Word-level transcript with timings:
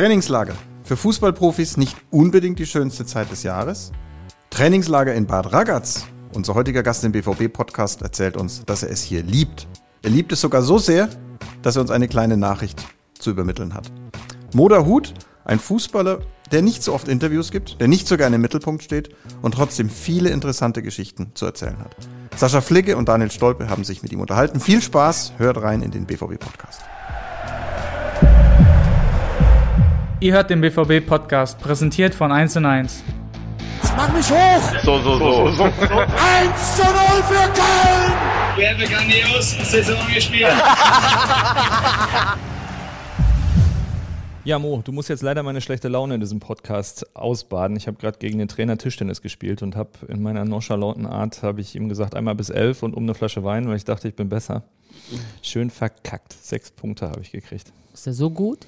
Trainingslager. 0.00 0.54
Für 0.82 0.96
Fußballprofis 0.96 1.76
nicht 1.76 1.94
unbedingt 2.10 2.58
die 2.58 2.64
schönste 2.64 3.04
Zeit 3.04 3.30
des 3.30 3.42
Jahres. 3.42 3.92
Trainingslager 4.48 5.12
in 5.12 5.26
Bad 5.26 5.52
Ragaz. 5.52 6.06
Unser 6.32 6.54
heutiger 6.54 6.82
Gast 6.82 7.04
im 7.04 7.12
BVB-Podcast 7.12 8.00
erzählt 8.00 8.38
uns, 8.38 8.64
dass 8.64 8.82
er 8.82 8.88
es 8.88 9.02
hier 9.02 9.22
liebt. 9.22 9.68
Er 10.00 10.08
liebt 10.08 10.32
es 10.32 10.40
sogar 10.40 10.62
so 10.62 10.78
sehr, 10.78 11.10
dass 11.60 11.76
er 11.76 11.82
uns 11.82 11.90
eine 11.90 12.08
kleine 12.08 12.38
Nachricht 12.38 12.82
zu 13.18 13.28
übermitteln 13.28 13.74
hat. 13.74 13.92
Moda 14.54 14.86
Hut, 14.86 15.12
ein 15.44 15.58
Fußballer, 15.58 16.20
der 16.50 16.62
nicht 16.62 16.82
so 16.82 16.94
oft 16.94 17.06
Interviews 17.06 17.50
gibt, 17.50 17.78
der 17.78 17.88
nicht 17.88 18.08
so 18.08 18.16
gerne 18.16 18.36
im 18.36 18.42
Mittelpunkt 18.42 18.82
steht 18.82 19.14
und 19.42 19.52
trotzdem 19.52 19.90
viele 19.90 20.30
interessante 20.30 20.80
Geschichten 20.82 21.32
zu 21.34 21.44
erzählen 21.44 21.78
hat. 21.78 21.94
Sascha 22.36 22.62
Flicke 22.62 22.96
und 22.96 23.10
Daniel 23.10 23.30
Stolpe 23.30 23.68
haben 23.68 23.84
sich 23.84 24.02
mit 24.02 24.12
ihm 24.12 24.20
unterhalten. 24.20 24.60
Viel 24.60 24.80
Spaß, 24.80 25.34
hört 25.36 25.60
rein 25.60 25.82
in 25.82 25.90
den 25.90 26.06
BVB-Podcast. 26.06 26.80
Ihr 30.22 30.34
hört 30.34 30.50
den 30.50 30.60
BVB-Podcast, 30.60 31.58
präsentiert 31.58 32.14
von 32.14 32.30
1 32.30 32.58
und 32.58 32.66
1. 32.66 33.02
Mach 33.96 34.12
mich 34.12 34.30
hoch! 34.30 34.78
So, 34.84 34.98
so, 35.00 35.18
so. 35.18 35.64
1 35.64 35.76
zu 36.76 36.82
0 36.82 36.92
für 37.22 37.48
Köln! 37.54 38.12
Wir 38.56 38.68
haben 38.68 38.80
grandios 38.80 39.56
Saison 39.70 39.96
gespielt. 40.14 40.52
Ja, 44.42 44.58
Mo, 44.58 44.80
du 44.82 44.90
musst 44.90 45.10
jetzt 45.10 45.22
leider 45.22 45.42
meine 45.42 45.60
schlechte 45.60 45.88
Laune 45.88 46.14
in 46.14 46.20
diesem 46.20 46.40
Podcast 46.40 47.14
ausbaden. 47.14 47.76
Ich 47.76 47.86
habe 47.86 47.98
gerade 47.98 48.18
gegen 48.18 48.38
den 48.38 48.48
Trainer 48.48 48.78
Tischtennis 48.78 49.20
gespielt 49.20 49.62
und 49.62 49.76
habe 49.76 49.90
in 50.08 50.22
meiner 50.22 50.46
nonchalanten 50.46 51.04
Art 51.06 51.42
habe 51.42 51.60
ich 51.60 51.76
ihm 51.76 51.90
gesagt, 51.90 52.14
einmal 52.14 52.34
bis 52.34 52.48
elf 52.48 52.82
und 52.82 52.94
um 52.94 53.02
eine 53.02 53.14
Flasche 53.14 53.44
Wein, 53.44 53.68
weil 53.68 53.76
ich 53.76 53.84
dachte, 53.84 54.08
ich 54.08 54.14
bin 54.16 54.30
besser. 54.30 54.62
Schön 55.42 55.68
verkackt. 55.68 56.32
Sechs 56.32 56.70
Punkte 56.70 57.10
habe 57.10 57.20
ich 57.20 57.32
gekriegt. 57.32 57.70
Ist 57.92 58.06
der 58.06 58.14
so 58.14 58.30
gut? 58.30 58.66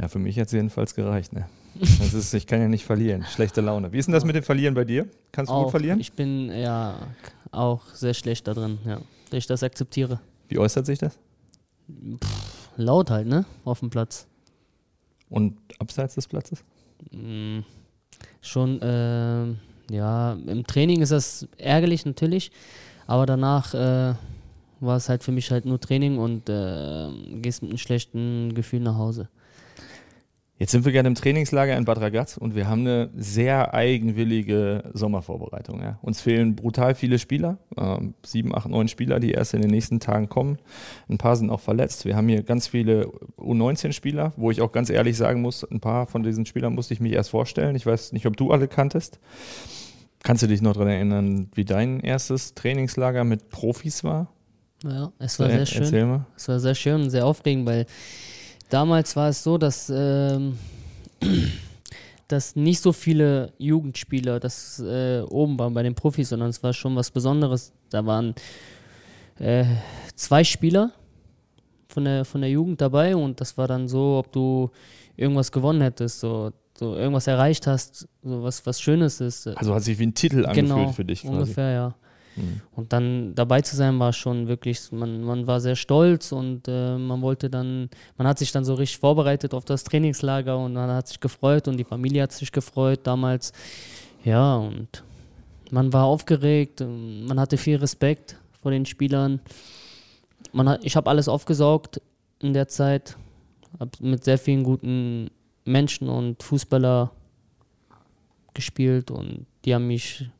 Ja, 0.00 0.08
für 0.08 0.18
mich 0.18 0.38
hat 0.38 0.46
es 0.46 0.52
jedenfalls 0.52 0.94
gereicht. 0.94 1.32
Ne? 1.32 1.46
Das 1.80 2.14
ist, 2.14 2.34
ich 2.34 2.46
kann 2.46 2.60
ja 2.60 2.68
nicht 2.68 2.84
verlieren. 2.84 3.24
Schlechte 3.24 3.60
Laune. 3.60 3.92
Wie 3.92 3.98
ist 3.98 4.06
denn 4.06 4.12
das 4.12 4.24
mit 4.24 4.34
dem 4.34 4.42
Verlieren 4.42 4.74
bei 4.74 4.84
dir? 4.84 5.06
Kannst 5.30 5.50
du 5.50 5.54
auch, 5.54 5.64
gut 5.64 5.70
verlieren? 5.70 6.00
Ich 6.00 6.12
bin 6.12 6.50
ja 6.50 6.94
auch 7.52 7.82
sehr 7.94 8.14
schlecht 8.14 8.48
da 8.48 8.54
drin, 8.54 8.78
ja. 8.84 9.00
Dass 9.30 9.38
ich 9.38 9.46
das 9.46 9.62
akzeptiere. 9.62 10.20
Wie 10.48 10.58
äußert 10.58 10.86
sich 10.86 10.98
das? 10.98 11.18
Laut 12.76 13.10
halt, 13.10 13.28
ne? 13.28 13.44
Auf 13.64 13.80
dem 13.80 13.90
Platz. 13.90 14.26
Und 15.28 15.58
abseits 15.78 16.14
des 16.14 16.26
Platzes? 16.26 16.64
Mm, 17.12 17.60
schon, 18.40 18.80
ähm, 18.82 19.58
ja, 19.90 20.32
im 20.32 20.66
Training 20.66 21.02
ist 21.02 21.12
das 21.12 21.46
ärgerlich 21.58 22.06
natürlich, 22.06 22.50
aber 23.06 23.26
danach 23.26 23.74
äh, 23.74 24.14
war 24.80 24.96
es 24.96 25.08
halt 25.08 25.22
für 25.22 25.32
mich 25.32 25.50
halt 25.50 25.64
nur 25.64 25.80
Training 25.80 26.18
und 26.18 26.48
äh, 26.48 27.08
gehst 27.40 27.62
mit 27.62 27.70
einem 27.70 27.78
schlechten 27.78 28.54
Gefühl 28.54 28.80
nach 28.80 28.96
Hause. 28.96 29.28
Jetzt 30.58 30.72
sind 30.72 30.84
wir 30.84 30.90
gerade 30.90 31.06
im 31.06 31.14
Trainingslager 31.14 31.76
in 31.76 31.84
Bad 31.84 32.00
Ragaz 32.00 32.36
und 32.36 32.56
wir 32.56 32.68
haben 32.68 32.80
eine 32.80 33.10
sehr 33.16 33.74
eigenwillige 33.74 34.90
Sommervorbereitung. 34.92 35.80
Ja. 35.80 36.00
Uns 36.02 36.20
fehlen 36.20 36.56
brutal 36.56 36.96
viele 36.96 37.20
Spieler, 37.20 37.58
ähm, 37.76 38.14
sieben, 38.24 38.52
acht, 38.52 38.68
neun 38.68 38.88
Spieler, 38.88 39.20
die 39.20 39.30
erst 39.30 39.54
in 39.54 39.62
den 39.62 39.70
nächsten 39.70 40.00
Tagen 40.00 40.28
kommen. 40.28 40.58
Ein 41.08 41.16
paar 41.16 41.36
sind 41.36 41.50
auch 41.50 41.60
verletzt. 41.60 42.04
Wir 42.06 42.16
haben 42.16 42.28
hier 42.28 42.42
ganz 42.42 42.66
viele 42.66 43.06
U19-Spieler, 43.38 44.32
wo 44.36 44.50
ich 44.50 44.60
auch 44.60 44.72
ganz 44.72 44.90
ehrlich 44.90 45.16
sagen 45.16 45.42
muss, 45.42 45.62
ein 45.62 45.78
paar 45.78 46.08
von 46.08 46.24
diesen 46.24 46.44
Spielern 46.44 46.74
musste 46.74 46.92
ich 46.92 46.98
mich 46.98 47.12
erst 47.12 47.30
vorstellen. 47.30 47.76
Ich 47.76 47.86
weiß 47.86 48.12
nicht, 48.12 48.26
ob 48.26 48.36
du 48.36 48.50
alle 48.50 48.66
kanntest. 48.66 49.20
Kannst 50.24 50.42
du 50.42 50.48
dich 50.48 50.60
noch 50.60 50.72
daran 50.72 50.88
erinnern, 50.88 51.50
wie 51.54 51.64
dein 51.64 52.00
erstes 52.00 52.54
Trainingslager 52.54 53.22
mit 53.22 53.48
Profis 53.50 54.02
war? 54.02 54.32
Ja, 54.82 55.12
es 55.20 55.38
war 55.38 55.48
So, 55.48 55.54
sehr 55.54 55.66
schön. 55.66 55.82
Erzähl 55.82 56.06
mal. 56.06 56.26
Es 56.36 56.48
war 56.48 56.58
sehr 56.58 56.74
schön 56.74 57.02
und 57.02 57.10
sehr 57.10 57.26
aufregend, 57.26 57.66
weil 57.66 57.86
damals 58.68 59.16
war 59.16 59.28
es 59.28 59.42
so, 59.42 59.58
dass, 59.58 59.90
ähm, 59.94 60.58
dass 62.28 62.56
nicht 62.56 62.80
so 62.80 62.92
viele 62.92 63.52
Jugendspieler 63.58 64.40
das 64.40 64.80
äh, 64.80 65.20
oben 65.22 65.58
waren 65.58 65.74
bei 65.74 65.82
den 65.82 65.94
Profis, 65.94 66.28
sondern 66.28 66.50
es 66.50 66.62
war 66.62 66.72
schon 66.72 66.94
was 66.96 67.10
Besonderes. 67.10 67.72
Da 67.90 68.04
waren 68.04 68.34
äh, 69.38 69.64
zwei 70.14 70.44
Spieler 70.44 70.92
von 71.88 72.04
der, 72.04 72.24
von 72.24 72.40
der 72.40 72.50
Jugend 72.50 72.80
dabei 72.80 73.16
und 73.16 73.40
das 73.40 73.56
war 73.56 73.66
dann 73.66 73.88
so, 73.88 74.18
ob 74.18 74.32
du 74.32 74.70
irgendwas 75.16 75.50
gewonnen 75.50 75.80
hättest, 75.80 76.20
so, 76.20 76.52
so 76.78 76.94
irgendwas 76.94 77.26
erreicht 77.26 77.66
hast, 77.66 78.06
so 78.22 78.42
was, 78.42 78.64
was 78.66 78.80
Schönes 78.80 79.20
ist. 79.20 79.48
Also 79.48 79.74
hat 79.74 79.82
sich 79.82 79.98
wie 79.98 80.06
ein 80.06 80.14
Titel 80.14 80.46
angefühlt 80.46 80.94
für 80.94 81.04
dich 81.04 81.22
quasi. 81.22 81.32
Genau, 81.32 81.42
Ungefähr, 81.42 81.72
ja. 81.72 81.94
Mhm. 82.38 82.60
Und 82.74 82.92
dann 82.92 83.34
dabei 83.34 83.60
zu 83.60 83.76
sein 83.76 83.98
war 83.98 84.12
schon 84.12 84.48
wirklich, 84.48 84.92
man, 84.92 85.22
man 85.22 85.46
war 85.46 85.60
sehr 85.60 85.76
stolz 85.76 86.32
und 86.32 86.68
äh, 86.68 86.96
man 86.96 87.20
wollte 87.20 87.50
dann, 87.50 87.90
man 88.16 88.26
hat 88.26 88.38
sich 88.38 88.52
dann 88.52 88.64
so 88.64 88.74
richtig 88.74 88.98
vorbereitet 88.98 89.54
auf 89.54 89.64
das 89.64 89.84
Trainingslager 89.84 90.56
und 90.56 90.74
man 90.74 90.90
hat 90.90 91.08
sich 91.08 91.20
gefreut 91.20 91.68
und 91.68 91.76
die 91.76 91.84
Familie 91.84 92.22
hat 92.22 92.32
sich 92.32 92.52
gefreut 92.52 93.00
damals. 93.02 93.52
Ja, 94.24 94.56
und 94.56 95.02
man 95.70 95.92
war 95.92 96.04
aufgeregt, 96.04 96.80
man 96.80 97.38
hatte 97.38 97.56
viel 97.56 97.76
Respekt 97.76 98.36
vor 98.62 98.70
den 98.70 98.86
Spielern. 98.86 99.40
Man 100.52 100.68
hat, 100.68 100.84
ich 100.84 100.96
habe 100.96 101.10
alles 101.10 101.28
aufgesaugt 101.28 102.00
in 102.40 102.52
der 102.54 102.68
Zeit, 102.68 103.16
habe 103.78 103.90
mit 104.00 104.24
sehr 104.24 104.38
vielen 104.38 104.64
guten 104.64 105.30
Menschen 105.64 106.08
und 106.08 106.42
Fußballer 106.42 107.10
gespielt 108.54 109.10
und 109.10 109.46
die 109.64 109.74
haben 109.74 109.86
mich 109.86 110.30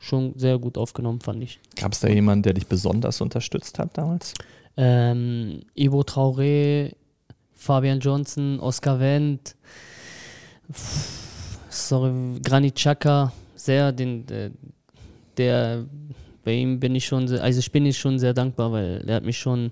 schon 0.00 0.32
sehr 0.36 0.58
gut 0.58 0.76
aufgenommen, 0.76 1.20
fand 1.20 1.42
ich. 1.44 1.60
Gab 1.76 1.92
es 1.92 2.00
da 2.00 2.08
jemanden, 2.08 2.42
der 2.42 2.54
dich 2.54 2.66
besonders 2.66 3.20
unterstützt 3.20 3.78
hat 3.78 3.96
damals? 3.96 4.34
Ähm, 4.76 5.60
Ivo 5.76 6.00
Traoré, 6.00 6.94
Fabian 7.54 8.00
Johnson, 8.00 8.58
Oscar 8.58 8.98
Wendt, 8.98 9.54
sorry, 11.68 12.40
Granit 12.42 12.74
Xhaka, 12.74 13.32
sehr, 13.54 13.92
den, 13.92 14.24
der, 14.26 14.50
der, 15.36 15.84
bei 16.44 16.54
ihm 16.54 16.80
bin 16.80 16.94
ich 16.94 17.04
schon, 17.04 17.28
sehr, 17.28 17.42
also 17.42 17.58
ich 17.58 17.70
bin 17.70 17.84
ich 17.84 17.98
schon 17.98 18.18
sehr 18.18 18.32
dankbar, 18.32 18.72
weil 18.72 19.00
der 19.00 19.16
hat 19.16 19.24
mich 19.24 19.38
schon, 19.38 19.70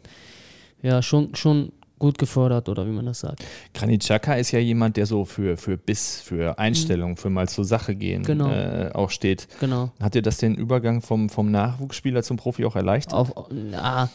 ja, 0.82 1.00
schon, 1.00 1.34
schon 1.34 1.72
gut 1.98 2.18
gefördert, 2.18 2.68
oder 2.68 2.86
wie 2.86 2.90
man 2.90 3.06
das 3.06 3.20
sagt. 3.20 3.44
Granit 3.74 4.02
Xhaka 4.02 4.34
ist 4.34 4.50
ja 4.52 4.58
jemand, 4.58 4.96
der 4.96 5.06
so 5.06 5.24
für, 5.24 5.56
für 5.56 5.76
Biss, 5.76 6.20
für 6.20 6.58
Einstellung, 6.58 7.16
für 7.16 7.30
mal 7.30 7.48
zur 7.48 7.64
Sache 7.64 7.94
gehen 7.94 8.22
Genau. 8.22 8.48
äh, 8.50 8.90
auch 8.94 9.10
steht. 9.10 9.48
Genau. 9.60 9.90
Hat 10.00 10.14
dir 10.14 10.22
das 10.22 10.38
den 10.38 10.54
Übergang 10.54 11.00
vom, 11.02 11.28
vom 11.28 11.50
Nachwuchsspieler 11.50 12.22
zum 12.22 12.36
Profi 12.36 12.64
auch 12.64 12.76
erleichtert? 12.76 13.14
Auf, 13.14 13.32
na, 13.50 14.08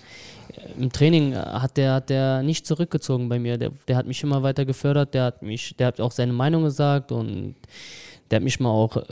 Im 0.78 0.92
Training 0.92 1.36
hat 1.36 1.78
der, 1.78 1.94
hat 1.96 2.10
der 2.10 2.44
nicht 2.44 2.66
zurückgezogen 2.68 3.30
bei 3.30 3.40
mir. 3.40 3.58
Der, 3.58 3.72
der 3.88 3.96
hat 3.96 4.06
mich 4.08 4.22
immer 4.24 4.44
weiter 4.44 4.66
gefördert. 4.66 5.14
Der 5.14 5.24
hat 5.26 5.42
mich, 5.42 5.76
der 5.78 5.88
hat 5.88 6.00
auch 6.02 6.12
seine 6.12 6.34
Meinung 6.34 6.64
gesagt 6.64 7.12
und 7.12 7.56
der 8.30 8.38
hat 8.38 8.44
mich 8.44 8.60
mal 8.60 8.70
auch 8.70 8.98
äh, 8.98 9.04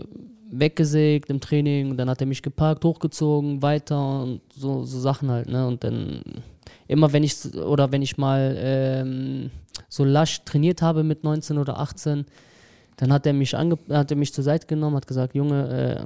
weggesägt 0.52 1.30
im 1.30 1.40
Training. 1.40 1.92
Und 1.92 1.98
dann 1.98 2.10
hat 2.10 2.22
er 2.22 2.28
mich 2.28 2.42
geparkt, 2.42 2.84
hochgezogen, 2.84 3.62
weiter 3.62 4.22
und 4.24 4.42
so, 4.54 4.84
so 4.84 5.00
Sachen 5.00 5.32
halt. 5.32 5.50
Ne? 5.50 5.66
Und 5.66 5.84
dann 5.84 6.22
immer 6.88 7.14
wenn 7.14 7.24
ich 7.24 7.56
oder 7.56 7.92
wenn 7.92 8.02
ich 8.02 8.18
mal 8.18 8.56
ähm, 8.60 9.52
so 9.88 10.04
lasch 10.04 10.44
trainiert 10.44 10.82
habe 10.82 11.04
mit 11.04 11.24
19 11.24 11.58
oder 11.58 11.80
18, 11.80 12.26
dann 12.98 13.14
hat 13.14 13.26
er 13.26 13.34
mich 13.34 13.56
ange 13.56 13.78
hat 13.90 14.12
er 14.12 14.18
mich 14.18 14.34
zur 14.34 14.44
Seite 14.44 14.68
genommen, 14.68 14.98
hat 14.98 15.08
gesagt, 15.08 15.34
Junge, 15.34 16.06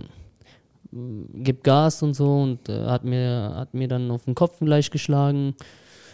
äh, 0.93 0.97
gib 1.33 1.63
Gas 1.63 2.03
und 2.03 2.13
so 2.13 2.41
und 2.43 2.69
äh, 2.69 2.85
hat 2.85 3.03
mir 3.03 3.51
hat 3.55 3.73
mir 3.73 3.87
dann 3.87 4.11
auf 4.11 4.25
den 4.25 4.35
Kopf 4.35 4.59
gleich 4.59 4.91
geschlagen. 4.91 5.55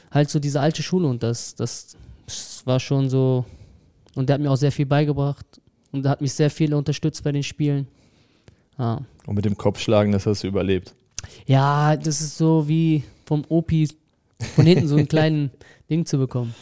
Halt 0.09 0.29
so 0.29 0.39
diese 0.39 0.61
alte 0.61 0.81
Schule 0.81 1.07
und 1.07 1.21
das 1.21 1.53
das, 1.55 1.97
das 2.25 2.65
war 2.65 2.79
schon 2.79 3.09
so 3.09 3.45
und 4.15 4.29
der 4.29 4.35
hat 4.35 4.41
mir 4.41 4.51
auch 4.51 4.57
sehr 4.57 4.71
viel 4.71 4.85
beigebracht 4.85 5.45
und 5.91 6.07
hat 6.07 6.21
mich 6.21 6.33
sehr 6.33 6.49
viel 6.49 6.73
unterstützt 6.73 7.23
bei 7.23 7.31
den 7.31 7.43
Spielen. 7.43 7.87
Ja. 8.77 9.01
Und 9.25 9.35
mit 9.35 9.45
dem 9.45 9.57
Kopfschlagen, 9.57 10.11
das 10.11 10.25
hast 10.25 10.43
du 10.43 10.47
überlebt. 10.47 10.93
Ja, 11.45 11.95
das 11.95 12.21
ist 12.21 12.37
so 12.37 12.67
wie 12.67 13.03
vom 13.25 13.45
Opi 13.49 13.89
von 14.55 14.65
hinten 14.65 14.87
so 14.87 14.95
einen 14.95 15.07
kleinen 15.09 15.51
Ding 15.89 16.05
zu 16.05 16.17
bekommen. 16.17 16.53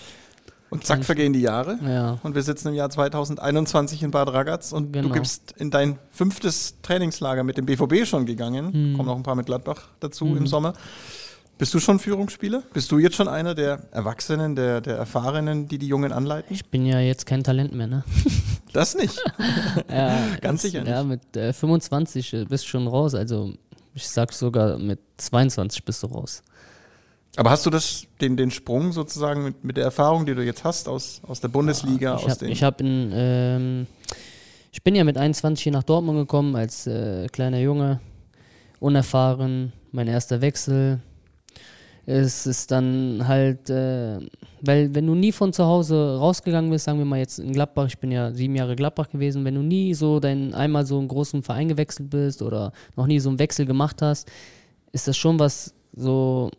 Und 0.69 0.85
zack, 0.85 1.03
vergehen 1.03 1.33
die 1.33 1.41
Jahre. 1.41 1.79
Ja. 1.83 2.19
Und 2.21 2.35
wir 2.35 2.43
sitzen 2.43 2.67
im 2.67 2.73
Jahr 2.75 2.91
2021 2.91 4.03
in 4.03 4.11
Bad 4.11 4.31
Ragaz 4.31 4.71
und 4.71 4.93
du 4.95 5.01
Genau. 5.01 5.13
gibst 5.13 5.53
in 5.57 5.71
dein 5.71 5.97
fünftes 6.11 6.75
Trainingslager 6.83 7.43
mit 7.43 7.57
dem 7.57 7.65
BVB 7.65 8.05
schon 8.05 8.27
gegangen. 8.27 8.91
Mhm. 8.91 8.95
Kommen 8.95 9.07
noch 9.07 9.15
ein 9.15 9.23
paar 9.23 9.35
mit 9.35 9.47
Gladbach 9.47 9.87
dazu 9.99 10.25
im 10.35 10.45
Sommer. 10.45 10.73
Bist 11.59 11.73
du 11.73 11.79
schon 11.79 11.99
Führungsspieler? 11.99 12.63
Bist 12.71 12.89
du 12.89 12.99
jetzt 12.99 13.17
schon 13.17 13.27
einer 13.27 13.53
der 13.53 13.81
Erwachsenen, 13.91 14.55
der, 14.55 14.79
der 14.79 14.95
Erfahrenen, 14.95 15.67
die 15.67 15.77
die 15.77 15.89
Jungen 15.89 16.13
anleiten? 16.13 16.53
Ich 16.53 16.65
bin 16.65 16.85
ja 16.85 17.01
jetzt 17.01 17.25
kein 17.25 17.43
Talent 17.43 17.75
mehr, 17.75 17.85
ne? 17.85 18.03
Das 18.71 18.95
nicht. 18.95 19.21
Ja, 19.91 20.17
Ganz 20.41 20.61
sicher 20.61 20.79
nicht. 20.79 20.89
Ja, 20.89 21.03
mit 21.03 21.35
äh, 21.35 21.51
25 21.51 22.33
äh, 22.33 22.45
bist 22.45 22.63
du 22.63 22.69
schon 22.69 22.87
raus. 22.87 23.13
Also 23.13 23.51
ich 23.93 24.07
sag 24.07 24.31
sogar 24.31 24.77
mit 24.77 24.99
22 25.17 25.83
bist 25.83 26.01
du 26.01 26.07
raus. 26.07 26.43
Aber 27.35 27.49
hast 27.49 27.65
du 27.65 27.69
das, 27.69 28.05
den, 28.21 28.37
den 28.37 28.51
Sprung 28.51 28.93
sozusagen 28.93 29.43
mit, 29.43 29.61
mit 29.61 29.75
der 29.75 29.83
Erfahrung, 29.83 30.25
die 30.25 30.35
du 30.35 30.45
jetzt 30.45 30.63
hast 30.63 30.87
aus, 30.87 31.19
aus 31.27 31.41
der 31.41 31.49
Bundesliga, 31.49 32.15
ich 32.15 32.23
aus 32.23 32.31
hab, 32.31 32.39
den. 32.39 32.49
ich 32.51 32.63
hab 32.63 32.79
in, 32.79 33.11
ähm, 33.13 33.87
ich 34.71 34.81
bin 34.81 34.95
ja 34.95 35.03
mit 35.03 35.17
21 35.17 35.61
hier 35.61 35.73
nach 35.73 35.83
Dortmund 35.83 36.19
gekommen 36.19 36.55
als 36.55 36.87
äh, 36.87 37.27
kleiner 37.27 37.59
Junge, 37.59 37.99
unerfahren, 38.79 39.73
mein 39.91 40.07
erster 40.07 40.39
Wechsel. 40.39 41.01
Es 42.11 42.47
ist 42.47 42.71
dann 42.71 43.27
halt, 43.27 43.69
äh, 43.69 44.17
weil 44.61 44.95
wenn 44.95 45.05
du 45.05 45.13
nie 45.13 45.31
von 45.31 45.53
zu 45.53 45.63
Hause 45.63 46.17
rausgegangen 46.17 46.71
bist, 46.71 46.85
sagen 46.85 46.97
wir 46.97 47.05
mal 47.05 47.19
jetzt 47.19 47.37
in 47.37 47.53
Gladbach, 47.53 47.85
ich 47.85 47.99
bin 47.99 48.09
ja 48.09 48.31
sieben 48.31 48.55
Jahre 48.55 48.75
Gladbach 48.75 49.09
gewesen, 49.09 49.45
wenn 49.45 49.53
du 49.53 49.61
nie 49.61 49.93
so 49.93 50.19
dein 50.19 50.55
einmal 50.55 50.87
so 50.87 50.97
einen 50.97 51.07
großen 51.07 51.43
Verein 51.43 51.67
gewechselt 51.67 52.09
bist 52.09 52.41
oder 52.41 52.73
noch 52.95 53.05
nie 53.05 53.19
so 53.19 53.29
einen 53.29 53.37
Wechsel 53.37 53.67
gemacht 53.67 54.01
hast, 54.01 54.27
ist 54.91 55.07
das 55.07 55.17
schon 55.17 55.37
was 55.37 55.75
so 55.95 56.49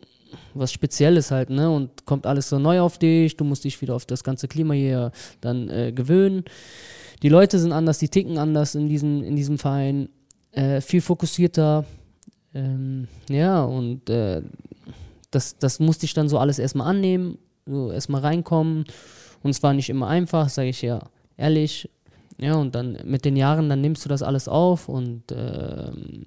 was 0.53 0.71
Spezielles 0.71 1.31
halt, 1.31 1.49
ne? 1.49 1.69
Und 1.69 2.05
kommt 2.05 2.25
alles 2.25 2.47
so 2.47 2.57
neu 2.57 2.79
auf 2.79 2.97
dich, 2.97 3.35
du 3.35 3.43
musst 3.43 3.65
dich 3.65 3.81
wieder 3.81 3.95
auf 3.95 4.05
das 4.05 4.23
ganze 4.23 4.47
Klima 4.47 4.73
hier 4.73 5.11
dann 5.41 5.69
äh, 5.69 5.91
gewöhnen. 5.91 6.45
Die 7.23 7.29
Leute 7.29 7.59
sind 7.59 7.73
anders, 7.73 7.99
die 7.99 8.07
ticken 8.07 8.37
anders 8.37 8.75
in 8.75 8.87
diesem, 8.87 9.21
in 9.21 9.35
diesem 9.35 9.57
Verein, 9.57 10.07
äh, 10.53 10.79
viel 10.79 11.01
fokussierter. 11.01 11.83
Ähm, 12.53 13.09
ja, 13.29 13.63
und 13.63 14.09
äh, 14.09 14.41
das, 15.31 15.57
das 15.57 15.79
musste 15.79 16.05
ich 16.05 16.13
dann 16.13 16.29
so 16.29 16.37
alles 16.37 16.59
erstmal 16.59 16.87
annehmen, 16.87 17.37
so 17.65 17.91
erstmal 17.91 18.21
reinkommen. 18.21 18.85
Und 19.43 19.49
es 19.49 19.63
war 19.63 19.73
nicht 19.73 19.89
immer 19.89 20.07
einfach, 20.07 20.49
sage 20.49 20.69
ich 20.69 20.81
ja 20.81 20.99
ehrlich. 21.37 21.89
Ja, 22.37 22.55
und 22.55 22.75
dann 22.75 22.97
mit 23.05 23.25
den 23.25 23.35
Jahren, 23.35 23.69
dann 23.69 23.81
nimmst 23.81 24.03
du 24.05 24.09
das 24.09 24.23
alles 24.23 24.47
auf 24.47 24.89
und 24.89 25.23
ähm, 25.31 26.23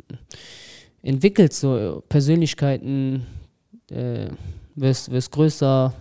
entwickelst 1.03 1.61
so 1.61 2.03
Persönlichkeiten, 2.09 3.27
äh, 3.91 4.29
wirst, 4.77 5.11
wirst 5.11 5.33
größer, 5.33 5.93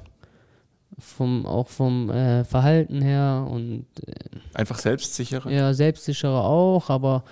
vom, 1.00 1.46
auch 1.46 1.68
vom 1.68 2.10
äh, 2.10 2.44
Verhalten 2.44 3.02
her 3.02 3.48
und 3.50 3.86
äh, 4.06 4.14
Einfach 4.54 4.78
selbstsicherer. 4.78 5.50
ja, 5.50 5.74
selbstsicherer 5.74 6.44
auch, 6.44 6.90
aber 6.90 7.24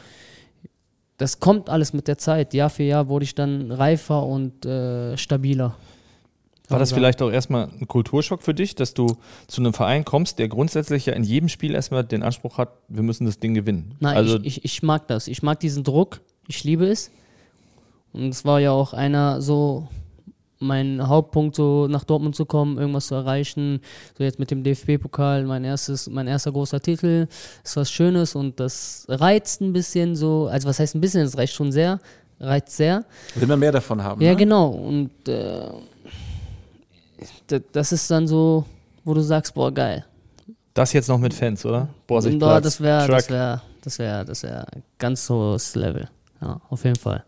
das 1.22 1.40
kommt 1.40 1.70
alles 1.70 1.94
mit 1.94 2.08
der 2.08 2.18
Zeit. 2.18 2.56
Jahr 2.56 2.72
für 2.72 2.82
Jahr 2.82 3.08
wurde 3.08 3.24
ich 3.26 3.36
dann 3.36 3.72
reifer 3.72 4.26
und 4.26 4.66
äh, 4.66 5.16
stabiler. 5.18 5.78
War 6.68 6.80
das 6.80 6.94
vielleicht 6.94 7.22
auch 7.22 7.30
erstmal 7.30 7.68
ein 7.80 7.88
Kulturschock 7.88 8.42
für 8.42 8.56
dich, 8.56 8.76
dass 8.76 8.94
du 8.94 9.18
zu 9.48 9.62
einem 9.62 9.74
Verein 9.74 10.04
kommst, 10.04 10.40
der 10.40 10.48
grundsätzlich 10.48 11.06
ja 11.06 11.14
in 11.14 11.24
jedem 11.24 11.48
Spiel 11.48 11.76
erstmal 11.76 12.04
den 12.04 12.24
Anspruch 12.24 12.58
hat, 12.58 12.70
wir 12.88 13.04
müssen 13.04 13.26
das 13.26 13.40
Ding 13.40 13.54
gewinnen? 13.54 13.94
Nein, 14.00 14.16
also 14.16 14.38
ich, 14.38 14.46
ich, 14.46 14.66
ich 14.66 14.84
mag 14.84 15.08
das. 15.08 15.28
Ich 15.28 15.44
mag 15.44 15.60
diesen 15.60 15.84
Druck. 15.84 16.22
Ich 16.48 16.64
liebe 16.64 16.88
es. 16.88 17.12
Und 18.14 18.30
es 18.30 18.44
war 18.44 18.60
ja 18.60 18.72
auch 18.72 18.94
einer 18.94 19.42
so 19.42 19.90
mein 20.62 21.08
Hauptpunkt, 21.08 21.56
so 21.56 21.88
nach 21.88 22.04
Dortmund 22.04 22.36
zu 22.36 22.46
kommen, 22.46 22.78
irgendwas 22.78 23.08
zu 23.08 23.16
erreichen. 23.16 23.82
So 24.18 24.24
jetzt 24.24 24.40
mit 24.40 24.52
dem 24.52 24.64
DFB-Pokal, 24.64 25.46
mein 25.46 25.64
erstes, 25.64 26.10
mein 26.10 26.28
erster 26.28 26.52
großer 26.52 26.80
Titel. 26.80 27.28
Ist 27.64 27.76
was 27.76 27.92
Schönes 27.92 28.36
und 28.36 28.60
das 28.60 29.06
reizt 29.10 29.62
ein 29.62 29.74
bisschen 29.74 30.16
so. 30.16 30.48
Also 30.48 30.68
was 30.68 30.80
heißt 30.80 30.96
ein 30.96 31.02
bisschen? 31.02 31.22
Es 31.22 31.38
reicht 31.38 31.54
schon 31.54 31.72
sehr. 31.72 32.00
Reizt 32.40 32.76
sehr. 32.76 33.06
Will 33.36 33.48
man 33.48 33.60
mehr 33.60 33.72
davon 33.72 34.04
haben. 34.04 34.22
Ja, 34.22 34.32
ne? 34.32 34.36
genau. 34.36 34.70
Und 34.70 35.12
äh, 35.28 35.70
das 37.72 37.92
ist 37.92 38.10
dann 38.10 38.28
so, 38.28 38.66
wo 39.04 39.14
du 39.14 39.22
sagst, 39.22 39.54
boah, 39.54 39.72
geil. 39.72 40.06
das 40.74 40.94
jetzt 40.94 41.08
noch 41.08 41.20
mit 41.20 41.34
Fans, 41.34 41.66
oder? 41.66 41.82
Und 41.82 42.08
Borsigplatz, 42.08 42.54
da, 42.54 42.62
das 42.62 42.82
wäre, 42.82 43.08
das 43.08 43.30
wäre, 43.30 43.62
das 43.82 44.00
wäre, 44.00 44.26
das 44.26 44.44
wäre 44.44 44.66
ganz 44.98 45.30
hohes 45.30 45.76
Level. 45.76 46.10
Ja, 46.42 46.60
auf 46.70 46.84
jeden 46.84 46.96
Fall. 46.96 47.24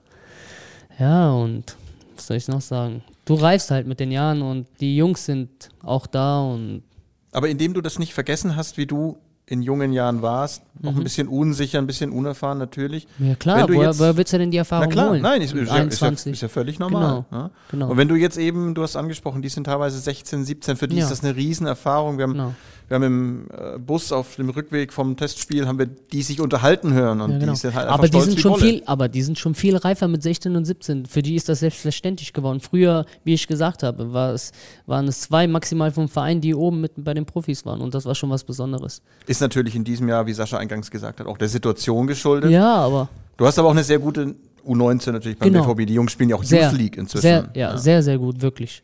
Ja, 0.99 1.31
und 1.31 1.75
was 2.15 2.27
soll 2.27 2.37
ich 2.37 2.47
noch 2.47 2.61
sagen? 2.61 3.03
Du 3.25 3.35
reifst 3.35 3.71
halt 3.71 3.87
mit 3.87 3.99
den 3.99 4.11
Jahren 4.11 4.41
und 4.41 4.67
die 4.79 4.95
Jungs 4.97 5.25
sind 5.25 5.69
auch 5.81 6.07
da 6.07 6.41
und 6.41 6.83
Aber 7.31 7.47
indem 7.49 7.73
du 7.73 7.81
das 7.81 7.97
nicht 7.99 8.13
vergessen 8.13 8.55
hast, 8.55 8.77
wie 8.77 8.85
du 8.85 9.17
in 9.45 9.61
jungen 9.61 9.91
Jahren 9.91 10.21
warst, 10.21 10.63
noch 10.81 10.95
ein 10.95 11.03
bisschen 11.03 11.27
unsicher, 11.27 11.77
ein 11.77 11.85
bisschen 11.85 12.11
unerfahren 12.11 12.57
natürlich. 12.57 13.07
Mhm. 13.17 13.27
ja 13.29 13.35
klar, 13.35 13.67
woher, 13.69 13.89
jetzt- 13.89 13.99
woher 13.99 14.15
willst 14.15 14.31
du 14.33 14.37
denn 14.37 14.51
die 14.51 14.57
Na 14.57 14.61
Erfahrung 14.61 14.89
klar, 14.89 15.09
holen? 15.09 15.21
nein, 15.21 15.41
ist, 15.41 15.53
ist, 15.53 15.55
ja, 15.57 15.61
ist, 15.63 15.69
ja, 15.69 15.75
21. 15.75 16.33
ist 16.33 16.41
ja 16.41 16.47
völlig 16.47 16.79
normal. 16.79 17.25
Genau, 17.29 17.41
ja? 17.43 17.49
genau. 17.69 17.89
Und 17.91 17.97
wenn 17.97 18.07
du 18.07 18.15
jetzt 18.15 18.37
eben, 18.37 18.73
du 18.73 18.83
hast 18.83 18.95
angesprochen, 18.95 19.41
die 19.41 19.49
sind 19.49 19.65
teilweise 19.65 19.99
16, 19.99 20.45
17, 20.45 20.77
für 20.77 20.87
die 20.87 20.95
Ja. 20.97 21.03
ist 21.03 21.09
das 21.11 21.23
eine 21.25 21.35
Riesenerfahrung. 21.35 22.17
Wir 22.17 22.23
haben, 22.23 22.31
Genau. 22.33 22.53
Wir 23.01 23.07
haben 23.07 23.47
im 23.47 23.47
äh, 23.75 23.79
Bus 23.79 24.11
auf 24.11 24.35
dem 24.35 24.49
Rückweg 24.49 24.93
vom 24.93 25.17
Testspiel, 25.17 25.67
haben 25.67 25.79
wir 25.79 25.87
die 25.87 26.21
sich 26.21 26.39
unterhalten 26.39 26.93
hören 26.93 27.21
und 27.21 27.31
Ja, 27.31 27.37
genau. 27.39 27.53
die 27.53 27.57
sind 27.57 27.73
halt 27.73 27.87
aber 27.89 28.07
die 28.07 28.21
sind 28.21 28.39
schon 28.39 28.55
viel, 28.59 28.83
aber 28.85 29.09
die 29.09 29.21
sind 29.23 29.39
schon 29.39 29.55
viel 29.55 29.75
reifer 29.77 30.07
mit 30.07 30.21
16 30.21 30.55
und 30.55 30.65
17. 30.65 31.05
Für 31.07 31.21
die 31.23 31.35
ist 31.35 31.49
das 31.49 31.61
selbstverständlich 31.61 32.33
geworden. 32.33 32.59
Früher, 32.59 33.05
wie 33.23 33.33
ich 33.33 33.47
gesagt 33.47 33.81
habe, 33.83 34.13
war 34.13 34.33
es, 34.33 34.51
waren 34.85 35.07
es 35.07 35.21
zwei 35.21 35.47
maximal 35.47 35.91
vom 35.91 36.07
Verein, 36.07 36.39
die 36.39 36.53
oben 36.53 36.81
mit 36.81 36.91
bei 36.97 37.13
den 37.15 37.25
Profis 37.25 37.65
waren 37.65 37.81
und 37.81 37.95
das 37.95 38.05
war 38.05 38.13
schon 38.15 38.29
was 38.29 38.43
Besonderes. 38.43 39.01
Ist 39.25 39.41
natürlich 39.41 39.75
in 39.75 39.83
diesem 39.83 40.07
Jahr, 40.07 40.25
wie 40.27 40.33
Sascha 40.33 40.57
eingangs 40.57 40.91
gesagt 40.91 41.19
hat, 41.19 41.25
auch 41.27 41.37
der 41.37 41.49
Situation 41.49 42.05
geschuldet. 42.07 42.51
Ja, 42.51 42.75
aber 42.75 43.09
Du 43.37 43.45
hast 43.47 43.57
aber 43.57 43.69
auch 43.69 43.73
eine 43.73 43.83
sehr 43.83 43.97
gute 43.99 44.35
U19 44.67 45.11
natürlich 45.11 45.37
beim 45.39 45.51
Genau. 45.51 45.65
BVB. 45.73 45.87
Die 45.87 45.95
Jungs 45.95 46.11
spielen 46.11 46.29
ja 46.29 46.35
auch 46.35 46.43
sehr, 46.43 46.69
Youth 46.69 46.77
League 46.79 46.97
inzwischen. 46.97 47.21
sehr, 47.23 47.49
ja, 47.55 47.77
sehr, 47.77 48.03
sehr 48.03 48.17
gut, 48.19 48.41
wirklich. 48.41 48.83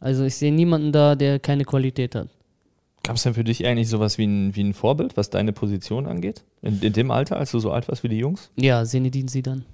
Also 0.00 0.24
ich 0.24 0.34
sehe 0.34 0.52
niemanden 0.52 0.90
da, 0.92 1.14
der 1.14 1.38
keine 1.38 1.64
Qualität 1.64 2.14
hat. 2.14 2.28
Gab 3.04 3.16
es 3.16 3.22
denn 3.22 3.34
für 3.34 3.44
dich 3.44 3.64
eigentlich 3.66 3.88
sowas 3.88 4.16
wie 4.18 4.24
ein, 4.26 4.56
wie 4.56 4.62
ein 4.64 4.72
Vorbild, 4.74 5.16
was 5.16 5.28
deine 5.30 5.52
Position 5.52 6.06
angeht? 6.06 6.42
In, 6.62 6.80
in 6.80 6.92
dem 6.92 7.10
Alter, 7.10 7.36
als 7.36 7.50
du 7.52 7.58
so 7.58 7.70
alt 7.70 7.86
warst 7.88 8.02
wie 8.02 8.08
die 8.08 8.18
Jungs? 8.18 8.50
Ja, 8.56 8.84
Senedin 8.84 9.28
Sidan. 9.28 9.64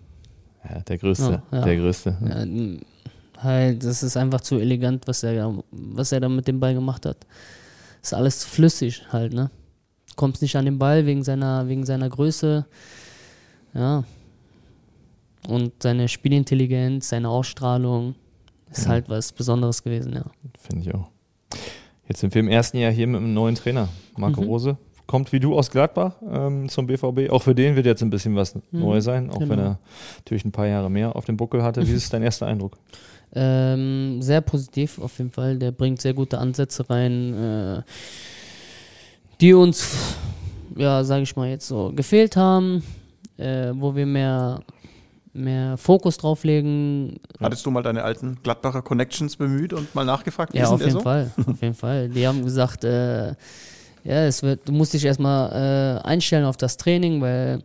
Ja, 0.68 0.80
der 0.80 0.98
Größte. 0.98 1.42
Ja, 1.52 1.58
ja. 1.58 1.64
Der 1.64 1.76
Größte. 1.76 2.18
Ja, 2.28 3.42
halt, 3.42 3.84
das 3.84 4.02
ist 4.02 4.16
einfach 4.16 4.40
zu 4.40 4.58
elegant, 4.58 5.06
was 5.06 5.22
er, 5.22 5.34
da- 5.36 5.54
was 5.70 6.12
er 6.12 6.20
da 6.20 6.28
mit 6.28 6.46
dem 6.48 6.58
Ball 6.60 6.74
gemacht 6.74 7.06
hat. 7.06 7.18
Ist 8.02 8.12
alles 8.14 8.44
flüssig 8.44 9.04
halt, 9.10 9.32
ne? 9.32 9.50
Kommst 10.16 10.42
nicht 10.42 10.56
an 10.56 10.64
den 10.66 10.78
Ball 10.78 11.06
wegen 11.06 11.22
seiner, 11.22 11.66
wegen 11.68 11.86
seiner 11.86 12.08
Größe. 12.10 12.66
Ja. 13.74 14.04
Und 15.48 15.72
seine 15.82 16.08
Spielintelligenz, 16.08 17.08
seine 17.10 17.28
Ausstrahlung 17.30 18.14
ist 18.70 18.86
halt 18.88 19.08
was 19.08 19.32
Besonderes 19.32 19.82
gewesen, 19.82 20.12
ja. 20.14 20.24
Finde 20.58 20.82
ich 20.88 20.94
auch. 20.94 21.08
Jetzt 22.10 22.18
sind 22.22 22.34
wir 22.34 22.40
im 22.40 22.48
ersten 22.48 22.76
Jahr 22.76 22.90
hier 22.90 23.06
mit 23.06 23.20
einem 23.20 23.34
neuen 23.34 23.54
Trainer. 23.54 23.88
Marco 24.16 24.40
Mhm. 24.40 24.48
Rose 24.48 24.76
kommt 25.06 25.30
wie 25.30 25.38
du 25.38 25.56
aus 25.56 25.70
Gladbach 25.70 26.16
ähm, 26.28 26.68
zum 26.68 26.88
BVB. 26.88 27.30
Auch 27.30 27.44
für 27.44 27.54
den 27.54 27.76
wird 27.76 27.86
jetzt 27.86 28.02
ein 28.02 28.10
bisschen 28.10 28.34
was 28.34 28.58
Neues 28.72 29.04
sein, 29.04 29.30
auch 29.30 29.38
wenn 29.38 29.50
genau. 29.50 29.62
er 29.62 29.78
natürlich 30.16 30.44
ein 30.44 30.50
paar 30.50 30.66
Jahre 30.66 30.90
mehr 30.90 31.14
auf 31.14 31.26
dem 31.26 31.36
Buckel 31.36 31.62
hatte. 31.62 31.86
Wie 31.86 31.92
ist 31.92 32.12
dein 32.12 32.24
erster 32.24 32.46
Eindruck? 32.46 32.76
Ähm, 33.32 34.20
sehr 34.20 34.40
positiv 34.40 34.98
auf 34.98 35.16
jeden 35.18 35.30
Fall. 35.30 35.56
Der 35.56 35.70
bringt 35.70 36.00
sehr 36.00 36.14
gute 36.14 36.38
Ansätze 36.38 36.90
rein, 36.90 37.32
äh, 37.32 37.82
die 39.40 39.54
uns, 39.54 40.16
ja, 40.74 41.04
sage 41.04 41.22
ich 41.22 41.36
mal 41.36 41.48
jetzt 41.48 41.68
so, 41.68 41.92
gefehlt 41.94 42.34
haben, 42.36 42.82
äh, 43.36 43.70
wo 43.72 43.94
wir 43.94 44.04
mehr, 44.04 44.64
mehr 45.32 45.76
Fokus 45.76 46.18
drauflegen. 46.18 47.20
Hattest 47.40 47.64
du 47.64 47.70
mal 47.70 47.82
deine 47.82 48.02
alten 48.02 48.38
Gladbacher 48.42 48.82
Connections 48.82 49.36
bemüht 49.36 49.72
und 49.72 49.94
mal 49.94 50.04
nachgefragt? 50.04 50.54
Ja, 50.54 50.68
auf 50.68 50.80
jeden 50.80 50.92
so? 50.92 51.00
Fall, 51.00 51.30
auf 51.46 51.62
jeden 51.62 51.74
Fall. 51.86 52.08
Die 52.08 52.26
haben 52.26 52.44
gesagt, 52.44 52.84
äh, 52.84 53.28
ja, 54.04 54.24
es 54.24 54.42
wird, 54.42 54.68
du 54.68 54.72
musst 54.72 54.94
dich 54.94 55.04
erstmal 55.04 56.00
äh, 56.02 56.06
einstellen 56.06 56.44
auf 56.44 56.56
das 56.56 56.76
Training, 56.76 57.20
weil 57.20 57.62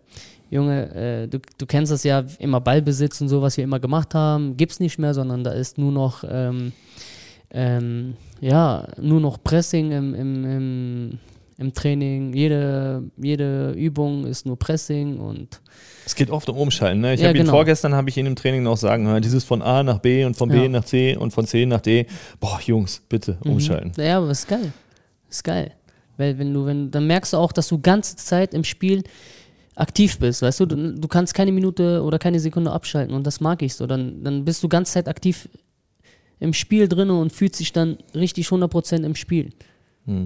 Junge, 0.50 0.93
äh, 0.95 1.27
du, 1.27 1.39
du 1.57 1.65
kennst 1.65 1.91
das 1.91 2.03
ja, 2.03 2.24
immer 2.39 2.62
Ballbesitz 2.62 3.19
und 3.22 3.29
so, 3.29 3.41
was 3.41 3.57
wir 3.57 3.63
immer 3.63 3.79
gemacht 3.79 4.13
haben, 4.13 4.57
gibt's 4.57 4.79
nicht 4.79 5.00
mehr, 5.00 5.13
sondern 5.13 5.43
da 5.43 5.51
ist 5.51 5.77
nur 5.77 5.91
noch, 5.91 6.24
ähm, 6.27 6.72
ähm, 7.51 8.15
ja, 8.41 8.88
nur 9.01 9.22
noch 9.22 9.41
Pressing 9.43 9.91
im, 9.91 10.13
im, 10.13 10.45
im, 10.45 11.19
im 11.57 11.74
Training. 11.74 12.33
Jede, 12.33 13.03
jede 13.17 13.71
Übung 13.71 14.25
ist 14.25 14.45
nur 14.45 14.57
Pressing 14.59 15.19
und 15.19 15.62
Es 16.05 16.15
geht 16.15 16.29
oft 16.29 16.50
um 16.50 16.57
Umschalten. 16.57 17.01
Ne? 17.01 17.13
Ich 17.13 17.21
Ja, 17.21 17.27
habe 17.29 17.38
ihn 17.38 17.43
genau. 17.43 17.53
vorgestern 17.53 17.93
habe 17.95 18.09
ich 18.09 18.17
ihn 18.17 18.25
im 18.25 18.35
Training 18.35 18.63
noch 18.63 18.77
sagen 18.77 19.07
hören, 19.07 19.21
dieses 19.21 19.43
von 19.43 19.62
A 19.62 19.81
nach 19.83 20.00
B 20.00 20.25
und 20.25 20.35
von 20.35 20.50
B 20.50 20.63
Ja. 20.63 20.69
nach 20.69 20.83
C 20.85 21.15
und 21.15 21.31
von 21.31 21.45
C 21.45 21.65
nach 21.65 21.81
D. 21.81 22.07
Boah, 22.39 22.59
Jungs, 22.65 23.01
bitte 23.07 23.38
umschalten. 23.45 23.91
Ja, 23.97 24.17
aber 24.17 24.31
ist 24.31 24.47
geil. 24.47 24.71
Ist 25.29 25.43
geil. 25.43 25.71
Weil 26.17 26.38
wenn 26.38 26.53
du, 26.53 26.65
wenn, 26.65 26.91
dann 26.91 27.07
merkst 27.07 27.33
du 27.33 27.38
auch, 27.38 27.51
dass 27.51 27.67
du 27.67 27.79
ganze 27.79 28.15
Zeit 28.15 28.53
im 28.53 28.63
Spiel 28.63 29.03
aktiv 29.75 30.19
bist, 30.19 30.41
weißt 30.41 30.62
du? 30.62 30.65
du? 30.65 30.93
Du 30.93 31.07
kannst 31.07 31.33
keine 31.33 31.51
Minute 31.51 32.01
oder 32.03 32.19
keine 32.19 32.39
Sekunde 32.39 32.71
abschalten 32.71 33.13
und 33.13 33.25
das 33.27 33.39
mag 33.41 33.62
ich 33.62 33.74
so. 33.75 33.88
Dann, 33.88 34.24
dann 34.24 34.45
bist 34.45 34.63
du 34.63 34.69
ganze 34.69 34.93
Zeit 34.93 35.07
aktiv 35.07 35.50
im 36.39 36.53
Spiel 36.53 36.88
drin 36.88 37.09
und 37.09 37.31
fühlst 37.33 37.59
dich 37.59 37.74
dann 37.74 37.97
richtig 38.13 38.47
100% 38.47 39.03
im 39.03 39.15
Spiel. 39.15 39.51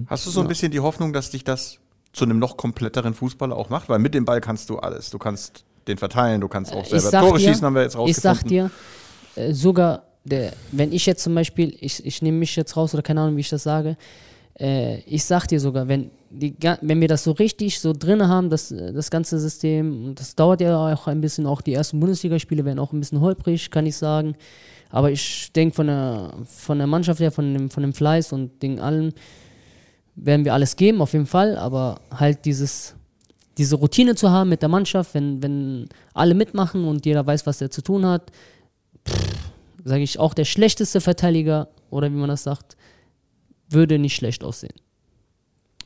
Hast 0.08 0.26
du 0.26 0.30
so 0.32 0.42
ein 0.42 0.48
bisschen 0.48 0.72
die 0.72 0.80
Hoffnung, 0.80 1.14
dass 1.14 1.30
dich 1.32 1.44
das 1.44 1.80
zu 2.12 2.26
einem 2.26 2.40
noch 2.40 2.58
kompletteren 2.58 3.14
Fußballer 3.14 3.56
auch 3.56 3.70
macht? 3.70 3.88
Weil 3.90 4.00
mit 4.00 4.14
dem 4.14 4.26
Ball 4.26 4.42
kannst 4.42 4.70
du 4.70 4.78
alles. 4.80 5.10
Du 5.10 5.18
kannst 5.18 5.64
den 5.88 5.98
verteilen, 5.98 6.42
du 6.42 6.48
kannst 6.48 6.74
auch 6.74 6.84
Ich 6.84 6.90
selber 7.02 7.28
Tore 7.28 7.38
dir- 7.40 7.48
schießen, 7.48 7.66
haben 7.66 7.76
wir 7.76 7.84
jetzt 7.84 7.96
Ich 8.08 8.18
sag 8.18 8.32
rausgefunden. 8.38 8.72
dir, 9.36 9.42
äh, 9.44 9.54
sogar, 9.54 10.04
der, 10.26 10.54
wenn 10.72 10.92
ich 10.92 11.06
jetzt 11.06 11.24
zum 11.24 11.34
Beispiel, 11.34 11.76
ich, 11.80 12.06
ich 12.06 12.22
nehme 12.22 12.38
mich 12.40 12.56
jetzt 12.56 12.76
raus 12.76 12.94
oder 12.94 13.04
keine 13.04 13.22
Ahnung, 13.22 13.38
wie 13.38 13.42
ich 13.42 13.50
das 13.50 13.64
sage, 13.64 13.96
äh, 14.60 15.00
ich 15.02 15.24
sag 15.24 15.48
dir 15.48 15.60
sogar, 15.60 15.88
wenn, 15.88 16.12
die, 16.30 16.54
wenn 16.82 17.00
wir 17.00 17.08
das 17.08 17.24
so 17.24 17.32
richtig 17.32 17.80
so 17.80 17.94
drin 17.94 18.28
haben, 18.28 18.50
das, 18.50 18.72
äh, 18.72 18.92
das 18.92 19.10
ganze 19.10 19.40
System, 19.40 20.06
und 20.08 20.20
das 20.20 20.36
dauert 20.36 20.60
ja 20.62 20.94
auch 20.94 21.08
ein 21.08 21.22
bisschen, 21.22 21.46
auch 21.46 21.62
die 21.62 21.74
ersten 21.74 22.00
Bundesligaspiele 22.00 22.66
werden 22.66 22.80
auch 22.80 22.92
ein 22.92 23.00
bisschen 23.00 23.22
holprig, 23.22 23.72
kann 23.72 23.86
ich 23.86 23.96
sagen. 23.96 24.36
Aber 24.90 25.10
ich 25.12 25.52
denke 25.54 25.76
von 25.76 25.88
der, 25.88 26.34
von 26.46 26.78
der 26.80 26.88
Mannschaft 26.88 27.20
her, 27.22 27.32
von 27.32 27.54
dem, 27.54 27.70
von 27.70 27.82
dem 27.84 27.94
Fleiß 27.94 28.34
und 28.34 28.62
den 28.62 28.80
allen, 28.80 29.14
werden 30.26 30.46
wir 30.46 30.54
alles 30.54 30.76
geben, 30.76 31.02
auf 31.02 31.14
jeden 31.14 31.26
Fall, 31.26 31.58
aber 31.58 32.02
halt 32.12 32.46
dieses, 32.46 32.96
diese 33.58 33.76
Routine 33.76 34.16
zu 34.16 34.30
haben 34.30 34.50
mit 34.50 34.62
der 34.62 34.70
Mannschaft, 34.70 35.14
wenn, 35.14 35.42
wenn 35.42 35.90
alle 36.14 36.34
mitmachen 36.34 36.86
und 36.86 37.06
jeder 37.06 37.26
weiß, 37.26 37.46
was 37.46 37.62
er 37.62 37.72
zu 37.72 37.82
tun 37.82 38.06
hat, 38.06 38.32
sage 39.84 40.04
ich, 40.04 40.20
auch 40.20 40.34
der 40.34 40.46
schlechteste 40.46 41.02
Verteidiger, 41.02 41.70
oder 41.90 42.12
wie 42.12 42.16
man 42.16 42.30
das 42.30 42.44
sagt, 42.44 42.78
würde 43.70 44.00
nicht 44.00 44.16
schlecht 44.16 44.44
aussehen. 44.44 44.74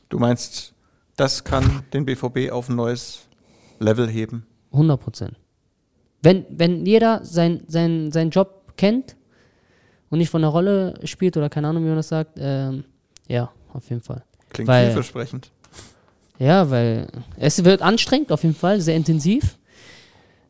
Du 0.08 0.18
meinst, 0.18 0.74
das 1.16 1.44
kann 1.44 1.84
den 1.92 2.04
BVB 2.04 2.50
auf 2.50 2.68
ein 2.68 2.76
neues 2.76 3.26
Level 3.78 4.08
heben? 4.08 4.46
100 4.72 5.00
Prozent. 5.00 5.36
Wenn, 6.22 6.44
wenn 6.48 6.86
jeder 6.86 7.24
sein, 7.24 7.62
sein, 7.68 8.10
seinen 8.10 8.30
Job 8.30 8.72
kennt 8.76 9.16
und 10.10 10.18
nicht 10.18 10.30
von 10.30 10.42
der 10.42 10.50
Rolle 10.50 10.94
spielt 11.04 11.36
oder 11.36 11.50
keine 11.50 11.68
Ahnung, 11.68 11.84
wie 11.84 11.88
man 11.88 11.96
das 11.96 12.08
sagt, 12.08 12.38
ähm, 12.38 12.84
ja, 13.28 13.50
auf 13.74 13.88
jeden 13.90 14.02
Fall. 14.02 14.22
Klingt 14.50 14.68
Weil- 14.68 14.86
vielversprechend. 14.86 15.50
Ja, 16.38 16.68
weil 16.68 17.06
es 17.36 17.62
wird 17.64 17.80
anstrengend, 17.80 18.32
auf 18.32 18.42
jeden 18.42 18.56
Fall, 18.56 18.80
sehr 18.80 18.96
intensiv. 18.96 19.56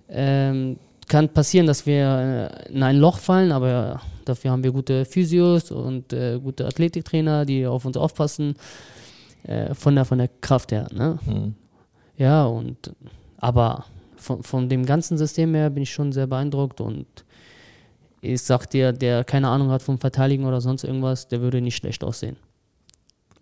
Ähm, 0.09 0.79
kann 1.09 1.29
passieren, 1.29 1.67
dass 1.67 1.85
wir 1.85 2.51
äh, 2.67 2.73
in 2.73 2.83
ein 2.83 2.97
Loch 2.97 3.19
fallen, 3.19 3.53
aber 3.53 4.01
dafür 4.25 4.51
haben 4.51 4.65
wir 4.65 4.73
gute 4.73 5.05
Physios 5.05 5.71
und 5.71 6.13
äh, 6.15 6.39
gute 6.43 6.67
Athletiktrainer, 6.67 7.45
die 7.45 7.67
auf 7.67 7.85
uns 7.85 7.99
aufpassen, 7.99 8.55
äh, 9.43 9.75
von, 9.75 9.95
der, 9.95 10.07
von 10.07 10.19
der 10.19 10.29
Kraft 10.41 10.73
her. 10.73 10.89
Ne? 10.93 11.19
Mhm. 11.27 11.55
Ja, 12.17 12.47
und 12.47 12.95
aber 13.37 13.85
von, 14.17 14.43
von 14.43 14.69
dem 14.71 14.87
ganzen 14.87 15.19
System 15.19 15.55
her 15.55 15.69
bin 15.69 15.83
ich 15.83 15.93
schon 15.93 16.13
sehr 16.13 16.27
beeindruckt 16.27 16.81
und 16.81 17.07
ich 18.23 18.41
sag 18.41 18.67
dir, 18.71 18.93
der 18.93 19.23
keine 19.25 19.49
Ahnung 19.49 19.69
hat 19.71 19.83
vom 19.83 19.99
Verteidigen 19.99 20.47
oder 20.47 20.63
sonst 20.63 20.85
irgendwas, 20.85 21.29
der 21.29 21.43
würde 21.43 21.61
nicht 21.61 21.77
schlecht 21.77 22.03
aussehen. 22.03 22.37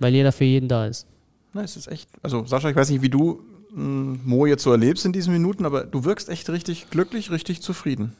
Weil 0.02 0.12
jeder 0.12 0.32
für 0.32 0.44
jeden 0.44 0.68
da 0.68 0.86
ist. 0.86 1.06
Na, 1.52 1.62
es 1.62 1.76
ist 1.76 1.86
echt, 1.86 2.08
also 2.22 2.44
Sascha, 2.44 2.68
ich 2.68 2.76
weiß 2.76 2.90
nicht, 2.90 3.02
wie 3.02 3.08
du 3.08 3.40
mh, 3.72 4.18
Mo 4.24 4.46
jetzt 4.46 4.64
so 4.64 4.72
erlebst 4.72 5.06
in 5.06 5.12
diesen 5.12 5.32
Minuten, 5.32 5.64
aber 5.64 5.84
du 5.84 6.04
wirkst 6.04 6.28
echt 6.28 6.50
richtig 6.50 6.90
glücklich, 6.90 7.30
richtig 7.30 7.62
zufrieden. 7.62 8.12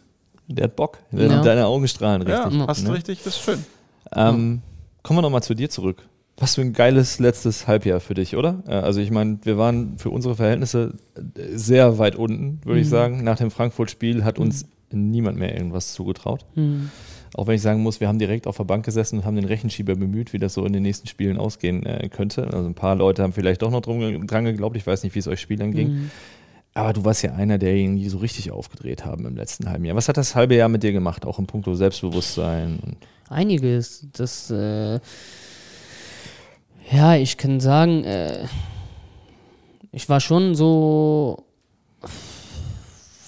Der 0.47 0.65
hat 0.65 0.77
Bock. 0.77 0.99
Ja. 1.11 1.43
Deine 1.43 1.67
Augen 1.67 1.89
strahlen 1.89 2.23
richtig. 2.23 2.55
ja, 2.55 2.67
hast 2.67 2.85
ne? 2.85 2.93
richtig, 2.93 3.23
das 3.25 3.37
ist 3.37 3.43
schön. 3.43 3.65
Ähm, 4.15 4.63
kommen 5.03 5.19
wir 5.19 5.23
nochmal 5.23 5.43
zu 5.43 5.55
dir 5.55 5.71
zurück. 5.71 6.03
Was 6.37 6.55
für 6.55 6.61
ein 6.61 6.73
geiles 6.73 7.19
letztes 7.19 7.67
Halbjahr 7.67 8.01
für 8.01 8.15
dich, 8.15 8.37
oder? 8.37 8.63
Also 8.67 9.01
ich 9.01 9.11
meine, 9.11 9.39
wir 9.43 9.59
waren 9.59 9.99
für 9.99 10.11
unsere 10.11 10.37
Verhältnisse 10.37 10.95
äh, 11.15 11.57
sehr 11.57 11.99
weit 11.99 12.17
unten, 12.17 12.61
würde 12.65 12.81
ich 12.81 12.89
sagen. 12.89 13.25
Nach 13.25 13.39
dem 13.39 13.51
Frankfurt-Spiel 13.51 14.25
hat 14.25 14.39
uns 14.39 14.67
niemand 14.91 15.39
mehr 15.39 15.55
irgendwas 15.55 15.93
zugetraut. 15.95 16.45
Auch 17.35 17.47
wenn 17.47 17.55
ich 17.55 17.63
sagen 17.63 17.83
muss, 17.83 18.01
wir 18.01 18.09
haben 18.09 18.19
direkt 18.19 18.47
auf 18.47 18.59
der 18.59 18.65
Bank 18.65 18.85
gesessen 18.85 19.19
und 19.19 19.25
haben 19.25 19.37
den 19.37 19.47
Rechenschieber 19.47 19.95
bemüht, 19.95 20.33
wie 20.33 20.39
das 20.39 20.55
so 20.55 20.67
in 20.67 20.73
den 20.73 20.83
nächsten 20.83 21.07
Spielen 21.07 21.39
ausgehen 21.39 21.87
äh, 21.87 22.09
könnte. 22.11 22.45
Also 22.45 22.67
ein 22.69 22.75
paar 22.75 22.95
Leute 22.95 23.23
haben 23.23 23.33
vielleicht 23.33 23.63
doch 23.63 23.71
noch 23.71 23.81
drum, 23.81 24.27
dran 24.27 24.45
geglaubt. 24.45 24.77
Ich 24.77 24.87
weiß 24.87 25.03
nicht, 25.03 25.15
wie 25.15 25.19
es 25.19 25.29
euch 25.29 25.41
Spielern 25.41 25.73
ging. 25.73 26.11
Aber 26.75 26.93
du 26.93 27.05
warst 27.05 27.23
ja 27.23 27.33
einer 27.33 27.59
derjenigen, 27.59 27.97
die 27.97 28.09
so 28.09 28.19
richtig 28.19 28.51
aufgedreht 28.51 29.05
haben 29.05 29.27
im 29.27 29.37
letzten 29.37 29.69
halben 29.69 29.85
Jahr. 29.85 29.97
Was 29.97 30.09
hat 30.09 30.17
das 30.17 30.35
halbe 30.35 30.55
Jahr 30.55 30.69
mit 30.69 30.83
dir 30.83 30.93
gemacht, 30.93 31.27
auch 31.27 31.39
im 31.39 31.47
Punkto 31.47 31.75
Selbstbewusstsein? 31.75 32.97
Einiges. 33.29 34.07
Das, 34.13 34.51
äh, 34.51 35.01
ja, 36.91 37.17
ich 37.17 37.37
kann 37.37 37.61
sagen, 37.61 38.05
äh, 38.05 38.47
ich 39.91 40.09
war 40.09 40.21
schon 40.21 40.55
so 40.55 41.45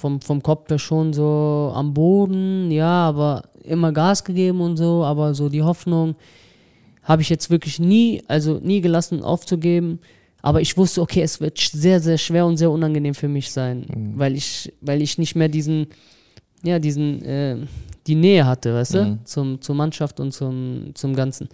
vom, 0.05 0.21
vom 0.21 0.43
Kopf 0.43 0.69
her 0.69 0.79
schon 0.79 1.15
so 1.15 1.73
am 1.75 1.95
Boden, 1.95 2.71
ja, 2.71 3.09
aber 3.09 3.45
immer 3.63 3.91
Gas 3.91 4.23
gegeben 4.23 4.61
und 4.61 4.77
so, 4.77 5.03
aber 5.03 5.33
so 5.33 5.49
die 5.49 5.63
Hoffnung 5.63 6.15
habe 7.03 7.23
ich 7.23 7.31
jetzt 7.31 7.49
wirklich 7.49 7.79
nie, 7.79 8.23
also 8.29 8.61
nie 8.63 8.83
gelassen 8.83 9.23
aufzugeben. 9.23 10.01
Aber 10.43 10.61
ich 10.61 10.77
wusste, 10.77 11.01
okay, 11.01 11.23
es 11.23 11.41
wird 11.41 11.59
sehr, 11.59 12.01
sehr 12.01 12.19
schwer 12.19 12.45
und 12.45 12.59
sehr 12.59 12.71
unangenehm 12.71 13.15
für 13.15 13.29
mich 13.29 13.51
sein, 13.51 13.87
weil 14.19 14.35
ich, 14.37 14.71
weil 14.83 15.01
ich 15.01 15.17
nicht 15.17 15.37
mehr 15.37 15.49
diesen, 15.49 15.87
ja, 16.63 16.79
diesen, 16.79 17.25
äh, 17.25 17.57
die 18.07 18.15
Nähe 18.15 18.45
hatte, 18.45 18.75
weißt 18.75 18.95
du, 18.95 19.19
zum, 19.25 19.63
zur 19.63 19.75
Mannschaft 19.75 20.21
und 20.21 20.33
zum, 20.33 20.91
zum 20.93 21.17
Ganzen. 21.17 21.49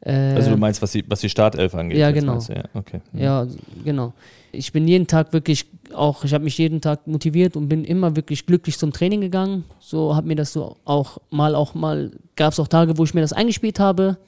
Äh, 0.00 0.12
Also 0.34 0.50
du 0.50 0.56
meinst, 0.56 0.80
was 0.80 0.92
die, 0.92 1.04
was 1.06 1.20
die 1.20 1.28
Startelf 1.28 1.74
angeht? 1.74 1.98
Ja, 1.98 2.10
genau. 2.10 2.32
meinst 2.32 2.48
Ja, 2.48 2.64
okay. 2.72 3.00
Mhm. 3.12 3.20
ja, 3.20 3.46
genau. 3.84 4.14
Ich 4.56 4.72
bin 4.72 4.88
jeden 4.88 5.06
Tag 5.06 5.32
wirklich 5.32 5.66
auch, 5.92 6.24
ich 6.24 6.34
habe 6.34 6.44
mich 6.44 6.58
jeden 6.58 6.80
Tag 6.80 7.06
motiviert 7.06 7.56
und 7.56 7.68
bin 7.68 7.84
immer 7.84 8.16
wirklich 8.16 8.46
glücklich 8.46 8.78
zum 8.78 8.92
Training 8.92 9.20
gegangen. 9.20 9.64
So 9.78 10.16
habe 10.16 10.26
mir 10.26 10.36
das 10.36 10.52
so 10.52 10.76
auch 10.84 11.18
mal, 11.30 11.54
auch 11.54 11.74
mal, 11.74 12.10
gab 12.34 12.52
es 12.52 12.60
auch 12.60 12.68
Tage, 12.68 12.98
wo 12.98 13.04
ich 13.04 13.14
mir 13.14 13.20
das 13.20 13.32
eingespielt 13.32 13.78
habe, 13.78 14.18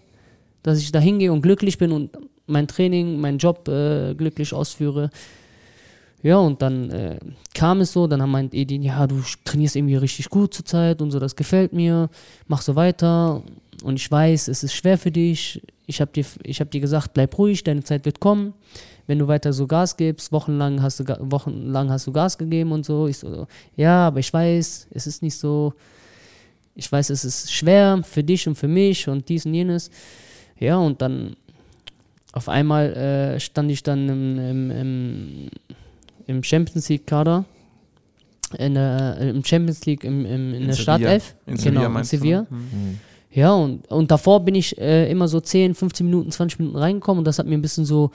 dass 0.63 0.79
ich 0.79 0.93
da 0.93 0.99
hingehe 0.99 1.33
und 1.33 1.43
glücklich 1.43 1.79
bin 1.79 1.93
und 1.93 2.11
mein 2.47 2.67
Training, 2.67 3.21
meinen 3.21 3.39
Job 3.39 3.69
äh, 3.69 4.15
glücklich 4.15 4.53
ausführe. 4.53 5.11
Ja, 6.23 6.39
und 6.39 6.63
dann 6.63 6.91
äh, 6.91 7.19
kam 7.55 7.81
es 7.81 7.93
so, 7.93 8.07
dann 8.07 8.21
haben 8.21 8.31
meint 8.31 8.55
Edin, 8.55 8.83
ja, 8.83 9.07
du 9.07 9.23
trainierst 9.45 9.77
irgendwie 9.77 9.97
richtig 9.97 10.29
gut 10.31 10.53
zurzeit 10.53 11.01
und 11.01 11.11
so, 11.13 11.21
das 11.21 11.37
gefällt 11.37 11.73
mir, 11.73 12.11
mach 12.49 12.63
so 12.63 12.75
weiter. 12.75 13.43
Und 13.85 13.97
ich 13.97 14.11
weiß, 14.11 14.49
es 14.49 14.65
ist 14.65 14.75
schwer 14.75 14.99
für 14.99 15.13
dich. 15.13 15.63
Ich 15.87 16.01
habe 16.01 16.11
dir, 16.13 16.25
hab 16.25 16.71
dir 16.73 16.81
gesagt, 16.81 17.15
bleib 17.15 17.39
ruhig, 17.39 17.63
deine 17.63 17.85
Zeit 17.85 18.05
wird 18.05 18.19
kommen. 18.19 18.55
Wenn 19.09 19.19
du 19.19 19.27
weiter 19.27 19.55
so 19.55 19.67
Gas 19.67 19.97
gibst, 19.97 20.33
wochenlang 20.33 20.83
hast 20.83 21.01
du, 21.01 21.05
wochenlang 21.21 21.91
hast 21.91 22.07
du 22.07 22.13
Gas 22.13 22.37
gegeben 22.37 22.73
und 22.73 22.85
so. 22.85 23.09
Ich 23.09 23.17
so, 23.17 23.47
ja, 23.75 24.07
aber 24.07 24.21
ich 24.21 24.31
weiß, 24.33 24.89
es 24.91 25.07
ist 25.07 25.23
nicht 25.23 25.35
so. 25.35 25.73
Ich 26.75 26.93
weiß, 26.93 27.11
es 27.11 27.25
ist 27.25 27.51
schwer 27.51 28.03
für 28.05 28.23
dich 28.23 28.47
und 28.47 28.55
für 28.55 28.69
mich 28.69 29.09
und 29.09 29.29
dies 29.29 29.47
und 29.47 29.55
jenes. 29.55 29.91
Ja, 30.61 30.77
und 30.77 31.01
dann 31.01 31.37
auf 32.33 32.51
einmal 32.51 32.93
äh, 32.93 33.41
stand 33.41 33.71
ich 33.73 33.83
dann 33.83 34.09
im, 34.09 34.39
im, 34.39 34.71
im, 34.71 35.49
im 36.27 36.43
Champions 36.43 36.89
League-Kader. 36.91 37.47
In 38.59 38.75
der, 38.75 39.19
Im 39.21 39.43
Champions 39.43 39.85
League, 39.87 40.05
im, 40.05 40.25
im, 40.25 40.55
in, 40.55 40.67
der 40.67 40.75
Sevilla. 40.75 40.99
Startelf. 40.99 41.35
In 41.47 41.57
genau, 41.57 41.81
Sevilla 41.81 41.87
in 41.87 41.93
du, 41.93 41.99
ne? 41.99 42.05
Sevilla. 42.05 42.47
Ja, 43.31 43.53
und, 43.55 43.91
und 43.91 44.11
davor 44.11 44.45
bin 44.45 44.55
ich 44.55 44.77
äh, 44.79 45.11
immer 45.11 45.29
so 45.29 45.41
10, 45.41 45.75
15 45.75 46.07
Minuten, 46.07 46.31
20 46.31 46.59
Minuten 46.59 46.77
reingekommen 46.77 47.21
und 47.21 47.25
das 47.25 47.39
hat 47.39 47.47
mir 47.47 47.57
ein 47.57 47.63
bisschen 47.63 47.85
so, 47.85 48.11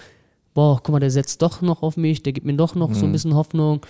boah, 0.54 0.80
guck 0.82 0.94
mal, 0.94 1.00
der 1.00 1.12
setzt 1.12 1.42
doch 1.42 1.62
noch 1.62 1.82
auf 1.84 1.98
mich, 1.98 2.24
der 2.24 2.34
gibt 2.34 2.46
mir 2.46 2.56
doch 2.56 2.76
noch 2.76 2.94
so 2.94 3.06
ein 3.06 3.12
bisschen 3.12 3.36
Hoffnung. 3.36 3.86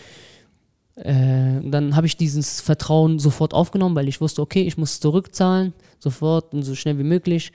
Äh, 0.95 1.61
dann 1.63 1.95
habe 1.95 2.05
ich 2.05 2.17
dieses 2.17 2.61
Vertrauen 2.61 3.19
sofort 3.19 3.53
aufgenommen, 3.53 3.95
weil 3.95 4.07
ich 4.07 4.21
wusste, 4.21 4.41
okay, 4.41 4.61
ich 4.61 4.77
muss 4.77 4.99
zurückzahlen, 4.99 5.73
sofort 5.99 6.53
und 6.53 6.63
so 6.63 6.75
schnell 6.75 6.99
wie 6.99 7.03
möglich. 7.03 7.51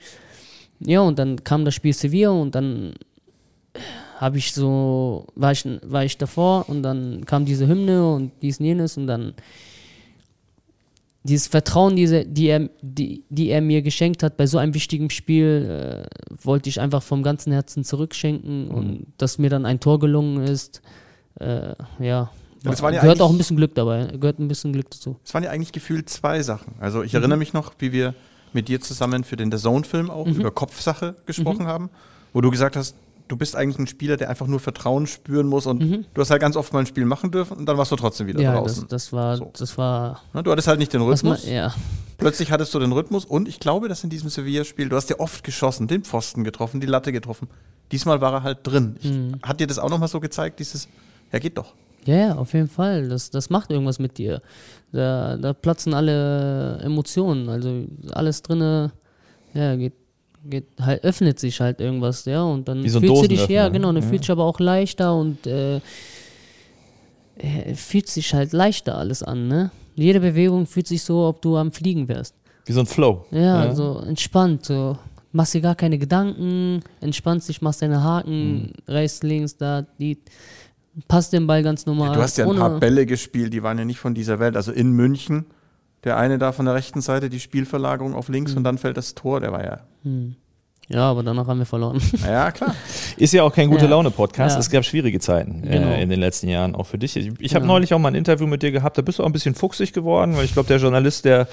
Ja, 0.79 1.01
und 1.01 1.19
dann 1.19 1.43
kam 1.43 1.65
das 1.65 1.75
Spiel 1.75 1.93
Sevilla 1.93 2.31
und 2.31 2.55
dann 2.55 2.93
habe 4.17 4.37
ich 4.37 4.53
so, 4.53 5.27
war 5.35 5.53
ich, 5.53 5.65
war 5.83 6.03
ich 6.03 6.17
davor 6.17 6.67
und 6.67 6.83
dann 6.83 7.25
kam 7.25 7.45
diese 7.45 7.67
Hymne 7.67 8.13
und 8.13 8.31
dies 8.41 8.59
und 8.59 8.65
jenes 8.65 8.97
und 8.97 9.07
dann 9.07 9.33
dieses 11.23 11.47
Vertrauen, 11.47 11.95
diese, 11.95 12.25
die, 12.25 12.47
er, 12.47 12.69
die, 12.81 13.23
die 13.29 13.49
er 13.49 13.61
mir 13.61 13.81
geschenkt 13.81 14.23
hat 14.23 14.37
bei 14.37 14.47
so 14.47 14.57
einem 14.57 14.73
wichtigen 14.73 15.09
Spiel, 15.09 16.05
äh, 16.07 16.35
wollte 16.43 16.69
ich 16.69 16.79
einfach 16.79 17.03
vom 17.03 17.23
ganzen 17.23 17.51
Herzen 17.51 17.83
zurückschenken 17.83 18.65
Mhm. 18.69 18.71
und 18.73 19.05
dass 19.17 19.37
mir 19.37 19.49
dann 19.49 19.65
ein 19.65 19.79
Tor 19.79 19.99
gelungen 19.99 20.43
ist, 20.43 20.81
äh, 21.39 21.45
ja, 21.45 21.75
ja 21.99 22.29
gehört 22.63 22.81
auch 22.81 22.85
eigentlich- 22.85 23.21
ein 23.21 23.37
bisschen 23.37 23.57
Glück 23.57 23.75
dabei, 23.75 24.05
gehört 24.17 24.39
ein 24.39 24.47
bisschen 24.47 24.71
Glück 24.73 24.89
dazu. 24.91 25.17
Es 25.25 25.33
waren 25.33 25.43
ja 25.43 25.49
eigentlich 25.49 25.71
gefühlt 25.73 26.09
zwei 26.09 26.41
Sachen. 26.41 26.73
Also 26.79 27.03
ich 27.03 27.13
erinnere 27.13 27.37
mich 27.37 27.51
noch, 27.53 27.73
wie 27.79 27.91
wir 27.91 28.13
mit 28.53 28.67
dir 28.67 28.79
zusammen 28.81 29.23
für 29.23 29.35
den 29.35 29.51
The 29.51 29.57
Zone-Film 29.57 30.09
auch 30.09 30.25
über 30.25 30.51
Kopfsache 30.51 31.15
gesprochen 31.25 31.67
haben, 31.67 31.89
wo 32.33 32.41
du 32.41 32.49
gesagt 32.49 32.75
hast, 32.75 32.95
du 33.29 33.37
bist 33.37 33.55
eigentlich 33.55 33.79
ein 33.79 33.87
Spieler, 33.87 34.17
der 34.17 34.29
einfach 34.29 34.47
nur 34.47 34.59
Vertrauen 34.59 35.07
spüren 35.07 35.47
muss 35.47 35.65
und 35.65 35.79
du 36.13 36.21
hast 36.21 36.29
halt 36.31 36.41
ganz 36.41 36.57
oft 36.57 36.73
mal 36.73 36.79
ein 36.79 36.85
Spiel 36.85 37.05
machen 37.05 37.31
dürfen 37.31 37.55
und 37.57 37.65
dann 37.67 37.77
warst 37.77 37.91
du 37.91 37.95
trotzdem 37.95 38.27
wieder 38.27 38.41
Ja, 38.41 38.51
das, 38.61 38.73
draußen. 38.75 38.87
das 38.89 39.13
war, 39.13 39.37
So. 39.37 39.51
das 39.57 39.77
war, 39.77 40.21
Ne, 40.33 40.43
du 40.43 40.51
hattest 40.51 40.67
halt 40.67 40.79
nicht 40.79 40.91
den 40.91 40.99
was 41.07 41.23
man, 41.23 41.33
Rhythmus. 41.33 41.49
ja, 41.49 41.73
Plötzlich 42.17 42.51
hattest 42.51 42.73
du 42.73 42.79
den 42.79 42.91
Rhythmus 42.91 43.23
und 43.23 43.47
ich 43.47 43.61
glaube, 43.61 43.87
dass 43.87 44.03
in 44.03 44.09
diesem 44.09 44.29
Sevilla-Spiel, 44.29 44.89
du 44.89 44.95
hast 44.97 45.09
ja 45.09 45.19
oft 45.19 45.43
geschossen, 45.45 45.87
den 45.87 46.03
Pfosten 46.03 46.43
getroffen, 46.43 46.81
die 46.81 46.87
Latte 46.87 47.13
getroffen. 47.13 47.47
Diesmal 47.93 48.19
war 48.19 48.33
er 48.33 48.43
halt 48.43 48.59
drin. 48.63 48.97
Ich, 49.01 49.47
Hat 49.47 49.59
dir 49.61 49.67
das 49.67 49.79
auch 49.79 49.89
nochmal 49.89 50.09
so 50.09 50.19
gezeigt, 50.19 50.59
dieses, 50.59 50.89
ja 51.31 51.39
geht 51.39 51.57
doch. 51.57 51.73
Ja, 52.05 52.15
ja, 52.15 52.35
auf 52.35 52.53
jeden 52.53 52.67
Fall. 52.67 53.07
Das, 53.09 53.29
das 53.29 53.49
macht 53.49 53.71
irgendwas 53.71 53.99
mit 53.99 54.17
dir. 54.17 54.41
Da, 54.91 55.37
da 55.37 55.53
platzen 55.53 55.93
alle 55.93 56.79
Emotionen. 56.83 57.47
Also 57.49 57.85
alles 58.11 58.41
drinne, 58.41 58.91
ja, 59.53 59.75
geht, 59.75 59.93
geht 60.45 60.67
halt, 60.79 61.03
öffnet 61.03 61.39
sich 61.39 61.59
halt 61.59 61.79
irgendwas, 61.81 62.25
ja. 62.25 62.43
Und 62.43 62.67
dann 62.67 62.87
so 62.87 62.99
fühlst 62.99 63.23
du 63.23 63.27
dich, 63.27 63.47
ja, 63.47 63.69
genau, 63.69 63.91
dann 63.91 64.01
Ja. 64.03 64.09
fühlst 64.09 64.23
du 64.23 64.27
dich 64.27 64.31
aber 64.31 64.45
auch 64.45 64.59
leichter 64.59 65.15
und 65.15 65.45
äh, 65.47 65.77
äh, 67.37 67.73
fühlt 67.75 68.07
sich 68.07 68.33
halt 68.33 68.53
leichter 68.53 68.97
alles 68.97 69.23
an, 69.23 69.47
ne? 69.47 69.71
Jede 69.95 70.19
Bewegung 70.19 70.65
fühlt 70.65 70.87
sich 70.87 71.03
so, 71.03 71.25
ob 71.25 71.41
du 71.41 71.57
am 71.57 71.71
Fliegen 71.71 72.07
wärst. 72.07 72.35
Wie 72.65 72.73
so 72.73 72.79
ein 72.81 72.85
Flow. 72.85 73.25
Ja, 73.31 73.73
so 73.73 73.99
entspannt, 74.05 74.65
so. 74.65 74.97
Machst 75.31 75.53
dir 75.53 75.61
gar 75.61 75.75
keine 75.75 75.97
Gedanken, 75.97 76.81
entspannst 77.01 77.49
dich, 77.49 77.61
machst 77.61 77.81
deine 77.81 78.01
Haken, 78.03 78.73
rechts, 78.87 79.21
links, 79.21 79.55
da, 79.57 79.85
die, 79.99 80.17
passt 81.07 81.33
den 81.33 81.45
Ball 81.47 81.61
ganz 81.63 81.85
normal. 81.85 82.15
Du 82.15 82.21
hast 82.21 82.37
ja 82.37 82.49
ein 82.49 82.55
paar 82.55 82.79
Bälle 82.79 83.05
gespielt, 83.05 83.53
die 83.53 83.61
waren 83.61 83.77
ja 83.77 83.85
nicht 83.85 83.99
von 83.99 84.13
dieser 84.13 84.39
Welt. 84.39 84.55
Also 84.55 84.71
in 84.71 84.91
München, 84.91 85.45
der 86.03 86.17
eine 86.17 86.37
da 86.37 86.51
von 86.51 86.65
der 86.65 86.75
rechten 86.75 87.01
Seite, 87.01 87.29
die 87.29 87.39
Spielverlagerung 87.39 88.13
auf 88.15 88.29
links 88.29 88.53
und 88.55 88.63
dann 88.63 88.77
fällt 88.77 88.97
das 88.97 89.15
Tor, 89.15 89.39
der 89.41 89.51
war 89.51 89.63
ja 89.63 89.81
Ja, 90.91 91.01
aber 91.11 91.21
danach 91.21 91.45
haben 91.45 91.59
wir 91.59 91.67
verloren. 91.67 92.01
Ja, 92.25 92.51
klar. 92.51 92.73
Ist 93.17 93.31
ja 93.33 93.43
auch 93.43 93.53
kein 93.53 93.69
gute 93.69 93.83
Ja. 93.85 93.91
Laune-Podcast. 93.91 94.55
Ja. 94.55 94.59
Es 94.59 94.69
gab 94.71 94.83
schwierige 94.83 95.19
Zeiten 95.19 95.61
Genau. 95.61 95.87
äh, 95.89 96.01
in 96.01 96.09
den 96.09 96.19
letzten 96.19 96.49
Jahren, 96.49 96.73
auch 96.73 96.85
für 96.87 96.97
dich. 96.97 97.15
Ich, 97.15 97.27
ich 97.39 97.53
habe 97.53 97.61
Genau. 97.61 97.73
neulich 97.75 97.93
auch 97.93 97.99
mal 97.99 98.07
ein 98.09 98.15
Interview 98.15 98.47
mit 98.47 98.63
dir 98.63 98.71
gehabt, 98.71 98.97
da 98.97 99.03
bist 99.03 99.19
du 99.19 99.23
auch 99.23 99.27
ein 99.27 99.31
bisschen 99.31 99.53
fuchsig 99.53 99.93
geworden, 99.93 100.35
weil 100.35 100.45
ich 100.45 100.53
glaube, 100.53 100.67
der 100.67 100.77
Journalist, 100.77 101.25
der, 101.25 101.47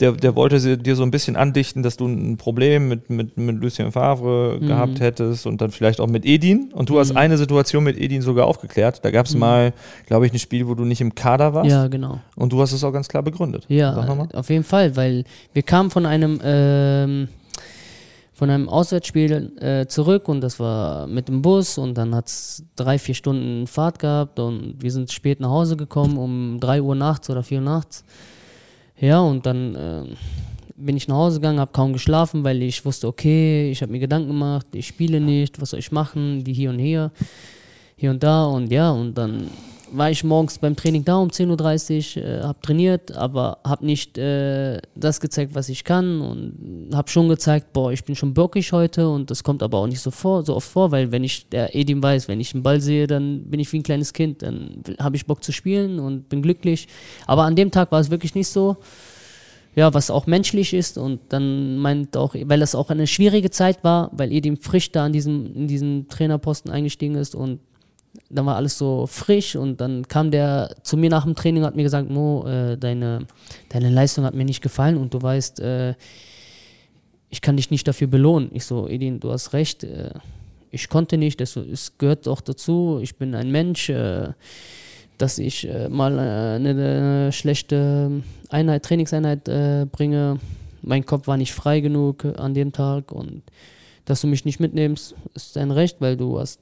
der, 0.00 0.12
der 0.12 0.34
wollte 0.36 0.78
dir 0.78 0.96
so 0.96 1.02
ein 1.02 1.10
bisschen 1.10 1.36
andichten, 1.36 1.82
dass 1.82 1.98
du 1.98 2.06
ein 2.06 2.38
Problem 2.38 2.88
mit, 2.88 3.10
mit, 3.10 3.36
mit 3.36 3.60
Lucien 3.60 3.92
Favre 3.92 4.58
Mhm. 4.58 4.66
gehabt 4.68 5.00
hättest 5.00 5.46
und 5.46 5.60
dann 5.60 5.70
vielleicht 5.70 6.00
auch 6.00 6.06
mit 6.06 6.24
Edin. 6.24 6.70
Und 6.72 6.88
du 6.88 6.98
hast 6.98 7.14
eine 7.14 7.36
Situation 7.36 7.84
mit 7.84 7.98
Edin 7.98 8.22
sogar 8.22 8.46
aufgeklärt. 8.46 9.04
Da 9.04 9.10
gab 9.10 9.26
es 9.26 9.34
mal, 9.34 9.74
glaube 10.06 10.26
ich, 10.26 10.32
ein 10.32 10.38
Spiel, 10.38 10.66
wo 10.66 10.74
du 10.74 10.84
nicht 10.86 11.00
im 11.02 11.14
Kader 11.14 11.52
warst. 11.52 11.66
Mhm. 11.66 11.70
Ja, 11.72 11.88
genau. 11.88 12.20
Und 12.36 12.52
du 12.54 12.60
hast 12.62 12.72
es 12.72 12.82
auch 12.84 12.92
ganz 12.92 13.08
klar 13.08 13.22
begründet. 13.22 13.64
Ja, 13.68 13.94
auf 14.32 14.48
jeden 14.48 14.64
Fall, 14.64 14.96
weil 14.96 15.24
wir 15.52 15.62
kamen 15.62 15.90
von 15.90 16.06
einem 16.06 16.40
ähm, 16.42 17.28
von 18.38 18.50
einem 18.50 18.68
Auswärtsspiel 18.68 19.52
äh, 19.60 19.86
zurück 19.88 20.28
und 20.28 20.40
das 20.42 20.60
war 20.60 21.08
mit 21.08 21.26
dem 21.26 21.42
Bus 21.42 21.76
und 21.76 21.94
dann 21.98 22.14
hat 22.14 22.28
es 22.28 22.62
drei, 22.76 22.96
vier 22.96 23.16
Stunden 23.16 23.66
Fahrt 23.66 23.98
gehabt 23.98 24.38
und 24.38 24.76
wir 24.78 24.92
sind 24.92 25.10
spät 25.10 25.40
nach 25.40 25.50
Hause 25.50 25.76
gekommen, 25.76 26.16
um 26.16 26.60
drei 26.60 26.80
Uhr 26.80 26.94
nachts 26.94 27.28
oder 27.30 27.42
vier 27.42 27.58
Uhr 27.58 27.64
nachts. 27.64 28.04
Ja, 28.96 29.18
und 29.18 29.44
dann 29.44 29.74
äh, 29.74 30.04
bin 30.76 30.96
ich 30.96 31.08
nach 31.08 31.16
Hause 31.16 31.40
gegangen, 31.40 31.58
habe 31.58 31.72
kaum 31.72 31.92
geschlafen, 31.92 32.44
weil 32.44 32.62
ich 32.62 32.84
wusste, 32.84 33.08
okay, 33.08 33.72
ich 33.72 33.82
habe 33.82 33.90
mir 33.90 33.98
Gedanken 33.98 34.28
gemacht, 34.28 34.68
ich 34.72 34.86
spiele 34.86 35.18
nicht, 35.18 35.60
was 35.60 35.70
soll 35.70 35.80
ich 35.80 35.90
machen, 35.90 36.44
die 36.44 36.52
hier 36.52 36.70
und 36.70 36.78
hier, 36.78 37.10
hier 37.96 38.10
und 38.12 38.22
da 38.22 38.44
und 38.44 38.70
ja, 38.70 38.92
und 38.92 39.18
dann 39.18 39.48
war 39.92 40.10
ich 40.10 40.24
morgens 40.24 40.58
beim 40.58 40.76
Training 40.76 41.04
da 41.04 41.16
um 41.16 41.28
10.30 41.28 42.16
Uhr, 42.16 42.24
äh, 42.24 42.42
habe 42.42 42.60
trainiert, 42.60 43.16
aber 43.16 43.58
habe 43.64 43.84
nicht 43.84 44.18
äh, 44.18 44.80
das 44.94 45.20
gezeigt, 45.20 45.54
was 45.54 45.68
ich 45.68 45.84
kann 45.84 46.20
und 46.20 46.90
habe 46.94 47.08
schon 47.08 47.28
gezeigt, 47.28 47.72
boah, 47.72 47.92
ich 47.92 48.04
bin 48.04 48.16
schon 48.16 48.34
bockig 48.34 48.72
heute 48.72 49.08
und 49.08 49.30
das 49.30 49.42
kommt 49.42 49.62
aber 49.62 49.78
auch 49.78 49.86
nicht 49.86 50.00
so, 50.00 50.10
vor, 50.10 50.44
so 50.44 50.56
oft 50.56 50.68
vor, 50.68 50.90
weil 50.90 51.12
wenn 51.12 51.24
ich, 51.24 51.48
der 51.48 51.74
Edim 51.74 52.02
weiß, 52.02 52.28
wenn 52.28 52.40
ich 52.40 52.54
einen 52.54 52.62
Ball 52.62 52.80
sehe, 52.80 53.06
dann 53.06 53.44
bin 53.44 53.60
ich 53.60 53.72
wie 53.72 53.78
ein 53.78 53.82
kleines 53.82 54.12
Kind, 54.12 54.42
dann 54.42 54.82
habe 54.98 55.16
ich 55.16 55.26
Bock 55.26 55.42
zu 55.42 55.52
spielen 55.52 55.98
und 55.98 56.28
bin 56.28 56.42
glücklich. 56.42 56.88
Aber 57.26 57.44
an 57.44 57.56
dem 57.56 57.70
Tag 57.70 57.92
war 57.92 58.00
es 58.00 58.10
wirklich 58.10 58.34
nicht 58.34 58.48
so 58.48 58.76
ja, 59.78 59.94
was 59.94 60.10
auch 60.10 60.26
menschlich 60.26 60.74
ist 60.74 60.98
und 60.98 61.20
dann 61.28 61.78
meint 61.78 62.16
auch, 62.16 62.34
weil 62.34 62.58
das 62.58 62.74
auch 62.74 62.90
eine 62.90 63.06
schwierige 63.06 63.50
Zeit 63.50 63.84
war, 63.84 64.10
weil 64.12 64.32
Edim 64.32 64.56
frisch 64.56 64.90
da 64.90 65.04
an 65.04 65.12
diesem, 65.12 65.54
in 65.54 65.68
diesen 65.68 66.08
Trainerposten 66.08 66.72
eingestiegen 66.72 67.14
ist 67.14 67.36
und 67.36 67.60
dann 68.30 68.46
war 68.46 68.56
alles 68.56 68.76
so 68.76 69.06
frisch 69.06 69.56
und 69.56 69.80
dann 69.80 70.06
kam 70.06 70.30
der 70.30 70.74
zu 70.82 70.96
mir 70.96 71.10
nach 71.10 71.24
dem 71.24 71.34
Training 71.34 71.62
und 71.62 71.66
hat 71.66 71.76
mir 71.76 71.82
gesagt, 71.82 72.10
Mo, 72.10 72.46
äh, 72.46 72.76
deine, 72.76 73.26
deine 73.68 73.90
Leistung 73.90 74.24
hat 74.24 74.34
mir 74.34 74.44
nicht 74.44 74.62
gefallen 74.62 74.96
und 74.96 75.14
du 75.14 75.22
weißt, 75.22 75.60
äh, 75.60 75.94
ich 77.30 77.40
kann 77.40 77.56
dich 77.56 77.70
nicht 77.70 77.86
dafür 77.86 78.06
belohnen. 78.06 78.50
Ich 78.52 78.64
so, 78.64 78.88
Edin, 78.88 79.20
du 79.20 79.30
hast 79.30 79.52
recht, 79.52 79.84
äh, 79.84 80.10
ich 80.70 80.88
konnte 80.88 81.16
nicht, 81.16 81.40
das, 81.40 81.56
es 81.56 81.96
gehört 81.98 82.28
auch 82.28 82.40
dazu, 82.40 83.00
ich 83.02 83.16
bin 83.16 83.34
ein 83.34 83.50
Mensch, 83.50 83.88
äh, 83.88 84.28
dass 85.16 85.38
ich 85.38 85.68
äh, 85.68 85.88
mal 85.88 86.18
äh, 86.18 86.56
eine, 86.56 86.70
eine 86.70 87.32
schlechte 87.32 88.22
Einheit, 88.50 88.84
Trainingseinheit 88.84 89.44
bringe. 89.90 90.38
Mein 90.82 91.04
Kopf 91.04 91.26
war 91.26 91.36
nicht 91.36 91.52
frei 91.52 91.80
genug 91.80 92.24
an 92.38 92.54
dem 92.54 92.72
Tag 92.72 93.12
und 93.12 93.42
dass 94.04 94.22
du 94.22 94.26
mich 94.26 94.44
nicht 94.44 94.60
mitnimmst, 94.60 95.14
ist 95.34 95.56
dein 95.56 95.70
Recht, 95.70 96.00
weil 96.00 96.16
du 96.16 96.38
hast, 96.38 96.60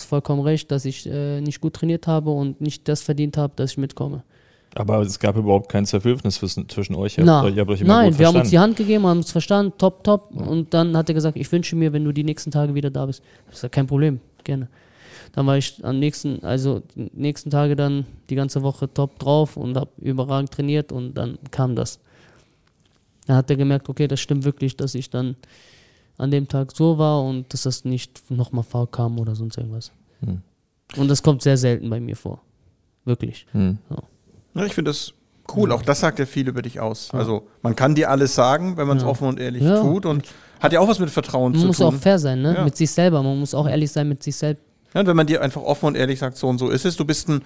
hast 0.00 0.06
vollkommen 0.06 0.42
recht, 0.42 0.70
dass 0.70 0.84
ich 0.84 1.06
äh, 1.06 1.40
nicht 1.40 1.60
gut 1.60 1.74
trainiert 1.74 2.06
habe 2.06 2.30
und 2.30 2.60
nicht 2.60 2.88
das 2.88 3.02
verdient 3.02 3.36
habe, 3.36 3.52
dass 3.56 3.72
ich 3.72 3.78
mitkomme. 3.78 4.22
Aber 4.74 5.00
es 5.00 5.18
gab 5.18 5.36
überhaupt 5.36 5.70
kein 5.70 5.86
Zerwürfnis 5.86 6.36
zwischen, 6.68 6.94
euch. 6.94 7.16
Na, 7.18 7.42
euch- 7.44 7.54
nein, 7.88 8.18
wir 8.18 8.26
haben 8.26 8.34
uns 8.36 8.50
die 8.50 8.58
Hand 8.58 8.76
gegeben, 8.76 9.06
haben 9.06 9.18
uns 9.18 9.32
verstanden, 9.32 9.72
top, 9.78 10.04
top. 10.04 10.30
Und 10.34 10.74
dann 10.74 10.96
hat 10.96 11.08
er 11.08 11.14
gesagt, 11.14 11.36
ich 11.38 11.50
wünsche 11.50 11.74
mir, 11.74 11.92
wenn 11.92 12.04
du 12.04 12.12
die 12.12 12.22
nächsten 12.24 12.50
Tage 12.50 12.74
wieder 12.74 12.90
da 12.90 13.06
bist. 13.06 13.22
Ich 13.50 13.56
sage, 13.56 13.70
kein 13.70 13.86
Problem, 13.86 14.20
gerne. 14.44 14.68
Dann 15.32 15.46
war 15.46 15.56
ich 15.56 15.82
am 15.84 15.98
nächsten, 15.98 16.42
also 16.44 16.82
die 16.94 17.10
nächsten 17.14 17.50
Tage 17.50 17.76
dann 17.76 18.04
die 18.30 18.34
ganze 18.34 18.62
Woche 18.62 18.92
top 18.92 19.18
drauf 19.18 19.56
und 19.56 19.76
habe 19.76 19.90
überragend 20.00 20.50
trainiert 20.50 20.92
und 20.92 21.14
dann 21.14 21.38
kam 21.50 21.74
das. 21.74 21.98
Dann 23.26 23.36
hat 23.36 23.50
er 23.50 23.56
gemerkt, 23.56 23.88
okay, 23.88 24.06
das 24.06 24.20
stimmt 24.20 24.44
wirklich, 24.44 24.76
dass 24.76 24.94
ich 24.94 25.10
dann 25.10 25.36
an 26.18 26.30
dem 26.30 26.46
Tag 26.48 26.72
so 26.76 26.98
war 26.98 27.22
und 27.24 27.52
dass 27.54 27.62
das 27.62 27.84
nicht 27.84 28.30
nochmal 28.30 28.64
vorkam 28.64 29.18
oder 29.18 29.34
sonst 29.34 29.56
irgendwas. 29.56 29.92
Hm. 30.20 30.42
Und 30.96 31.08
das 31.08 31.22
kommt 31.22 31.42
sehr 31.42 31.56
selten 31.56 31.88
bei 31.88 32.00
mir 32.00 32.16
vor. 32.16 32.40
Wirklich. 33.04 33.46
Hm. 33.52 33.78
Ja, 34.54 34.64
ich 34.64 34.74
finde 34.74 34.90
das 34.90 35.12
cool. 35.56 35.72
Auch 35.72 35.82
das 35.82 36.00
sagt 36.00 36.18
ja 36.18 36.26
viel 36.26 36.48
über 36.48 36.60
dich 36.60 36.80
aus. 36.80 37.10
Also 37.14 37.46
man 37.62 37.74
kann 37.76 37.94
dir 37.94 38.10
alles 38.10 38.34
sagen, 38.34 38.76
wenn 38.76 38.86
man 38.86 38.96
es 38.98 39.02
Ja. 39.02 39.08
offen 39.08 39.28
und 39.28 39.40
ehrlich 39.40 39.62
Ja. 39.62 39.80
tut 39.80 40.04
und 40.06 40.26
hat 40.60 40.72
ja 40.72 40.80
auch 40.80 40.88
was 40.88 40.98
mit 40.98 41.08
Vertrauen 41.10 41.52
Man 41.52 41.60
zu 41.60 41.66
muss 41.68 41.76
tun. 41.78 41.86
auch 41.86 41.94
fair 41.94 42.18
sein, 42.18 42.42
ne? 42.42 42.54
Ja. 42.54 42.64
Mit 42.64 42.76
sich 42.76 42.90
selber. 42.90 43.22
Man 43.22 43.38
muss 43.38 43.54
auch 43.54 43.66
ehrlich 43.68 43.90
sein 43.92 44.08
mit 44.08 44.22
sich 44.22 44.36
selbst. 44.36 44.62
Ja, 44.94 45.00
und 45.00 45.06
wenn 45.06 45.16
man 45.16 45.26
dir 45.26 45.40
einfach 45.42 45.62
offen 45.62 45.86
und 45.86 45.94
ehrlich 45.96 46.18
sagt, 46.18 46.36
so 46.36 46.48
und 46.48 46.58
so 46.58 46.68
ist 46.70 46.84
es, 46.84 46.96
du 46.96 47.04
bist 47.04 47.28
ein 47.28 47.42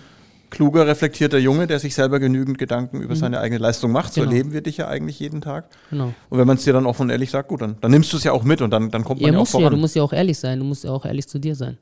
kluger, 0.52 0.86
reflektierter 0.86 1.38
Junge, 1.38 1.66
der 1.66 1.80
sich 1.80 1.94
selber 1.96 2.20
genügend 2.20 2.58
Gedanken 2.58 3.00
über 3.00 3.16
seine 3.16 3.40
eigene 3.40 3.58
Leistung 3.58 3.90
macht. 3.90 4.12
So 4.12 4.20
Mhm. 4.20 4.24
Genau. 4.26 4.32
erleben 4.36 4.52
wir 4.52 4.60
dich 4.60 4.76
ja 4.76 4.86
eigentlich 4.86 5.18
jeden 5.18 5.40
Tag. 5.40 5.64
Genau. 5.90 6.12
Und 6.30 6.38
wenn 6.38 6.46
man 6.46 6.56
es 6.58 6.62
dir 6.64 6.72
dann 6.72 6.86
offen 6.86 7.02
und 7.02 7.10
ehrlich 7.10 7.30
sagt, 7.30 7.48
gut, 7.48 7.62
dann, 7.62 7.76
dann 7.80 7.90
nimmst 7.90 8.12
du 8.12 8.16
es 8.18 8.22
ja 8.24 8.30
auch 8.32 8.44
mit 8.44 8.62
und 8.62 8.70
dann, 8.70 8.90
dann 8.90 9.02
kommt 9.02 9.20
man 9.20 9.32
Ja, 9.32 9.34
ja, 9.34 9.40
auch 9.40 9.44
du 9.46 9.48
ja, 9.48 9.52
voran. 9.64 9.72
du 9.74 9.80
musst 9.80 9.96
ja 9.96 10.02
auch 10.04 10.12
ehrlich 10.12 10.38
sein. 10.38 10.60
Du 10.60 10.64
musst 10.64 10.84
ja 10.84 10.90
auch 10.92 11.04
ehrlich 11.04 11.26
zu 11.26 11.38
dir 11.40 11.56
sein. 11.56 11.78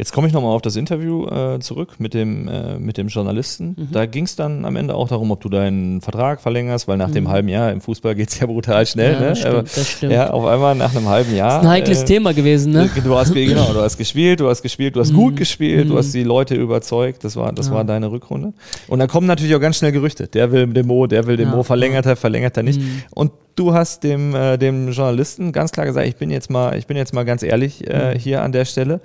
Jetzt 0.00 0.12
komme 0.12 0.28
ich 0.28 0.32
nochmal 0.32 0.52
auf 0.54 0.62
das 0.62 0.76
Interview 0.76 1.26
äh, 1.26 1.58
zurück 1.58 1.94
mit 1.98 2.14
dem, 2.14 2.46
äh, 2.46 2.78
mit 2.78 2.98
dem 2.98 3.08
Journalisten. 3.08 3.74
Mhm. 3.76 3.88
Da 3.90 4.06
ging 4.06 4.26
es 4.26 4.36
dann 4.36 4.64
am 4.64 4.76
Ende 4.76 4.94
auch 4.94 5.08
darum, 5.08 5.32
ob 5.32 5.40
du 5.40 5.48
deinen 5.48 6.00
Vertrag 6.00 6.40
verlängerst, 6.40 6.86
weil 6.86 6.96
nach 6.96 7.10
dem 7.10 7.28
halben 7.28 7.48
Jahr 7.48 7.72
im 7.72 7.80
Fußball 7.80 8.14
geht 8.14 8.28
es 8.28 8.38
ja 8.38 8.46
brutal 8.46 8.86
schnell. 8.86 9.16
Mhm. 9.16 9.20
Ja, 9.20 9.20
ne? 9.22 9.28
das 9.30 9.38
stimmt, 9.40 9.54
Aber, 9.54 9.62
das 9.64 9.90
stimmt. 9.90 10.12
Ja, 10.12 10.30
auf 10.30 10.44
einmal 10.46 10.76
nach 10.76 10.94
einem 10.94 11.08
halben 11.08 11.34
Jahr. 11.34 11.48
Das 11.48 11.56
ist 11.58 11.62
ein 11.64 11.68
heikles 11.70 12.02
äh, 12.02 12.04
Thema 12.04 12.32
gewesen, 12.32 12.72
ne? 12.72 12.88
Du 13.02 13.16
hast, 13.16 13.34
ge- 13.34 13.44
genau, 13.46 13.72
du 13.72 13.80
hast 13.80 13.96
gespielt, 13.98 14.38
du 14.38 14.48
hast 14.48 14.62
gespielt, 14.62 14.94
du 14.94 15.00
hast 15.00 15.12
gut 15.12 15.34
gespielt, 15.34 15.90
du 15.90 15.98
hast 15.98 16.12
die 16.14 16.22
Leute 16.22 16.54
überzeugt. 16.54 17.24
Das 17.24 17.34
war, 17.34 17.52
das 17.52 17.66
Mhm. 17.66 17.72
Ja. 17.72 17.76
war 17.78 17.84
deine 17.84 18.12
Rückrunde. 18.12 18.52
Und 18.86 19.00
dann 19.00 19.08
kommen 19.08 19.26
natürlich 19.26 19.56
auch 19.56 19.60
ganz 19.60 19.78
schnell 19.78 19.90
Gerüchte. 19.90 20.28
Der 20.28 20.52
will 20.52 20.68
den 20.68 20.86
Mo, 20.86 21.08
der 21.08 21.26
will 21.26 21.36
den 21.36 21.48
Ja. 21.48 21.56
Mo, 21.56 21.64
verlängert 21.64 22.06
er, 22.06 22.14
verlängert 22.14 22.56
er 22.56 22.62
nicht. 22.62 22.80
Mhm. 22.80 23.02
Und 23.16 23.32
du 23.56 23.74
hast 23.74 24.04
dem, 24.04 24.32
äh, 24.36 24.56
dem 24.58 24.92
Journalisten 24.92 25.50
ganz 25.50 25.72
klar 25.72 25.86
gesagt, 25.86 26.06
ich 26.06 26.14
bin 26.14 26.30
jetzt 26.30 26.50
mal, 26.50 26.78
ich 26.78 26.86
bin 26.86 26.96
jetzt 26.96 27.12
mal 27.12 27.24
ganz 27.24 27.42
ehrlich 27.42 27.84
äh, 27.88 28.14
Mhm. 28.14 28.18
hier 28.20 28.42
an 28.42 28.52
der 28.52 28.64
Stelle. 28.64 29.00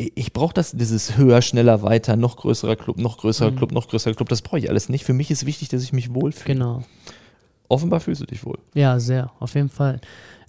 Ich, 0.00 0.32
brauche 0.32 0.54
das, 0.54 0.70
dieses 0.70 1.16
höher, 1.16 1.42
schneller, 1.42 1.82
weiter, 1.82 2.14
noch 2.14 2.36
größerer 2.36 2.76
Club, 2.76 2.98
noch 2.98 3.18
größerer 3.18 3.50
Club, 3.50 3.72
noch 3.72 3.88
größerer 3.88 4.14
Club. 4.14 4.28
Das 4.28 4.42
brauche 4.42 4.60
ich 4.60 4.70
alles 4.70 4.88
nicht. 4.88 5.04
Für 5.04 5.12
mich 5.12 5.28
ist 5.30 5.44
wichtig, 5.44 5.70
dass 5.70 5.82
ich 5.82 5.92
mich 5.92 6.14
wohlfühle. 6.14 6.54
Genau. 6.54 6.84
Offenbar 7.68 7.98
fühlst 7.98 8.20
du 8.20 8.26
dich 8.26 8.44
wohl. 8.44 8.58
Ja, 8.74 9.00
sehr, 9.00 9.32
auf 9.40 9.54
jeden 9.56 9.68
Fall. 9.68 10.00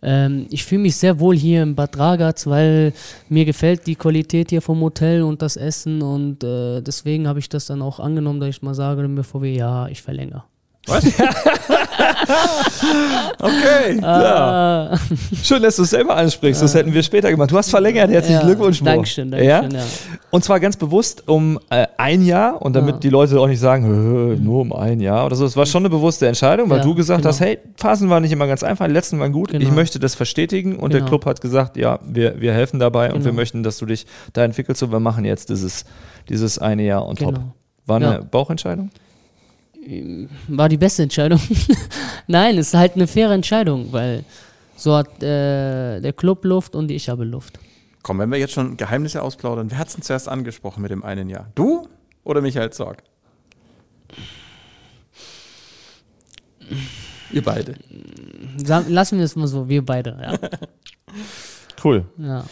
Ähm, 0.01 0.45
ich 0.51 0.63
fühle 0.63 0.81
mich 0.81 0.95
sehr 0.95 1.19
wohl 1.19 1.35
hier 1.35 1.63
in 1.63 1.75
Bad 1.75 1.97
Ragaz, 1.97 2.45
weil 2.45 2.93
mir 3.27 3.43
gefällt 3.43 3.87
die 3.87 3.95
Qualität 3.95 4.51
hier 4.51 4.61
vom 4.61 4.81
Hotel 4.81 5.23
und 5.23 5.41
das 5.41 5.57
Essen 5.57 6.01
und 6.01 6.43
äh, 6.43 6.81
deswegen 6.81 7.27
habe 7.27 7.39
ich 7.39 7.49
das 7.49 7.65
dann 7.65 7.81
auch 7.81 7.99
angenommen, 7.99 8.39
dass 8.39 8.49
ich 8.49 8.61
mal 8.61 8.75
sage, 8.75 9.07
bevor 9.09 9.41
wir, 9.41 9.51
ja, 9.51 9.87
ich 9.87 10.01
verlängere. 10.01 10.43
Okay. 13.41 13.99
Ah, 14.03 14.97
Schön, 15.43 15.61
dass 15.63 15.75
du 15.77 15.83
es 15.83 15.89
selber 15.91 16.15
ansprichst. 16.15 16.61
Das 16.61 16.73
hätten 16.73 16.93
wir 16.93 17.03
später 17.03 17.29
gemacht. 17.31 17.51
Du 17.51 17.57
hast 17.57 17.69
verlängert. 17.69 18.09
Herzlichen 18.11 18.39
ja, 18.41 18.45
Glückwunsch, 18.45 18.81
Mo. 18.81 18.85
Dankeschön, 18.85 19.31
Dankeschön, 19.31 19.71
ja. 19.71 19.83
Und 20.31 20.43
zwar 20.43 20.59
ganz 20.59 20.75
bewusst 20.77 21.27
um 21.27 21.59
äh, 21.69 21.87
ein 21.97 22.23
Jahr 22.25 22.61
und 22.61 22.75
damit 22.75 22.95
Ja. 22.95 22.99
die 22.99 23.09
Leute 23.09 23.39
auch 23.39 23.47
nicht 23.47 23.59
sagen, 23.59 23.85
"Hö, 23.85 24.35
nur 24.39 24.61
um 24.61 24.73
ein 24.73 24.99
Jahr 24.99 25.25
oder 25.25 25.35
so. 25.35 25.45
Es 25.45 25.55
war 25.55 25.65
schon 25.65 25.81
eine 25.83 25.89
bewusste 25.89 26.27
Entscheidung, 26.27 26.69
weil 26.69 26.79
Ja, 26.79 26.83
du 26.83 26.95
gesagt 26.95 27.21
genau. 27.21 27.29
hast, 27.29 27.39
hey, 27.39 27.59
Phasen 27.77 28.09
waren 28.09 28.23
nicht 28.23 28.31
immer 28.31 28.47
ganz 28.47 28.63
einfach, 28.63 28.85
die 28.87 28.93
letzten 28.93 29.19
waren 29.19 29.31
gut. 29.31 29.53
Ich 29.53 29.59
Genau. 29.59 29.73
möchte 29.73 29.99
das 29.99 30.15
verstetigen 30.15 30.75
und 30.77 30.93
der 30.93 30.99
Genau. 31.01 31.09
Club 31.09 31.25
hat 31.25 31.41
gesagt, 31.41 31.77
ja, 31.77 31.99
wir, 32.05 32.39
wir 32.41 32.53
helfen 32.53 32.79
dabei 32.79 33.07
und 33.13 33.19
wir 33.23 33.31
Genau. 33.31 33.35
möchten, 33.41 33.63
dass 33.63 33.77
du 33.77 33.85
dich 33.85 34.05
da 34.33 34.43
entwickelst 34.43 34.83
und 34.83 34.91
wir 34.91 34.99
machen 34.99 35.25
jetzt 35.25 35.49
dieses, 35.49 35.85
dieses 36.29 36.59
eine 36.59 36.83
Jahr 36.83 37.07
on 37.07 37.15
top. 37.15 37.35
Genau. 37.35 37.53
War 37.85 37.95
eine 37.97 38.05
Ja. 38.05 38.19
Bauchentscheidung? 38.29 38.91
War 40.47 40.69
die 40.69 40.77
beste 40.77 41.03
Entscheidung. 41.03 41.39
Nein, 42.27 42.57
es 42.57 42.67
ist 42.67 42.73
halt 42.73 42.95
eine 42.95 43.07
faire 43.07 43.33
Entscheidung, 43.33 43.91
weil 43.91 44.23
so 44.75 44.95
hat 44.95 45.21
äh, 45.23 45.99
der 45.99 46.13
Club 46.13 46.45
Luft 46.45 46.75
und 46.75 46.91
ich 46.91 47.09
habe 47.09 47.23
Luft. 47.23 47.59
Komm, 48.03 48.19
wenn 48.19 48.31
wir 48.31 48.37
jetzt 48.39 48.53
schon 48.53 48.77
Geheimnisse 48.77 49.21
ausplaudern, 49.21 49.71
wer 49.71 49.77
hat 49.77 49.87
es 49.89 49.95
denn 49.95 50.03
zuerst 50.03 50.29
angesprochen 50.29 50.81
mit 50.81 50.91
dem 50.91 51.03
einen 51.03 51.29
Jahr? 51.29 51.49
Du 51.55 51.87
oder 52.23 52.41
Michael 52.41 52.71
Zorg? 52.71 53.03
Ihr 57.31 57.43
beide. 57.43 57.75
Lassen 58.87 59.17
wir 59.17 59.25
es 59.25 59.35
mal 59.35 59.47
so, 59.47 59.67
wir 59.69 59.85
beide. 59.85 60.17
Ja, 60.21 60.49
Cool. 61.83 62.05
ja. 62.17 62.45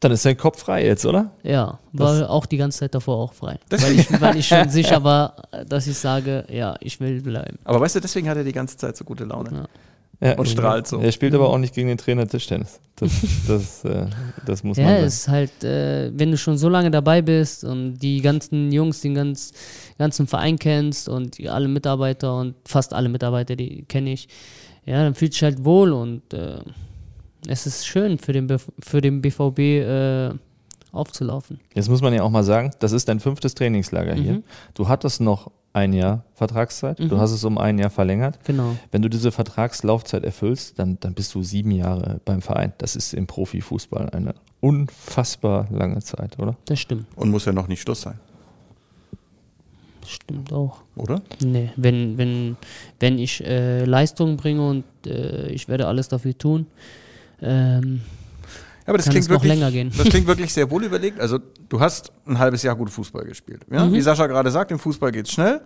Dann 0.00 0.12
ist 0.12 0.24
dein 0.24 0.36
Kopf 0.36 0.60
frei 0.60 0.86
jetzt, 0.86 1.04
oder? 1.04 1.30
ja 1.42 1.78
war 1.92 2.30
auch 2.30 2.46
die 2.46 2.56
ganze 2.56 2.80
Zeit 2.80 2.94
davor 2.94 3.18
auch 3.18 3.32
frei. 3.32 3.58
Weil 3.70 3.98
ich, 3.98 4.20
weil 4.20 4.36
ich 4.36 4.48
schon 4.48 4.68
sicher 4.70 5.02
war, 5.04 5.36
dass 5.68 5.86
ich 5.86 5.98
sage, 5.98 6.44
ja, 6.48 6.76
ich 6.80 7.00
will 7.00 7.20
bleiben. 7.20 7.58
Aber 7.64 7.80
weißt 7.80 7.96
du, 7.96 8.00
deswegen 8.00 8.28
hat 8.28 8.36
er 8.36 8.44
die 8.44 8.52
ganze 8.52 8.76
Zeit 8.76 8.96
so 8.96 9.04
gute 9.04 9.24
Laune. 9.24 9.50
Ja. 9.52 9.68
Ja. 10.22 10.34
Und 10.36 10.48
strahlt 10.48 10.86
so. 10.86 10.98
Er 10.98 11.12
spielt 11.12 11.34
aber 11.34 11.48
auch 11.48 11.56
nicht 11.56 11.74
gegen 11.74 11.88
den 11.88 11.96
Trainer 11.96 12.28
Tischtennis. 12.28 12.78
Das, 12.96 13.10
das, 13.48 13.84
äh, 13.86 14.06
das 14.44 14.62
muss 14.62 14.76
Ja, 14.76 14.84
man 14.84 14.94
es 14.96 15.20
ist 15.20 15.28
halt, 15.28 15.64
äh, 15.64 16.10
wenn 16.14 16.30
du 16.30 16.36
schon 16.36 16.58
so 16.58 16.68
lange 16.68 16.90
dabei 16.90 17.22
bist 17.22 17.64
und 17.64 17.98
die 17.98 18.20
ganzen 18.20 18.70
Jungs, 18.70 19.00
den 19.00 19.14
ganz, 19.14 19.52
ganzen 19.96 20.26
Verein 20.26 20.58
kennst 20.58 21.08
und 21.08 21.38
die, 21.38 21.48
alle 21.48 21.68
Mitarbeiter 21.68 22.36
und 22.36 22.54
fast 22.66 22.92
alle 22.92 23.08
Mitarbeiter, 23.08 23.56
die 23.56 23.86
kenne 23.88 24.12
ich, 24.12 24.28
ja, 24.84 25.02
dann 25.02 25.14
fühlst 25.14 25.40
du 25.40 25.46
dich 25.46 25.54
halt 25.54 25.64
wohl 25.64 25.92
und 25.92 26.34
äh, 26.34 26.58
es 27.46 27.66
ist 27.66 27.86
schön 27.86 28.18
für 28.18 28.32
den, 28.32 28.48
Bf- 28.48 28.68
für 28.80 29.00
den 29.00 29.20
BVB 29.22 29.58
äh, 29.58 30.30
aufzulaufen. 30.92 31.60
Jetzt 31.74 31.88
muss 31.88 32.02
man 32.02 32.12
ja 32.12 32.22
auch 32.22 32.30
mal 32.30 32.42
sagen, 32.44 32.70
das 32.80 32.92
ist 32.92 33.08
dein 33.08 33.20
fünftes 33.20 33.54
Trainingslager 33.54 34.14
hier. 34.14 34.32
Mhm. 34.34 34.44
Du 34.74 34.88
hattest 34.88 35.20
noch 35.20 35.50
ein 35.72 35.92
Jahr 35.92 36.24
Vertragszeit. 36.34 36.98
Du 36.98 37.18
hast 37.18 37.30
es 37.30 37.44
um 37.44 37.56
ein 37.56 37.78
Jahr 37.78 37.90
verlängert. 37.90 38.40
Genau. 38.44 38.74
Wenn 38.90 39.02
du 39.02 39.08
diese 39.08 39.30
Vertragslaufzeit 39.30 40.24
erfüllst, 40.24 40.80
dann, 40.80 40.98
dann 40.98 41.14
bist 41.14 41.32
du 41.34 41.44
sieben 41.44 41.70
Jahre 41.70 42.20
beim 42.24 42.42
Verein. 42.42 42.72
Das 42.78 42.96
ist 42.96 43.14
im 43.14 43.28
Profifußball 43.28 44.10
eine 44.10 44.34
unfassbar 44.58 45.68
lange 45.70 46.00
Zeit, 46.00 46.40
oder? 46.40 46.56
Das 46.64 46.80
stimmt. 46.80 47.06
Und 47.14 47.30
muss 47.30 47.44
ja 47.44 47.52
noch 47.52 47.68
nicht 47.68 47.82
Schluss 47.82 48.00
sein, 48.00 48.18
Das 50.00 50.10
stimmt 50.10 50.52
auch. 50.52 50.78
oder? 50.96 51.22
Nee, 51.40 51.70
wenn, 51.76 52.18
wenn, 52.18 52.56
wenn 52.98 53.18
ich 53.20 53.44
äh, 53.44 53.84
Leistung 53.84 54.36
bringe 54.36 54.66
und 54.68 54.84
äh, 55.06 55.48
ich 55.50 55.68
werde 55.68 55.86
alles 55.86 56.08
dafür 56.08 56.36
tun, 56.36 56.66
ähm, 57.42 58.00
Ja, 58.86 58.88
aber 58.88 58.98
das 58.98 59.08
klingt 59.08 59.24
es 59.24 59.28
wirklich, 59.28 59.52
länger 59.52 59.70
gehen. 59.70 59.92
Das 59.96 60.08
klingt 60.08 60.26
wirklich 60.26 60.52
sehr 60.52 60.70
wohl 60.70 60.82
überlegt. 60.84 61.20
Also 61.20 61.38
du 61.68 61.78
hast 61.80 62.10
ein 62.26 62.38
halbes 62.38 62.62
Jahr 62.62 62.74
gut 62.74 62.90
Fußball 62.90 63.24
gespielt. 63.24 63.64
Ja? 63.70 63.84
Mhm. 63.84 63.92
Wie 63.92 64.00
Sascha 64.00 64.26
gerade 64.26 64.50
sagt, 64.50 64.70
im 64.72 64.78
Fußball 64.78 65.12
geht's 65.12 65.30
schnell. 65.30 65.60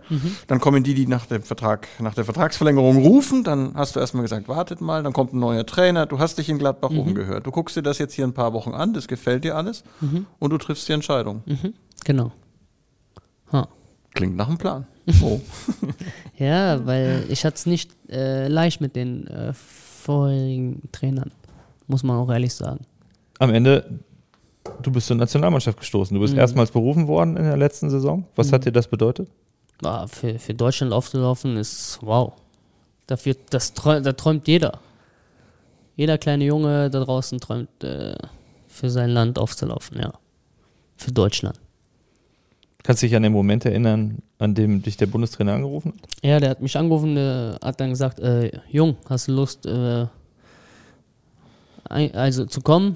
Dann 0.47 0.59
kommen 0.59 0.83
die, 0.83 0.93
die 0.93 1.07
nach 1.07 1.25
dem 1.25 1.41
Vertrag, 1.41 1.87
nach 1.99 2.13
der 2.13 2.23
Vertragsverlängerung 2.25 2.97
rufen. 2.97 3.43
Dann 3.43 3.71
hast 3.73 3.95
du 3.95 3.99
erstmal 3.99 4.21
gesagt, 4.23 4.47
wartet 4.47 4.79
mal. 4.81 5.01
Dann 5.01 5.13
kommt 5.13 5.33
ein 5.33 5.39
neuer 5.39 5.65
Trainer. 5.65 6.05
Du 6.05 6.19
hast 6.19 6.37
dich 6.37 6.49
in 6.49 6.59
Gladbach 6.59 6.91
Mhm. 6.91 6.99
umgehört. 6.99 7.47
Du 7.47 7.51
guckst 7.51 7.75
dir 7.75 7.81
das 7.83 7.97
jetzt 7.97 8.13
hier 8.13 8.25
ein 8.27 8.33
paar 8.33 8.53
Wochen 8.53 8.71
an. 8.73 8.93
Das 8.93 9.07
gefällt 9.07 9.43
dir 9.43 9.55
alles. 9.55 9.83
Mhm. 10.01 10.25
Und 10.39 10.49
du 10.51 10.57
triffst 10.59 10.87
die 10.87 10.93
Entscheidung. 10.93 11.41
genau. 12.03 12.31
Ha. 13.51 13.67
Klingt 14.13 14.35
nach 14.35 14.47
einem 14.47 14.57
Plan. 14.57 14.85
Oh. 15.21 15.39
Ja, 16.37 16.83
weil 16.87 17.25
ich 17.29 17.45
hatte 17.45 17.55
es 17.57 17.65
nicht 17.67 17.91
äh, 18.09 18.47
leicht 18.47 18.81
mit 18.81 18.95
den 18.95 19.27
äh, 19.27 19.53
vorherigen 19.53 20.81
Trainern, 20.91 21.31
muss 21.87 22.03
man 22.03 22.17
auch 22.17 22.31
ehrlich 22.31 22.53
sagen. 22.53 22.85
Am 23.39 23.53
Ende, 23.53 23.99
du 24.81 24.91
bist 24.91 25.07
zur 25.07 25.17
Nationalmannschaft 25.17 25.79
gestoßen. 25.79 26.15
Du 26.15 26.21
bist 26.21 26.33
erstmals 26.33 26.71
berufen 26.71 27.07
worden 27.07 27.37
in 27.37 27.43
der 27.43 27.57
letzten 27.57 27.89
Saison. 27.89 28.25
Was 28.35 28.51
hat 28.51 28.65
dir 28.65 28.71
das 28.71 28.87
bedeutet? 28.87 29.29
Ah, 29.83 30.07
für, 30.07 30.39
für 30.39 30.53
Deutschland 30.53 30.93
aufzulaufen 30.93 31.57
ist 31.57 31.99
wow. 32.01 32.33
Dafür, 33.07 33.35
das 33.49 33.73
da 33.73 34.13
träumt 34.13 34.47
jeder. 34.47 34.79
Jeder 35.95 36.17
kleine 36.17 36.45
Junge 36.45 36.89
da 36.89 37.03
draußen 37.03 37.39
träumt, 37.39 37.83
äh, 37.83 38.15
für 38.67 38.89
sein 38.89 39.11
Land 39.11 39.39
aufzulaufen, 39.39 39.99
ja. 39.99 40.13
Für 40.97 41.11
Deutschland. 41.11 41.59
Kannst 42.83 43.01
du 43.01 43.07
dich 43.07 43.15
an 43.15 43.23
den 43.23 43.31
Moment 43.31 43.65
erinnern, 43.65 44.19
an 44.37 44.53
dem 44.53 44.81
dich 44.81 44.97
der 44.97 45.07
Bundestrainer 45.07 45.53
angerufen 45.53 45.93
hat? 45.93 46.23
Ja, 46.23 46.39
der 46.39 46.51
hat 46.51 46.61
mich 46.61 46.77
angerufen, 46.77 47.15
der 47.15 47.57
hat 47.63 47.79
dann 47.79 47.89
gesagt, 47.89 48.19
äh, 48.19 48.51
Jung, 48.69 48.97
hast 49.09 49.27
du 49.27 49.31
Lust, 49.31 49.65
äh, 49.65 50.05
also 51.89 52.45
zu 52.45 52.61
kommen? 52.61 52.95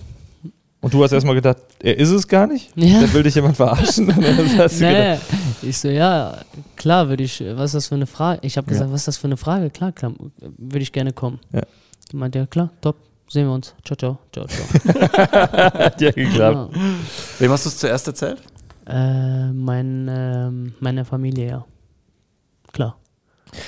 Und 0.82 0.94
du 0.94 1.04
hast 1.04 1.12
erstmal 1.12 1.36
gedacht, 1.36 1.58
er 1.84 1.98
ist 1.98 2.10
es 2.10 2.26
gar 2.28 2.48
nicht? 2.48 2.72
Ja. 2.78 3.02
Da 3.02 3.14
will 3.14 3.24
dich 3.24 3.36
jemand 3.36 3.58
verarschen? 3.58 4.08
Dann 4.22 4.70
Nee, 4.80 5.18
ich 5.62 5.78
so, 5.78 5.90
ja, 5.90 6.38
klar 6.78 7.10
würde 7.10 7.24
ich, 7.24 7.42
was 7.56 7.72
ist 7.72 7.74
das 7.76 7.88
für 7.88 7.96
eine 7.96 8.06
Frage? 8.08 8.40
Ich 8.44 8.56
habe 8.56 8.66
Ja. 8.68 8.74
gesagt, 8.74 8.92
was 8.92 9.02
ist 9.02 9.08
das 9.10 9.18
für 9.18 9.28
eine 9.28 9.36
Frage? 9.38 9.70
Klar, 9.72 9.92
klar, 9.92 10.14
würde 10.58 10.80
ich 10.84 10.94
gerne 10.94 11.12
kommen. 11.12 11.40
Ja. 11.52 11.64
Die 12.12 12.16
meinte, 12.16 12.40
ja 12.40 12.46
klar, 12.46 12.70
top, 12.82 12.96
sehen 13.28 13.48
wir 13.48 13.54
uns. 13.54 13.74
Ciao, 13.84 13.98
ciao, 13.98 14.18
ciao, 14.32 14.46
ciao. 14.48 14.94
hat 15.74 16.00
ja 16.00 16.12
geklappt. 16.12 16.74
ja. 16.76 16.82
Wem 17.40 17.52
hast 17.52 17.66
du 17.66 17.70
es 17.70 17.78
zuerst 17.78 18.08
erzählt? 18.08 18.38
äh, 18.88 19.52
mein, 19.52 20.08
ähm, 20.10 20.74
meine 20.80 21.04
Familie, 21.04 21.48
ja. 21.48 21.66
Klar. 22.72 22.98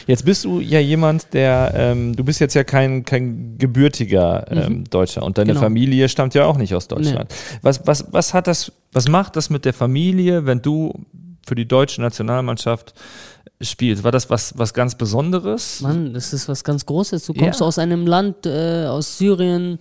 Jetzt 0.07 0.25
bist 0.25 0.45
du 0.45 0.59
ja 0.59 0.79
jemand, 0.79 1.33
der, 1.33 1.73
ähm, 1.75 2.15
du 2.15 2.23
bist 2.23 2.39
jetzt 2.39 2.53
ja 2.53 2.63
kein, 2.63 3.03
kein 3.05 3.57
gebürtiger 3.57 4.45
ähm, 4.51 4.83
Deutscher 4.89 5.23
und 5.23 5.37
deine 5.37 5.49
Genau. 5.53 5.61
Familie 5.61 6.07
stammt 6.09 6.33
ja 6.33 6.45
auch 6.45 6.57
nicht 6.57 6.73
aus 6.75 6.87
Deutschland. 6.87 7.33
Was, 7.61 7.85
was, 7.87 8.05
was 8.11 8.33
hat 8.33 8.47
das, 8.47 8.71
was 8.91 9.07
macht 9.07 9.35
das 9.35 9.49
mit 9.49 9.65
der 9.65 9.73
Familie, 9.73 10.45
wenn 10.45 10.61
du 10.61 10.93
für 11.45 11.55
die 11.55 11.67
deutsche 11.67 12.01
Nationalmannschaft 12.01 12.93
spielst? 13.59 14.03
War 14.03 14.11
das 14.11 14.29
was, 14.29 14.53
was 14.57 14.73
ganz 14.73 14.95
Besonderes? 14.95 15.81
Mann, 15.81 16.13
das 16.13 16.33
ist 16.33 16.47
was 16.47 16.63
ganz 16.63 16.85
Großes. 16.85 17.25
Du 17.25 17.33
kommst 17.33 17.59
Ja. 17.59 17.65
aus 17.65 17.77
einem 17.79 18.05
Land, 18.07 18.45
äh, 18.45 18.85
aus 18.85 19.17
Syrien, 19.17 19.77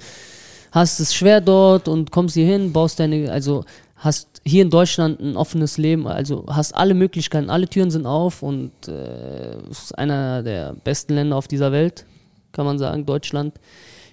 hast 0.72 1.00
es 1.00 1.14
schwer 1.14 1.40
dort 1.40 1.88
und 1.88 2.10
kommst 2.10 2.34
hier 2.34 2.46
hin, 2.46 2.72
baust 2.72 3.00
deine, 3.00 3.30
also 3.30 3.64
hast 4.00 4.40
hier 4.44 4.62
in 4.62 4.70
Deutschland 4.70 5.20
ein 5.20 5.36
offenes 5.36 5.76
Leben, 5.76 6.06
also 6.06 6.46
hast 6.48 6.74
alle 6.74 6.94
Möglichkeiten, 6.94 7.50
alle 7.50 7.68
Türen 7.68 7.90
sind 7.90 8.06
auf 8.06 8.42
und 8.42 8.72
äh, 8.88 9.56
es 9.70 9.84
ist 9.84 9.98
einer 9.98 10.42
der 10.42 10.74
besten 10.84 11.14
Länder 11.14 11.36
auf 11.36 11.48
dieser 11.48 11.70
Welt, 11.70 12.06
kann 12.52 12.64
man 12.64 12.78
sagen, 12.78 13.04
Deutschland. 13.04 13.54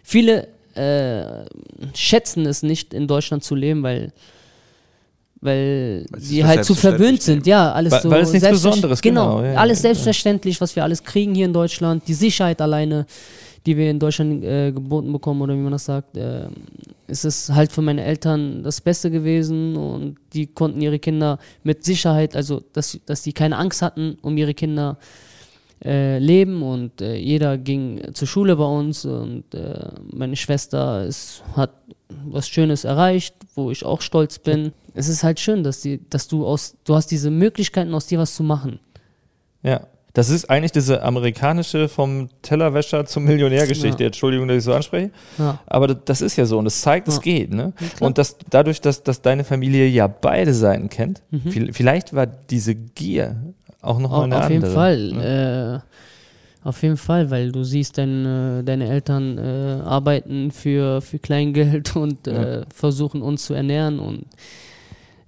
Viele 0.03 0.49
äh, 0.75 1.45
schätzen 1.95 2.45
es 2.45 2.63
nicht, 2.63 2.93
in 2.93 3.07
Deutschland 3.07 3.45
zu 3.45 3.55
leben, 3.55 3.81
weil 3.81 4.11
weil 5.41 6.05
sie 6.17 6.43
halt 6.43 6.65
zu 6.65 6.73
verwöhnt 6.75 7.21
sind, 7.21 7.45
ja, 7.45 7.71
alles 7.71 7.93
Weil- 7.93 8.01
so 8.01 8.09
weil 8.09 8.21
es 8.23 8.33
nichts 8.33 8.49
Besonderes, 8.49 9.01
genau, 9.01 9.37
genau, 9.37 9.47
ja, 9.53 9.55
alles 9.55 9.79
ja, 9.79 9.89
selbstverständlich, 9.89 10.59
was 10.61 10.75
wir 10.75 10.83
alles 10.83 11.03
kriegen 11.03 11.35
hier 11.35 11.45
in 11.45 11.53
Deutschland, 11.53 12.07
die 12.07 12.13
Sicherheit 12.13 12.61
alleine, 12.61 13.05
die 13.65 13.77
wir 13.77 13.91
in 13.91 13.99
Deutschland 13.99 14.43
äh, 14.43 14.71
geboten 14.71 15.11
bekommen 15.11 15.41
oder 15.41 15.53
wie 15.53 15.59
man 15.59 15.73
das 15.73 15.85
sagt, 15.85 16.17
äh, 16.17 16.47
ist 17.07 17.25
es 17.25 17.51
halt 17.51 17.71
für 17.71 17.81
meine 17.81 18.03
Eltern 18.03 18.63
das 18.63 18.81
Beste 18.81 19.11
gewesen 19.11 19.75
und 19.75 20.15
die 20.33 20.47
konnten 20.47 20.81
ihre 20.81 20.99
Kinder 20.99 21.37
mit 21.63 21.83
Sicherheit, 21.83 22.35
also 22.35 22.61
dass, 22.73 22.99
dass 23.05 23.21
die 23.21 23.33
keine 23.33 23.57
Angst 23.57 23.81
hatten 23.81 24.17
um 24.21 24.37
ihre 24.37 24.53
Kinder 24.53 24.97
äh, 25.83 26.17
leben 26.17 26.63
und 26.63 27.01
äh, 27.01 27.15
jeder 27.15 27.57
ging 27.57 28.01
zur 28.13 28.27
Schule 28.27 28.55
bei 28.55 28.65
uns 28.65 29.05
und 29.05 29.43
äh, 29.53 29.89
meine 30.11 30.35
Schwester 30.35 31.05
ist, 31.05 31.43
hat 31.55 31.71
was 32.25 32.47
Schönes 32.47 32.83
erreicht, 32.83 33.35
wo 33.55 33.69
ich 33.71 33.83
auch 33.85 34.01
stolz 34.01 34.39
bin. 34.39 34.71
Es 34.93 35.07
ist 35.09 35.23
halt 35.23 35.39
schön, 35.39 35.63
dass, 35.63 35.81
die, 35.81 35.99
dass 36.09 36.27
du 36.27 36.45
aus, 36.45 36.75
du 36.85 36.95
hast 36.95 37.07
diese 37.11 37.29
Möglichkeiten, 37.29 37.93
aus 37.93 38.07
dir 38.07 38.19
was 38.19 38.35
zu 38.35 38.43
machen. 38.43 38.79
Ja. 39.63 39.81
Das 40.13 40.29
ist 40.31 40.49
eigentlich 40.49 40.71
diese 40.71 41.03
amerikanische 41.03 41.87
vom 41.87 42.29
Tellerwäscher 42.41 43.05
zum 43.05 43.25
Millionär-Geschichte. 43.25 44.01
Ja. 44.01 44.07
Entschuldigung, 44.07 44.47
dass 44.47 44.57
ich 44.57 44.63
so 44.63 44.73
anspreche. 44.73 45.11
Ja. 45.37 45.59
Aber 45.67 45.87
das, 45.93 46.21
ist 46.21 46.37
ja 46.37 46.45
so 46.45 46.57
und 46.57 46.65
es 46.65 46.81
zeigt, 46.81 47.07
es 47.07 47.17
Ja. 47.17 47.21
geht. 47.21 47.53
Ne? 47.53 47.73
Und 47.99 48.17
das, 48.17 48.35
dadurch, 48.49 48.81
dass, 48.81 49.03
dass 49.03 49.21
deine 49.21 49.43
Familie 49.43 49.85
ja 49.87 50.07
beide 50.07 50.55
Seiten 50.55 50.89
kennt, 50.89 51.21
Mhm. 51.29 51.51
viel- 51.51 51.73
vielleicht 51.73 52.15
war 52.15 52.25
diese 52.25 52.73
Gier 52.73 53.35
auch 53.81 53.99
noch 53.99 54.09
mal 54.09 54.17
Auf, 54.17 54.23
eine 54.23 54.35
auf 54.37 54.41
andere. 54.45 54.53
jeden 54.53 54.73
Fall. 54.73 55.81
Äh, 55.83 55.96
auf 56.63 56.81
jeden 56.83 56.97
Fall, 56.97 57.29
weil 57.31 57.51
du 57.51 57.63
siehst, 57.63 57.97
dein, 57.97 58.25
äh, 58.25 58.63
deine 58.63 58.89
Eltern 58.89 59.37
äh, 59.37 59.81
arbeiten 59.85 60.51
für, 60.51 61.01
für 61.01 61.19
Kleingeld 61.19 61.95
und 61.95 62.27
äh, 62.27 62.65
versuchen 62.73 63.21
uns 63.21 63.45
zu 63.45 63.53
ernähren. 63.53 63.99
Und 63.99 64.25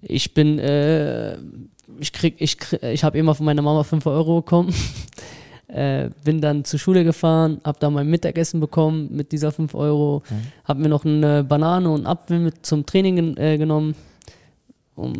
ich 0.01 0.33
bin, 0.33 0.59
äh, 0.59 1.37
ich 1.99 2.11
krieg, 2.13 2.35
ich, 2.39 2.57
krieg, 2.57 2.81
ich 2.83 3.03
habe 3.03 3.17
immer 3.17 3.35
von 3.35 3.45
meiner 3.45 3.61
Mama 3.61 3.83
5 3.83 4.05
Euro 4.05 4.41
bekommen. 4.41 4.73
Äh, 5.71 6.09
bin 6.23 6.41
dann 6.41 6.65
zur 6.65 6.79
Schule 6.79 7.03
gefahren, 7.03 7.61
habe 7.63 7.77
da 7.79 7.91
mein 7.91 8.07
Mittagessen 8.09 8.59
bekommen 8.59 9.09
mit 9.11 9.31
dieser 9.31 9.51
5 9.51 9.75
Euro, 9.75 10.23
habe 10.63 10.79
mir 10.81 10.89
noch 10.89 11.05
eine 11.05 11.43
Banane 11.43 11.87
und 11.91 11.97
einen 11.97 12.07
Apfel 12.07 12.39
mit 12.39 12.65
zum 12.65 12.87
Training 12.87 13.15
gen- 13.17 13.37
äh, 13.37 13.55
genommen. 13.59 13.93
Um 14.99 15.13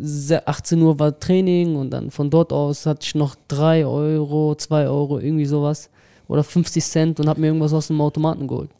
se- 0.00 0.46
18 0.46 0.80
Uhr 0.80 0.98
war 0.98 1.18
Training 1.18 1.74
und 1.76 1.90
dann 1.90 2.10
von 2.10 2.30
dort 2.30 2.52
aus 2.52 2.86
hatte 2.86 3.04
ich 3.04 3.14
noch 3.14 3.34
3 3.48 3.84
Euro, 3.84 4.54
2 4.54 4.86
Euro, 4.88 5.18
irgendwie 5.18 5.44
sowas. 5.46 5.90
Oder 6.28 6.44
50 6.44 6.84
Cent 6.84 7.20
und 7.20 7.28
habe 7.28 7.40
mir 7.40 7.48
irgendwas 7.48 7.72
aus 7.72 7.86
dem 7.88 8.00
Automaten 8.00 8.46
geholt. 8.46 8.70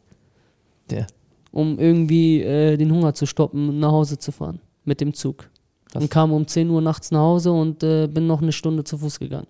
Ja. 0.91 1.07
Um 1.51 1.79
irgendwie 1.79 2.43
äh, 2.43 2.77
den 2.77 2.93
Hunger 2.93 3.15
zu 3.15 3.27
stoppen 3.27 3.69
und 3.71 3.81
nach 3.81 3.91
Hause 3.91 4.19
zu 4.19 4.31
fahren 4.33 4.61
mit 4.85 5.01
dem 5.01 5.13
Zug. 5.15 5.49
Und 5.95 6.11
kam 6.11 6.33
um 6.33 6.47
10 6.47 6.69
Uhr 6.69 6.83
nachts 6.83 7.11
nach 7.11 7.21
Hause 7.21 7.51
und 7.51 7.83
äh, 7.83 8.07
bin 8.07 8.27
noch 8.27 8.43
eine 8.43 8.53
Stunde 8.53 8.85
zu 8.85 8.99
Fuß 8.99 9.19
gegangen. 9.19 9.47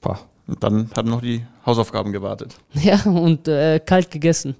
Pah. 0.00 0.18
Und 0.46 0.62
dann 0.62 0.90
haben 0.96 1.08
noch 1.08 1.20
die 1.22 1.42
Hausaufgaben 1.64 2.12
gewartet. 2.12 2.56
Ja, 2.74 3.02
und 3.04 3.48
äh, 3.48 3.80
kalt 3.80 4.10
gegessen. 4.10 4.54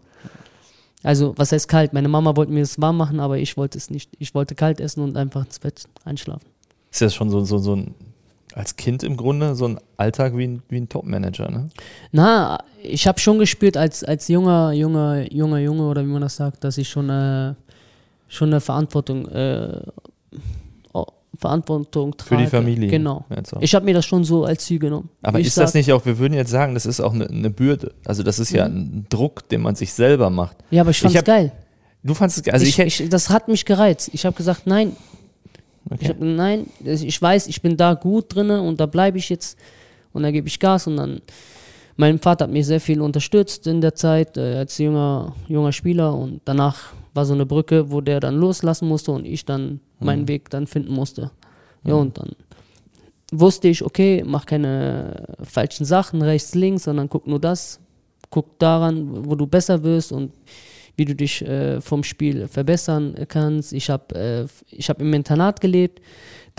Also, 1.02 1.32
was 1.36 1.52
heißt 1.52 1.68
kalt? 1.68 1.92
Meine 1.92 2.08
Mama 2.08 2.36
wollte 2.36 2.52
mir 2.52 2.60
das 2.60 2.80
warm 2.80 2.96
machen, 2.96 3.20
aber 3.20 3.38
ich 3.38 3.56
wollte 3.56 3.78
es 3.78 3.90
nicht. 3.90 4.10
Ich 4.18 4.34
wollte 4.34 4.54
kalt 4.54 4.80
essen 4.80 5.02
und 5.02 5.16
einfach 5.16 5.44
ins 5.44 5.58
Bett 5.58 5.84
einschlafen. 6.04 6.46
Ist 6.90 7.00
das 7.00 7.14
schon 7.14 7.30
so, 7.30 7.42
so, 7.44 7.58
so 7.58 7.76
ein, 7.76 7.94
als 8.54 8.76
Kind 8.76 9.02
im 9.02 9.16
Grunde, 9.16 9.54
so 9.54 9.66
ein 9.66 9.78
Alltag 9.96 10.36
wie 10.36 10.46
ein, 10.46 10.62
wie 10.68 10.76
ein 10.76 10.88
Top-Manager, 10.88 11.50
ne? 11.50 11.70
Na, 12.12 12.58
ich 12.82 13.06
habe 13.06 13.18
schon 13.20 13.38
gespürt 13.38 13.76
als, 13.76 14.04
als 14.04 14.28
junger, 14.28 14.72
junger, 14.72 15.32
junger 15.32 15.58
Junge 15.58 15.84
oder 15.84 16.02
wie 16.02 16.10
man 16.10 16.22
das 16.22 16.36
sagt, 16.36 16.64
dass 16.64 16.76
ich 16.76 16.88
schon, 16.88 17.08
äh, 17.08 17.54
schon 18.28 18.50
eine 18.50 18.60
Verantwortung, 18.60 19.26
äh, 19.28 19.82
Verantwortung 21.38 22.16
trage. 22.16 22.28
Für 22.28 22.36
die 22.36 22.46
Familie. 22.48 22.88
Genau. 22.90 23.24
Ja, 23.30 23.36
so. 23.44 23.58
Ich 23.60 23.74
habe 23.74 23.84
mir 23.84 23.94
das 23.94 24.04
schon 24.04 24.24
so 24.24 24.44
als 24.44 24.64
Ziel 24.64 24.78
genommen. 24.78 25.08
Aber 25.22 25.38
ich 25.40 25.46
ist 25.46 25.56
das 25.56 25.72
sag- 25.72 25.78
nicht 25.78 25.92
auch, 25.92 26.04
wir 26.04 26.18
würden 26.18 26.34
jetzt 26.34 26.50
sagen, 26.50 26.74
das 26.74 26.86
ist 26.86 27.00
auch 27.00 27.14
eine, 27.14 27.28
eine 27.28 27.50
Bürde. 27.50 27.92
Also 28.04 28.22
das 28.22 28.38
ist 28.38 28.50
ja 28.50 28.64
ein 28.66 29.06
Druck, 29.08 29.48
den 29.48 29.60
man 29.62 29.74
sich 29.74 29.92
selber 29.92 30.28
macht. 30.30 30.56
Ja, 30.70 30.82
aber 30.82 30.90
ich 30.90 31.00
fand's 31.00 31.16
hab- 31.16 31.24
geil. 31.24 31.52
Du 32.02 32.14
fandest 32.14 32.38
es, 32.38 32.44
ge- 32.44 32.52
also 32.52 32.64
ich, 32.66 32.78
ich, 32.78 33.00
ich, 33.00 33.08
das 33.08 33.28
hat 33.30 33.48
mich 33.48 33.64
gereizt. 33.64 34.10
Ich 34.12 34.24
habe 34.24 34.34
gesagt, 34.36 34.66
nein. 34.66 34.96
Okay. 35.90 36.08
hab, 36.08 36.20
nein, 36.20 36.66
ich 36.84 37.20
weiß, 37.20 37.46
ich 37.46 37.62
bin 37.62 37.76
da 37.76 37.94
gut 37.94 38.34
drinne 38.34 38.60
und 38.62 38.78
da 38.80 38.86
bleibe 38.86 39.18
ich 39.18 39.28
jetzt 39.28 39.58
und 40.12 40.22
da 40.22 40.30
gebe 40.30 40.46
ich 40.46 40.58
Gas 40.60 40.86
und 40.86 40.96
dann 40.98 41.20
mein 41.96 42.18
Vater 42.18 42.44
hat 42.44 42.52
mich 42.52 42.66
sehr 42.66 42.80
viel 42.80 43.00
unterstützt 43.00 43.66
in 43.66 43.80
der 43.80 43.94
Zeit 43.94 44.36
äh, 44.36 44.56
als 44.58 44.78
junger, 44.78 45.34
junger 45.48 45.72
Spieler 45.72 46.14
und 46.14 46.40
danach 46.44 46.92
war 47.14 47.24
so 47.24 47.34
eine 47.34 47.46
Brücke, 47.46 47.90
wo 47.90 48.00
der 48.00 48.20
dann 48.20 48.36
loslassen 48.36 48.88
musste 48.88 49.12
und 49.12 49.24
ich 49.24 49.44
dann 49.44 49.80
meinen 49.98 50.28
Weg 50.28 50.50
dann 50.50 50.66
finden 50.66 50.92
musste. 50.92 51.30
Ja, 51.84 51.94
und 51.94 52.18
dann 52.18 52.30
wusste 53.32 53.68
ich, 53.68 53.84
okay, 53.84 54.22
mach 54.26 54.46
keine 54.46 55.36
falschen 55.42 55.84
Sachen, 55.84 56.22
rechts, 56.22 56.54
links, 56.54 56.84
sondern 56.84 57.08
guck 57.08 57.26
nur 57.26 57.40
das, 57.40 57.80
guck 58.30 58.58
daran, 58.58 59.26
wo 59.26 59.34
du 59.34 59.46
besser 59.46 59.82
wirst 59.82 60.12
und 60.12 60.32
wie 60.96 61.04
du 61.04 61.14
dich 61.14 61.42
äh, 61.42 61.80
vom 61.80 62.04
Spiel 62.04 62.46
verbessern 62.48 63.14
kannst. 63.28 63.72
Ich 63.72 63.88
habe 63.88 64.14
äh, 64.14 64.46
ich 64.70 64.90
hab 64.90 65.00
im 65.00 65.12
Internat 65.14 65.60
gelebt. 65.60 66.00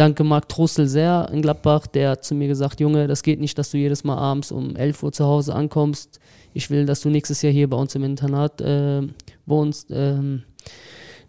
Danke 0.01 0.23
Marc 0.23 0.49
Trussel 0.49 0.87
sehr 0.87 1.29
in 1.31 1.43
Gladbach, 1.43 1.85
der 1.85 2.09
hat 2.09 2.25
zu 2.25 2.33
mir 2.33 2.47
gesagt, 2.47 2.79
Junge, 2.79 3.05
das 3.05 3.21
geht 3.21 3.39
nicht, 3.39 3.55
dass 3.59 3.69
du 3.69 3.77
jedes 3.77 4.03
Mal 4.03 4.17
abends 4.17 4.51
um 4.51 4.75
11 4.75 5.03
Uhr 5.03 5.11
zu 5.11 5.25
Hause 5.25 5.53
ankommst. 5.53 6.19
Ich 6.55 6.71
will, 6.71 6.87
dass 6.87 7.01
du 7.01 7.09
nächstes 7.09 7.43
Jahr 7.43 7.53
hier 7.53 7.69
bei 7.69 7.77
uns 7.77 7.93
im 7.93 8.03
Internat 8.03 8.59
äh, 8.61 9.03
wohnst. 9.45 9.89
Ähm, 9.91 10.41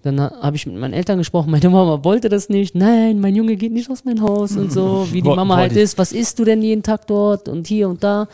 dann 0.01 0.19
ha- 0.19 0.33
habe 0.41 0.57
ich 0.57 0.65
mit 0.65 0.77
meinen 0.77 0.95
Eltern 0.95 1.19
gesprochen, 1.19 1.51
meine 1.51 1.69
Mama 1.69 2.03
wollte 2.03 2.31
das 2.31 2.49
nicht. 2.49 2.75
Nein, 2.75 3.21
mein 3.21 3.37
Junge 3.37 3.57
geht 3.57 3.73
nicht 3.73 3.91
aus 3.91 4.07
meinem 4.07 4.23
Haus 4.23 4.57
und 4.57 4.73
so, 4.73 5.07
wie 5.13 5.21
die 5.21 5.29
Mama 5.29 5.57
halt 5.57 5.73
ist. 5.77 5.99
Was 5.99 6.13
isst 6.13 6.39
du 6.39 6.45
denn 6.47 6.63
jeden 6.63 6.83
Tag 6.83 7.07
dort 7.07 7.51
und 7.51 7.67
hier 7.67 7.91
und 7.91 8.03
da? 8.03 8.27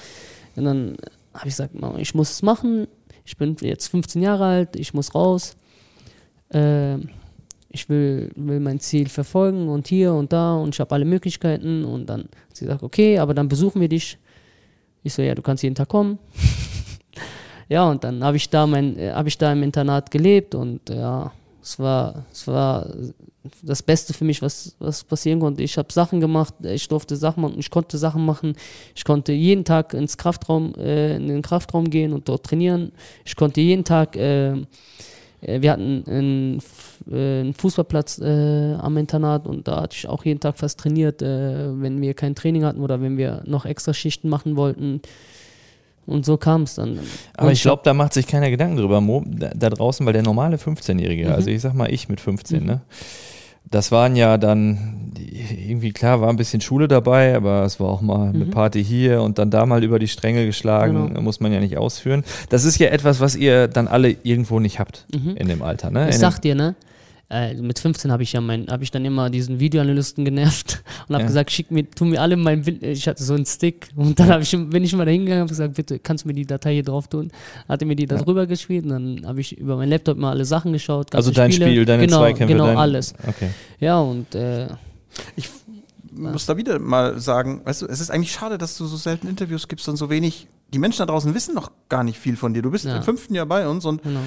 Und 0.55 0.65
dann 0.67 0.97
habe 1.35 1.49
ich 1.49 1.55
gesagt, 1.57 1.75
Mama, 1.75 1.99
ich 1.99 2.15
muss 2.15 2.31
es 2.31 2.43
machen. 2.43 2.87
Ich 3.25 3.37
bin 3.37 3.57
jetzt 3.61 3.89
15 3.89 4.23
Jahre 4.23 4.45
alt, 4.45 4.77
ich 4.77 4.95
muss 4.95 5.17
raus. 5.17 5.57
Ähm, 6.53 7.09
ich 7.71 7.89
will, 7.89 8.31
will 8.35 8.61
mein 8.61 8.81
Ziel 8.81 9.09
verfolgen 9.09 9.69
und 9.69 9.89
hier 9.89 10.13
und 10.15 10.33
da 10.33 10.57
und 10.57 10.75
ich 10.75 10.81
habe 10.81 10.95
alle 10.95 11.05
Möglichkeiten. 11.05 11.85
Und 11.85 12.07
dann 12.07 12.23
hat 12.23 12.57
sie 12.57 12.65
gesagt, 12.65 12.83
okay, 12.83 13.19
aber 13.19 13.35
dann 13.35 13.49
besuchen 13.49 13.81
wir 13.81 13.89
dich. 13.89 14.19
Ich 15.03 15.15
so, 15.15 15.23
ja, 15.23 15.35
du 15.35 15.43
kannst 15.43 15.63
jeden 15.63 15.75
Tag 15.75 15.89
kommen. 15.89 16.19
ja, 17.69 17.89
und 17.89 18.03
dann 18.05 18.25
habe 18.25 18.37
ich 18.37 18.49
da 18.49 18.67
mein, 18.67 18.97
äh, 18.99 19.23
ich 19.27 19.39
da 19.39 19.53
im 19.53 19.63
Internat 19.63 20.11
gelebt 20.11 20.55
und 20.55 20.89
ja, 20.89 21.33
es 21.63 21.79
war, 21.79 22.25
es 22.33 22.47
war 22.47 22.91
das 23.63 23.83
Beste 23.83 24.15
für 24.15 24.25
mich, 24.25 24.43
was, 24.43 24.75
was 24.79 25.05
passieren 25.05 25.41
konnte. 25.41 25.63
Ich 25.63 25.77
habe 25.79 25.93
Sachen 25.93 26.21
gemacht, 26.21 26.55
ich 26.63 26.89
durfte 26.89 27.17
Sachen 27.17 27.43
machen, 27.43 27.59
ich 27.59 27.71
konnte 27.71 27.99
Sachen 27.99 28.25
machen. 28.25 28.55
Ich 28.95 29.05
konnte 29.05 29.33
jeden 29.33 29.65
Tag 29.65 29.95
ins 29.95 30.17
Kraftraum, 30.17 30.75
äh, 30.77 31.17
in 31.17 31.29
den 31.29 31.43
Kraftraum 31.43 31.89
gehen 31.91 32.13
und 32.13 32.29
dort 32.29 32.47
trainieren. 32.47 32.93
Ich 33.25 33.37
konnte 33.37 33.61
jeden 33.61 33.85
Tag, 33.85 34.17
äh, 34.17 34.53
äh, 34.53 34.65
wir 35.41 35.71
hatten 35.73 36.05
einen, 36.07 36.59
äh, 37.11 37.41
einen 37.41 37.55
Fußballplatz 37.55 38.19
äh, 38.19 38.75
am 38.75 38.97
Internat 38.97 39.47
und 39.47 39.69
da 39.69 39.83
hatte 39.83 39.97
ich 39.97 40.09
auch 40.09 40.25
jeden 40.25 40.41
Tag 40.41 40.59
fast 40.59 40.81
trainiert, 40.81 41.23
äh, 41.23 41.81
wenn 41.81 42.01
wir 42.01 42.15
kein 42.15 42.35
Training 42.35 42.65
hatten 42.65 42.81
oder 42.81 43.01
wenn 43.01 43.17
wir 43.17 43.43
noch 43.47 43.65
extra 43.65 43.95
Schichten 43.95 44.29
machen 44.29 44.57
wollten. 44.57 45.01
Und 46.07 46.25
so 46.25 46.39
kam 46.39 46.63
es 46.63 46.75
dann. 46.77 46.99
Aber 47.37 47.49
Und 47.49 47.53
ich 47.53 47.61
glaube, 47.63 47.83
da 47.85 47.93
macht 47.93 48.15
sich 48.15 48.27
keiner 48.27 48.49
Gedanken 48.51 48.79
drüber, 48.79 49.01
Mo, 49.01 49.23
da, 49.27 49.51
da 49.55 49.69
draußen, 49.69 50.07
weil 50.07 50.15
der 50.15 50.23
normale 50.23 50.57
15-Jährige, 50.57 51.27
Mhm. 51.27 51.33
also 51.33 51.51
ich 51.51 51.61
sag 51.61 51.75
mal 51.75 51.93
ich 51.93 52.09
mit 52.09 52.21
15, 52.21 52.65
ne? 52.65 52.81
Das 53.71 53.93
waren 53.93 54.17
ja 54.17 54.39
dann, 54.39 55.13
irgendwie 55.67 55.93
klar, 55.93 56.21
war 56.21 56.29
ein 56.31 56.37
bisschen 56.37 56.61
Schule 56.61 56.89
dabei, 56.89 57.35
aber 57.37 57.65
es 57.65 57.79
war 57.81 57.89
auch 57.89 58.01
mal 58.01 58.31
eine 58.31 58.47
Party 58.47 58.83
hier 58.85 59.23
und 59.23 59.39
dann 59.39 59.51
da 59.51 59.67
mal 59.67 59.85
über 59.85 59.99
die 59.99 60.09
Stränge 60.09 60.47
geschlagen, 60.47 61.03
Mhm. 61.03 61.09
Genau. 61.09 61.21
muss 61.21 61.41
man 61.41 61.53
ja 61.53 61.61
nicht 61.61 61.77
ausführen. 61.77 62.25
Das 62.49 62.65
ist 62.65 62.79
ja 62.79 62.89
etwas, 62.89 63.21
was 63.21 63.37
ihr 63.37 63.69
dann 63.69 63.89
alle 63.89 64.17
irgendwo 64.23 64.59
nicht 64.61 64.79
habt 64.79 65.07
in 65.37 65.49
dem 65.49 65.63
Alter, 65.63 65.91
ne? 65.91 66.03
Mhm. 66.05 66.09
Ich 66.09 66.15
In 66.15 66.21
sag 66.21 66.39
dir, 66.41 66.55
ne? 66.55 66.75
Äh, 67.31 67.55
mit 67.61 67.79
15 67.79 68.11
habe 68.11 68.23
ich 68.23 68.33
ja 68.33 68.41
mein, 68.41 68.69
habe 68.69 68.83
ich 68.83 68.91
dann 68.91 69.05
immer 69.05 69.29
diesen 69.29 69.61
Videoanalysten 69.61 70.25
genervt 70.25 70.83
und 71.09 71.15
habe 71.15 71.25
Ja. 71.25 71.27
gesagt, 71.27 71.51
schick 71.53 71.71
mir, 71.71 71.89
tu 71.91 72.07
mir 72.07 72.23
alle 72.23 72.37
mein 72.37 72.63
Bild. 72.63 72.83
Ich 72.83 73.07
hatte 73.07 73.23
so 73.23 73.35
einen 73.35 73.45
Stick 73.45 73.91
und 73.97 74.19
dann 74.19 74.31
habe 74.31 74.43
ich, 74.43 74.51
bin 74.51 74.83
ich 74.83 74.95
mal 74.97 75.05
da 75.05 75.11
hingegangen 75.11 75.43
und 75.43 75.49
gesagt, 75.49 75.75
bitte 75.75 75.99
kannst 75.99 76.25
du 76.25 76.29
mir 76.29 76.35
die 76.35 76.47
Datei 76.47 76.73
hier 76.75 76.85
drauf 76.85 77.07
tun. 77.09 77.31
Hat 77.69 77.83
er 77.83 77.87
mir 77.87 77.97
die 77.97 78.07
da 78.07 78.17
drüber 78.17 78.47
gespielt 78.47 78.85
und 78.85 78.91
dann 78.91 79.27
habe 79.27 79.43
ich 79.43 79.59
über 79.59 79.77
meinen 79.77 79.91
Laptop 79.91 80.17
mal 80.17 80.31
alle 80.31 80.47
Sachen 80.47 80.73
geschaut. 80.73 81.15
also 81.15 81.31
dein 81.31 81.53
Spiele. 81.53 81.71
Spiel, 81.71 81.85
deine 81.85 82.07
genau, 82.07 82.19
Zweikämpfe, 82.21 82.55
Genau, 82.55 82.67
dein, 82.67 82.79
alles. 82.79 83.13
Okay. 83.27 83.51
Ja, 83.79 83.99
und 84.01 84.35
äh, 84.35 84.69
Ich 85.37 85.51
muss 86.11 86.47
da 86.47 86.57
wieder 86.57 86.79
mal 86.79 87.21
sagen, 87.21 87.61
weißt 87.65 87.83
du, 87.83 87.87
es 87.89 88.01
ist 88.01 88.11
eigentlich 88.11 88.33
schade, 88.33 88.57
dass 88.57 88.79
du 88.79 88.87
so 88.87 88.97
selten 88.97 89.29
Interviews 89.29 89.69
gibst 89.69 89.87
und 89.89 89.97
so 89.97 90.09
wenig. 90.09 90.49
Die 90.73 90.79
Menschen 90.79 91.01
da 91.01 91.07
draußen 91.07 91.35
wissen 91.35 91.55
noch 91.55 91.73
gar 91.91 92.05
nicht 92.05 92.19
viel 92.19 92.37
von 92.37 92.55
dir. 92.55 92.63
Du 92.63 92.71
bist 92.71 92.87
Ja. 92.87 92.97
im 92.97 93.03
fünften 93.03 93.35
Jahr 93.35 93.45
bei 93.47 93.69
uns 93.69 93.85
und 93.85 94.03
genau. 94.03 94.21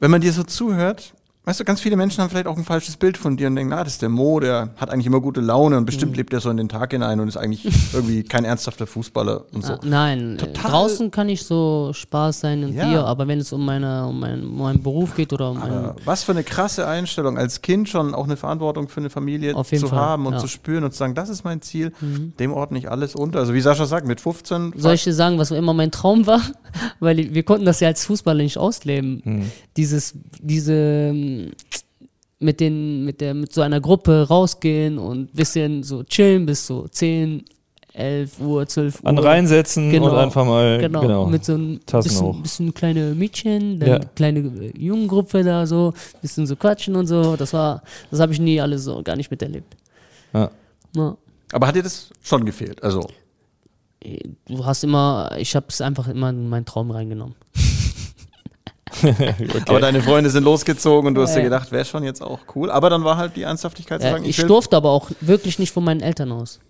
wenn 0.00 0.10
man 0.10 0.20
dir 0.20 0.32
so 0.32 0.42
zuhört, 0.42 1.14
weißt 1.46 1.60
du, 1.60 1.64
ganz 1.64 1.80
viele 1.80 1.96
Menschen 1.96 2.22
haben 2.22 2.30
vielleicht 2.30 2.46
auch 2.46 2.56
ein 2.56 2.64
falsches 2.64 2.96
Bild 2.96 3.16
von 3.18 3.36
dir 3.36 3.48
und 3.48 3.56
denken, 3.56 3.72
ah, 3.72 3.84
das 3.84 3.94
ist 3.94 4.02
der 4.02 4.08
Mo, 4.08 4.40
der 4.40 4.70
hat 4.76 4.90
eigentlich 4.90 5.06
immer 5.06 5.20
gute 5.20 5.40
Laune 5.40 5.76
und 5.76 5.84
bestimmt 5.84 6.12
Mhm. 6.12 6.16
lebt 6.18 6.32
er 6.32 6.40
so 6.40 6.48
in 6.50 6.56
den 6.56 6.68
Tag 6.68 6.92
hinein 6.92 7.20
und 7.20 7.28
ist 7.28 7.36
eigentlich 7.36 7.64
irgendwie 7.94 8.22
kein 8.22 8.44
ernsthafter 8.44 8.86
Fußballer 8.86 9.44
und 9.52 9.64
so. 9.64 9.74
Ah, 9.74 9.80
nein, 9.84 10.38
Total- 10.38 10.70
draußen 10.70 11.10
kann 11.10 11.28
ich 11.28 11.42
so 11.44 11.90
Spaß 11.92 12.40
sein 12.40 12.64
und 12.64 12.72
Ja. 12.74 12.88
hier, 12.88 13.04
aber 13.04 13.28
wenn 13.28 13.38
es 13.40 13.52
um, 13.52 13.64
meine, 13.64 14.06
um, 14.06 14.18
mein, 14.20 14.42
um 14.42 14.58
meinen 14.58 14.82
Beruf 14.82 15.14
geht 15.14 15.32
oder 15.32 15.50
um 15.50 15.58
meinen 15.58 15.72
Aber 15.72 15.96
was 16.04 16.24
für 16.24 16.32
eine 16.32 16.44
krasse 16.44 16.86
Einstellung, 16.86 17.36
als 17.36 17.60
Kind 17.62 17.88
schon 17.88 18.14
auch 18.14 18.24
eine 18.24 18.36
Verantwortung 18.36 18.88
für 18.88 19.00
eine 19.00 19.10
Familie 19.10 19.54
zu 19.64 19.88
Fall, 19.88 19.98
haben 19.98 20.26
und 20.26 20.32
ja. 20.32 20.38
Mhm. 20.38 20.42
zu 20.42 20.48
spüren 20.48 20.84
und 20.84 20.92
zu 20.92 20.98
sagen, 20.98 21.14
das 21.14 21.28
ist 21.28 21.44
mein 21.44 21.60
Ziel, 21.60 21.92
dem 22.38 22.52
ordne 22.52 22.78
ich 22.78 22.90
alles 22.90 23.14
unter. 23.14 23.38
Also 23.40 23.52
wie 23.54 23.60
Sascha 23.60 23.86
sagt, 23.86 24.06
mit 24.06 24.20
15 24.20 24.72
Soll 24.76 24.94
ich 24.94 25.04
dir 25.04 25.12
sagen, 25.14 25.38
was 25.38 25.50
immer 25.50 25.74
mein 25.74 25.90
Traum 25.90 26.26
war? 26.26 26.40
Weil 27.00 27.34
wir 27.34 27.42
konnten 27.44 27.66
das 27.66 27.80
ja 27.80 27.88
als 27.88 28.04
Fußballer 28.06 28.42
nicht 28.42 28.58
ausleben. 28.58 29.50
Dieses, 29.76 30.14
diese 30.40 31.12
ähm, 31.40 31.52
mit 32.40 32.60
den, 32.60 33.04
mit 33.04 33.20
der, 33.20 33.32
mit 33.34 33.52
so 33.52 33.62
einer 33.62 33.80
Gruppe 33.80 34.26
rausgehen 34.28 34.98
und 34.98 35.32
bisschen 35.34 35.82
so 35.82 36.02
chillen 36.04 36.44
bis 36.46 36.66
so 36.66 36.86
10, 36.88 37.44
11 37.94 38.40
Uhr, 38.40 38.66
12 38.66 39.02
Uhr. 39.02 39.08
An 39.08 39.18
reinsetzen 39.18 39.90
Genau. 39.90 40.10
und 40.10 40.16
einfach 40.18 40.44
mal, 40.44 40.78
Genau, 40.78 41.00
genau. 41.00 41.26
mit 41.26 41.44
so 41.44 41.54
ein 41.54 41.80
Tassen 41.86 42.08
bisschen, 42.08 42.26
hoch. 42.26 42.42
bisschen 42.42 42.74
kleine 42.74 43.14
Mädchen, 43.14 43.78
dann 43.78 43.88
Ja. 43.88 43.98
kleine 44.16 44.40
äh, 44.40 44.72
Jungengruppe 44.76 45.42
da 45.44 45.64
so, 45.66 45.94
bisschen 46.20 46.46
so 46.46 46.56
quatschen 46.56 46.96
und 46.96 47.06
so. 47.06 47.36
Das 47.36 47.52
war, 47.52 47.82
das 48.10 48.18
habe 48.20 48.32
ich 48.32 48.40
nie 48.40 48.60
alles 48.60 48.84
so 48.84 49.00
gar 49.02 49.16
nicht 49.16 49.30
miterlebt. 49.30 49.76
Ja. 50.32 50.50
Ja. 50.96 51.16
Aber 51.52 51.66
hat 51.68 51.76
dir 51.76 51.82
das 51.84 52.10
schon 52.22 52.44
gefehlt? 52.44 52.82
Also 52.82 53.06
Du 54.48 54.66
hast 54.66 54.84
immer, 54.84 55.30
ich 55.38 55.56
habe 55.56 55.66
es 55.70 55.80
einfach 55.80 56.08
immer 56.08 56.28
in 56.28 56.48
meinen 56.50 56.66
Traum 56.66 56.90
reingenommen. 56.90 57.36
okay. 59.02 59.34
Aber 59.66 59.80
deine 59.80 60.00
Freunde 60.02 60.30
sind 60.30 60.44
losgezogen 60.44 61.08
und 61.08 61.14
du 61.14 61.22
hast 61.22 61.34
dir 61.34 61.38
Ja. 61.40 61.44
gedacht, 61.44 61.72
wäre 61.72 61.84
schon 61.84 62.04
jetzt 62.04 62.22
auch 62.22 62.40
cool. 62.54 62.70
Aber 62.70 62.90
dann 62.90 63.04
war 63.04 63.16
halt 63.16 63.36
die 63.36 63.42
Ernsthaftigkeit 63.42 64.00
zu 64.00 64.06
Ja, 64.06 64.12
sagen, 64.14 64.24
ich 64.24 64.38
will- 64.38 64.46
durfte 64.46 64.76
aber 64.76 64.90
auch 64.90 65.10
wirklich 65.20 65.58
nicht 65.58 65.72
von 65.72 65.84
meinen 65.84 66.00
Eltern 66.00 66.32
aus. 66.32 66.60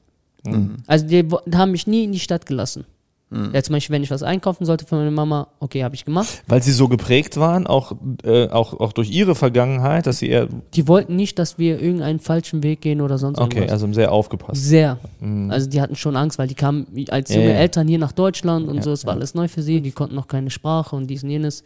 Mhm. 0.44 0.76
Also 0.87 1.06
die, 1.06 1.22
die 1.22 1.56
haben 1.56 1.70
mich 1.72 1.87
nie 1.87 2.04
in 2.04 2.12
die 2.12 2.20
Stadt 2.20 2.46
gelassen. 2.46 2.84
Mhm. 3.30 3.50
Ja, 3.54 3.62
zum 3.62 3.72
Beispiel, 3.72 3.94
wenn 3.94 4.02
ich 4.02 4.10
was 4.10 4.22
einkaufen 4.22 4.66
sollte 4.66 4.84
für 4.87 4.96
meine 4.96 5.10
Mama, 5.10 5.48
okay, 5.58 5.82
habe 5.82 5.94
ich 5.94 6.04
gemacht. 6.04 6.42
Weil 6.46 6.62
sie 6.62 6.70
so 6.72 6.88
geprägt 6.88 7.38
waren, 7.38 7.66
auch, 7.66 7.92
äh, 8.22 8.48
auch, 8.50 8.78
auch 8.78 8.92
durch 8.92 9.10
ihre 9.10 9.34
Vergangenheit, 9.34 10.06
dass 10.06 10.18
sie 10.18 10.28
eher, 10.28 10.46
Die 10.74 10.87
wollten 10.87 11.16
nicht, 11.16 11.38
dass 11.38 11.56
wir 11.58 11.80
irgendeinen 11.80 12.20
falschen 12.20 12.62
Weg 12.62 12.82
gehen 12.82 13.00
oder 13.00 13.16
sonst 13.16 13.38
okay, 13.38 13.60
irgendwas. 13.60 13.82
also 13.82 13.92
sehr 13.94 14.12
aufgepasst. 14.12 14.62
Sehr. 14.62 14.98
Also 15.48 15.68
die 15.70 15.80
hatten 15.80 15.96
schon 15.96 16.14
Angst, 16.16 16.38
weil 16.38 16.46
die 16.48 16.54
kamen 16.54 16.87
als 17.08 17.30
Ja, 17.30 17.37
junge 17.37 17.48
ja. 17.52 17.56
Eltern 17.56 17.88
hier 17.88 17.98
nach 17.98 18.12
Deutschland 18.12 18.68
und 18.68 18.76
Ja, 18.76 18.82
so, 18.82 18.92
es 18.92 19.06
war 19.06 19.14
alles 19.14 19.34
neu 19.34 19.48
für 19.48 19.62
sie, 19.62 19.80
die 19.80 19.90
konnten 19.92 20.14
noch 20.14 20.28
keine 20.28 20.50
Sprache 20.50 20.94
und 20.94 21.06
dies 21.08 21.24
und 21.24 21.30
jenes 21.30 21.64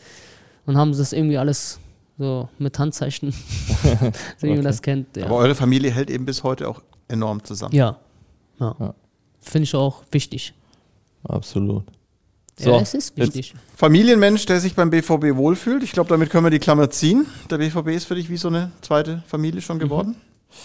und 0.68 0.76
haben 0.76 0.96
das 0.96 1.12
irgendwie 1.12 1.38
alles 1.38 1.80
so 2.18 2.48
mit 2.58 2.78
Handzeichen, 2.78 3.32
so 4.38 4.46
wie 4.46 4.54
man 4.54 4.62
das 4.64 4.82
kennt. 4.82 5.16
Ja. 5.16 5.26
Aber 5.26 5.36
eure 5.36 5.54
Familie 5.54 5.90
hält 5.90 6.10
eben 6.10 6.24
bis 6.26 6.42
heute 6.44 6.68
auch 6.68 6.82
enorm 7.08 7.42
zusammen. 7.42 7.74
ja. 7.74 7.96
ja. 8.60 8.76
Ja. 8.78 8.94
Finde 9.40 9.64
ich 9.64 9.74
auch 9.74 10.02
wichtig. 10.10 10.52
Absolut. 11.24 11.84
ja, 12.58 12.78
es 12.80 12.92
ist 12.94 13.16
wichtig. 13.16 13.54
Familienmensch, 13.76 14.44
der 14.46 14.60
sich 14.60 14.74
beim 14.74 14.90
BVB 14.90 15.36
wohlfühlt. 15.36 15.82
Ich 15.84 15.92
glaube, 15.92 16.08
damit 16.10 16.28
können 16.30 16.44
wir 16.44 16.50
die 16.50 16.58
Klammer 16.58 16.90
ziehen. 16.90 17.26
Der 17.50 17.58
BVB 17.58 17.88
ist 17.88 18.04
für 18.06 18.14
dich 18.16 18.28
wie 18.28 18.36
so 18.36 18.48
eine 18.48 18.72
zweite 18.82 19.22
Familie 19.26 19.60
Mhm. 19.60 19.64
schon 19.64 19.78
geworden. 19.78 20.16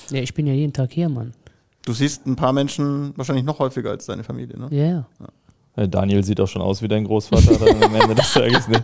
Ja, 0.10 0.22
ich 0.22 0.34
bin 0.34 0.48
ja 0.48 0.54
jeden 0.54 0.74
Tag 0.74 0.92
hier, 0.92 1.08
Mann. 1.08 1.34
Du 1.86 1.94
siehst 1.94 2.26
ein 2.26 2.36
paar 2.36 2.52
Menschen 2.52 3.14
wahrscheinlich 3.16 3.46
noch 3.46 3.60
häufiger 3.60 3.92
als 3.92 4.06
deine 4.08 4.24
Familie, 4.24 4.58
ne? 4.58 4.68
Ja, 4.72 5.06
ja. 5.78 5.88
Daniel 5.88 6.24
sieht 6.24 6.40
auch 6.40 6.48
schon 6.48 6.62
aus 6.62 6.82
wie 6.82 6.88
dein 6.88 7.04
Großvater 7.06 7.58
dann 7.58 7.84
am 7.84 7.96
Ende 7.96 8.16
des 8.16 8.32
Tages. 8.34 8.68
Ne? 8.68 8.84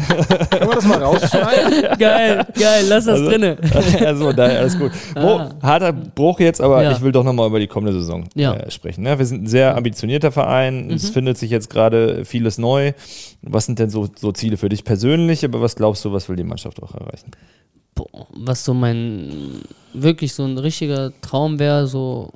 Können 0.00 0.68
wir 0.68 0.74
das 0.74 0.84
mal 0.86 1.02
rausschneiden? 1.02 1.82
geil, 1.98 2.46
geil, 2.58 2.84
lass 2.88 3.04
das 3.04 3.18
Also- 3.20 3.30
drinne. 3.30 3.56
also 4.06 4.32
daher 4.32 4.60
alles 4.60 4.78
gut. 4.78 4.92
Mo, 5.14 5.50
harter 5.62 5.92
Bruch 5.92 6.40
jetzt, 6.40 6.60
aber 6.60 6.76
Ah. 6.78 6.82
Ja. 6.82 6.92
ich 6.92 7.00
will 7.02 7.12
doch 7.12 7.24
nochmal 7.24 7.48
über 7.48 7.60
die 7.60 7.66
kommende 7.66 7.92
Saison 7.98 8.24
Ja. 8.34 8.54
äh, 8.54 8.70
sprechen. 8.70 9.02
Ne? 9.02 9.18
Wir 9.18 9.26
sind 9.26 9.44
ein 9.44 9.46
sehr 9.46 9.76
ambitionierter 9.76 10.32
Verein, 10.32 10.90
es 10.90 11.08
Mhm. 11.10 11.12
findet 11.12 11.38
sich 11.38 11.50
jetzt 11.50 11.68
gerade 11.70 12.24
vieles 12.24 12.58
neu. 12.58 12.92
Was 13.42 13.66
sind 13.66 13.78
denn 13.78 13.90
so, 13.90 14.08
so 14.16 14.32
Ziele 14.32 14.56
für 14.56 14.68
dich 14.68 14.84
persönlich, 14.84 15.44
aber 15.44 15.60
was 15.60 15.76
glaubst 15.76 16.04
du, 16.04 16.12
was 16.12 16.28
will 16.28 16.36
die 16.36 16.44
Mannschaft 16.44 16.82
auch 16.82 16.94
erreichen? 16.94 17.30
Boah, 17.94 18.26
was 18.34 18.64
so 18.64 18.72
mein 18.72 19.60
wirklich 19.92 20.32
so 20.32 20.44
ein 20.44 20.56
richtiger 20.56 21.12
Traum 21.20 21.58
wäre, 21.58 21.86
so 21.86 22.30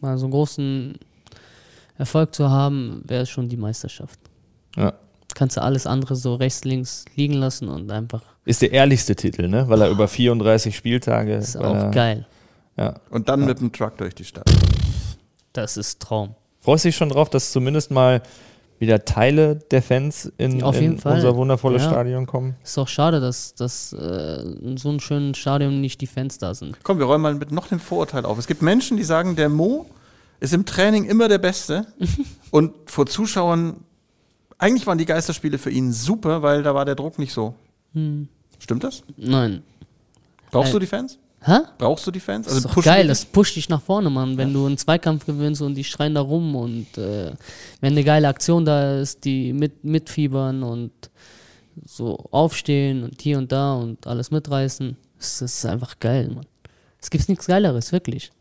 mal 0.00 0.18
so 0.18 0.26
einen 0.26 0.32
großen 0.32 0.98
Erfolg 1.96 2.34
zu 2.34 2.50
haben, 2.50 3.02
wäre 3.06 3.26
schon 3.26 3.48
die 3.48 3.56
Meisterschaft. 3.56 4.18
Ja. 4.76 4.92
Kannst 5.38 5.56
du 5.56 5.62
alles 5.62 5.86
andere 5.86 6.16
so 6.16 6.34
rechts, 6.34 6.64
links 6.64 7.04
liegen 7.14 7.34
lassen 7.34 7.68
und 7.68 7.92
einfach, 7.92 8.22
Ist 8.44 8.60
der 8.60 8.72
ehrlichste 8.72 9.14
Titel, 9.14 9.46
ne? 9.46 9.68
weil 9.68 9.80
er 9.82 9.88
über 9.88 10.08
34 10.08 10.76
Spieltage 10.76 11.32
ist 11.36 11.56
auch 11.56 11.76
er, 11.76 11.90
geil. 11.92 12.26
Ja. 12.76 12.96
Und 13.10 13.28
dann 13.28 13.44
mit 13.44 13.60
dem 13.60 13.70
Truck 13.70 13.96
durch 13.98 14.16
die 14.16 14.24
Stadt. 14.24 14.50
Das 15.52 15.76
ist 15.76 16.00
Traum. 16.00 16.34
Freust 16.58 16.84
du 16.84 16.88
dich 16.88 16.96
schon 16.96 17.10
drauf, 17.10 17.30
dass 17.30 17.52
zumindest 17.52 17.92
mal 17.92 18.20
wieder 18.80 19.04
Teile 19.04 19.54
der 19.70 19.80
Fans 19.80 20.32
in, 20.38 20.60
Auf 20.64 20.80
in 20.80 20.98
unser 20.98 21.36
wundervolles 21.36 21.84
Ja. 21.84 21.90
Stadion 21.90 22.26
kommen. 22.26 22.56
Ist 22.64 22.76
auch 22.76 22.88
schade, 22.88 23.20
dass, 23.20 23.54
dass 23.54 23.92
äh, 23.92 24.42
in 24.42 24.76
so 24.76 24.88
einem 24.88 24.98
schönen 24.98 25.36
Stadion 25.36 25.80
nicht 25.80 26.00
die 26.00 26.08
Fans 26.08 26.38
da 26.38 26.52
sind. 26.52 26.78
Komm, 26.82 26.98
wir 26.98 27.06
räumen 27.06 27.22
mal 27.22 27.34
mit 27.36 27.52
noch 27.52 27.70
einem 27.70 27.78
Vorurteil 27.78 28.24
auf. 28.24 28.38
Es 28.38 28.48
gibt 28.48 28.60
Menschen, 28.60 28.96
die 28.96 29.04
sagen, 29.04 29.36
der 29.36 29.50
Mo 29.50 29.86
ist 30.40 30.52
im 30.52 30.66
Training 30.66 31.04
immer 31.04 31.28
der 31.28 31.38
Beste 31.38 31.86
und 32.50 32.72
vor 32.86 33.06
Zuschauern, 33.06 33.84
eigentlich 34.58 34.86
waren 34.86 34.98
die 34.98 35.04
Geisterspiele 35.06 35.58
für 35.58 35.70
ihn 35.70 35.92
super, 35.92 36.42
weil 36.42 36.62
da 36.62 36.74
war 36.74 36.84
der 36.84 36.94
Druck 36.94 37.18
nicht 37.18 37.32
so. 37.32 37.54
Stimmt 38.58 38.84
das? 38.84 39.02
Nein. 39.16 39.62
Brauchst 40.50 40.70
Äh, 40.70 40.72
du 40.74 40.78
die 40.80 40.86
Fans? 40.86 41.18
Hä? 41.40 41.58
Brauchst 41.78 42.06
du 42.06 42.10
die 42.10 42.20
Fans? 42.20 42.46
Das 42.46 42.56
ist 42.56 42.64
doch 42.66 42.82
geil, 42.82 43.06
das 43.06 43.24
pusht 43.24 43.54
dich 43.56 43.68
nach 43.68 43.80
vorne, 43.80 44.10
Mann. 44.10 44.36
Wenn 44.36 44.52
du 44.52 44.66
einen 44.66 44.76
Zweikampf 44.76 45.24
gewinnst 45.24 45.62
und 45.62 45.74
die 45.74 45.84
schreien 45.84 46.14
da 46.14 46.20
rum 46.20 46.56
und 46.56 46.98
äh, 46.98 47.32
wenn 47.80 47.92
eine 47.92 48.02
geile 48.02 48.26
Aktion 48.28 48.64
da 48.64 48.98
ist, 49.00 49.24
die 49.24 49.52
mit, 49.52 49.84
mitfiebern 49.84 50.62
und 50.64 50.90
so 51.86 52.16
aufstehen 52.32 53.04
und 53.04 53.22
hier 53.22 53.38
und 53.38 53.52
da 53.52 53.74
und 53.74 54.04
alles 54.06 54.32
mitreißen, 54.32 54.96
das 55.18 55.40
ist 55.42 55.64
einfach 55.64 56.00
geil, 56.00 56.28
Mann. 56.34 56.46
Es 57.00 57.08
gibt 57.10 57.28
nichts 57.28 57.46
Geileres, 57.46 57.92
wirklich. 57.92 58.32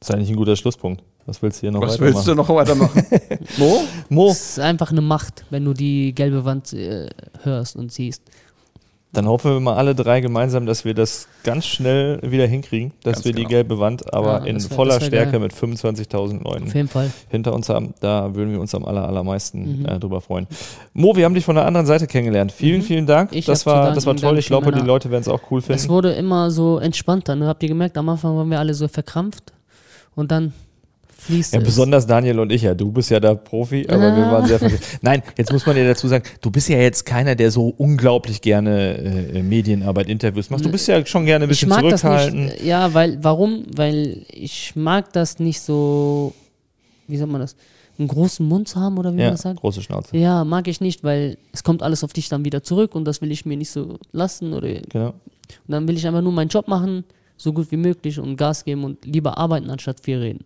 Das 0.00 0.08
ist 0.08 0.14
eigentlich 0.14 0.30
ein 0.30 0.36
guter 0.36 0.56
Schlusspunkt. 0.56 1.02
Was 1.28 1.42
willst 1.42 1.58
du 1.58 1.60
hier 1.66 1.70
noch 1.72 1.82
Was 1.82 2.00
willst 2.00 2.26
du 2.26 2.36
weitermachen? 2.36 2.78
noch 2.78 2.94
weitermachen? 2.94 3.38
Mo? 3.58 3.80
Mo, 4.08 4.30
Es 4.30 4.50
ist 4.52 4.60
einfach 4.60 4.90
eine 4.90 5.02
Macht, 5.02 5.44
wenn 5.50 5.64
du 5.64 5.74
die 5.74 6.14
gelbe 6.14 6.44
Wand 6.44 6.72
äh, 6.72 7.08
hörst 7.42 7.76
und 7.76 7.92
siehst. 7.92 8.22
dann 9.12 9.26
hoffen 9.26 9.52
wir 9.52 9.60
mal 9.60 9.74
alle 9.76 9.94
drei 9.94 10.20
gemeinsam, 10.22 10.64
dass 10.64 10.84
wir 10.86 10.94
das 10.94 11.28
ganz 11.44 11.66
schnell 11.66 12.18
wieder 12.22 12.46
hinkriegen, 12.46 12.92
dass 13.02 13.14
Ganz 13.16 13.24
wir 13.26 13.32
die 13.32 13.38
genau. 13.42 13.48
gelbe 13.50 13.78
Wand 13.78 14.12
aber 14.14 14.38
Ja, 14.40 14.44
in 14.46 14.56
wär- 14.62 14.70
voller 14.76 15.00
Stärke 15.02 15.32
geil. 15.32 15.40
mit 15.40 15.52
25.000 15.52 16.42
Leuten 16.44 16.64
Auf 16.68 16.74
jeden 16.74 16.88
Fall. 16.88 17.10
hinter 17.28 17.52
uns 17.52 17.68
haben. 17.68 17.92
Da 18.00 18.34
würden 18.34 18.52
wir 18.52 18.60
uns 18.60 18.74
am 18.74 18.84
aller, 18.86 19.06
allermeisten 19.06 19.80
Mhm. 19.80 19.86
äh, 19.86 19.98
drüber 19.98 20.20
freuen. 20.22 20.46
Mo, 20.94 21.14
wir 21.14 21.24
haben 21.26 21.34
dich 21.34 21.44
von 21.44 21.56
der 21.56 21.66
anderen 21.66 21.86
Seite 21.86 22.06
kennengelernt. 22.06 22.52
Vielen, 22.52 22.80
vielen 22.82 23.06
Dank. 23.06 23.32
Ich 23.34 23.44
das 23.46 23.66
war, 23.66 23.92
das 23.92 24.06
war 24.06 24.14
toll. 24.14 24.22
danke 24.22 24.40
Ich 24.40 24.46
glaube, 24.46 24.72
die 24.72 24.80
Leute 24.80 25.10
werden 25.10 25.22
es 25.22 25.28
auch 25.28 25.40
cool 25.50 25.60
Es 25.60 25.66
finden. 25.66 25.88
wurde 25.88 26.12
immer 26.12 26.50
so 26.50 26.78
entspannter. 26.78 27.34
Ne? 27.36 27.46
Habt 27.48 27.62
ihr 27.62 27.68
gemerkt, 27.68 27.98
am 27.98 28.08
Anfang 28.08 28.34
waren 28.36 28.50
wir 28.50 28.58
alle 28.58 28.72
so 28.74 28.88
verkrampft 28.88 29.52
und 30.14 30.30
dann 30.30 30.52
fließt 31.18 31.52
Ja, 31.54 31.58
es. 31.60 31.64
besonders 31.64 32.06
Daniel 32.06 32.38
und 32.40 32.50
ich 32.52 32.62
ja. 32.62 32.74
Du 32.74 32.90
bist 32.92 33.10
ja 33.10 33.18
der 33.20 33.34
Profi, 33.34 33.86
aber 33.88 34.16
wir 34.16 34.26
Ah. 34.26 34.32
waren 34.32 34.46
sehr 34.46 34.58
verwirrt. 34.58 34.80
Nein, 35.02 35.22
jetzt 35.36 35.52
muss 35.52 35.66
man 35.66 35.74
dir 35.76 35.86
dazu 35.86 36.06
sagen, 36.08 36.24
du 36.40 36.50
bist 36.50 36.68
ja 36.68 36.78
jetzt 36.78 37.04
keiner, 37.04 37.34
der 37.34 37.50
so 37.50 37.68
unglaublich 37.76 38.40
gerne 38.40 38.96
äh, 38.98 39.42
Medienarbeit, 39.42 40.08
Interviews 40.08 40.48
macht. 40.50 40.64
Du 40.64 40.70
bist 40.70 40.86
ja 40.88 41.04
schon 41.04 41.24
gerne 41.26 41.44
ein 41.44 41.50
ich 41.50 41.60
bisschen 41.60 41.72
zurückhaltend. 41.72 42.60
Ja, 42.62 42.94
weil, 42.94 43.18
warum? 43.22 43.64
Weil 43.74 44.24
ich 44.30 44.74
mag 44.76 45.12
das 45.12 45.38
nicht 45.38 45.60
so, 45.60 46.34
wie 47.08 47.16
sagt 47.16 47.30
man 47.30 47.40
das, 47.40 47.56
einen 47.98 48.06
großen 48.08 48.46
Mund 48.46 48.68
zu 48.68 48.78
haben 48.80 48.96
oder 48.96 49.10
wie 49.12 49.16
man 49.16 49.24
Ja, 49.24 49.30
das 49.32 49.42
sagt? 49.42 49.58
große 49.60 49.82
Schnauze. 49.82 50.16
Ja, 50.16 50.44
mag 50.44 50.68
ich 50.68 50.80
nicht, 50.80 51.02
weil 51.02 51.36
es 51.52 51.64
kommt 51.64 51.82
alles 51.82 52.04
auf 52.04 52.12
dich 52.12 52.28
dann 52.28 52.44
wieder 52.44 52.62
zurück 52.62 52.94
und 52.94 53.04
das 53.04 53.20
will 53.20 53.32
ich 53.32 53.44
mir 53.44 53.56
nicht 53.56 53.70
so 53.70 53.98
lassen 54.12 54.52
oder 54.52 54.68
und 54.68 54.88
Genau. 54.90 55.14
dann 55.66 55.88
will 55.88 55.96
ich 55.96 56.06
einfach 56.06 56.22
nur 56.22 56.30
meinen 56.32 56.48
Job 56.48 56.68
machen, 56.68 57.02
so 57.36 57.52
gut 57.52 57.72
wie 57.72 57.76
möglich 57.76 58.20
und 58.20 58.36
Gas 58.36 58.64
geben 58.64 58.84
und 58.84 59.04
lieber 59.04 59.36
arbeiten 59.36 59.68
anstatt 59.70 59.98
viel 60.00 60.18
reden. 60.18 60.44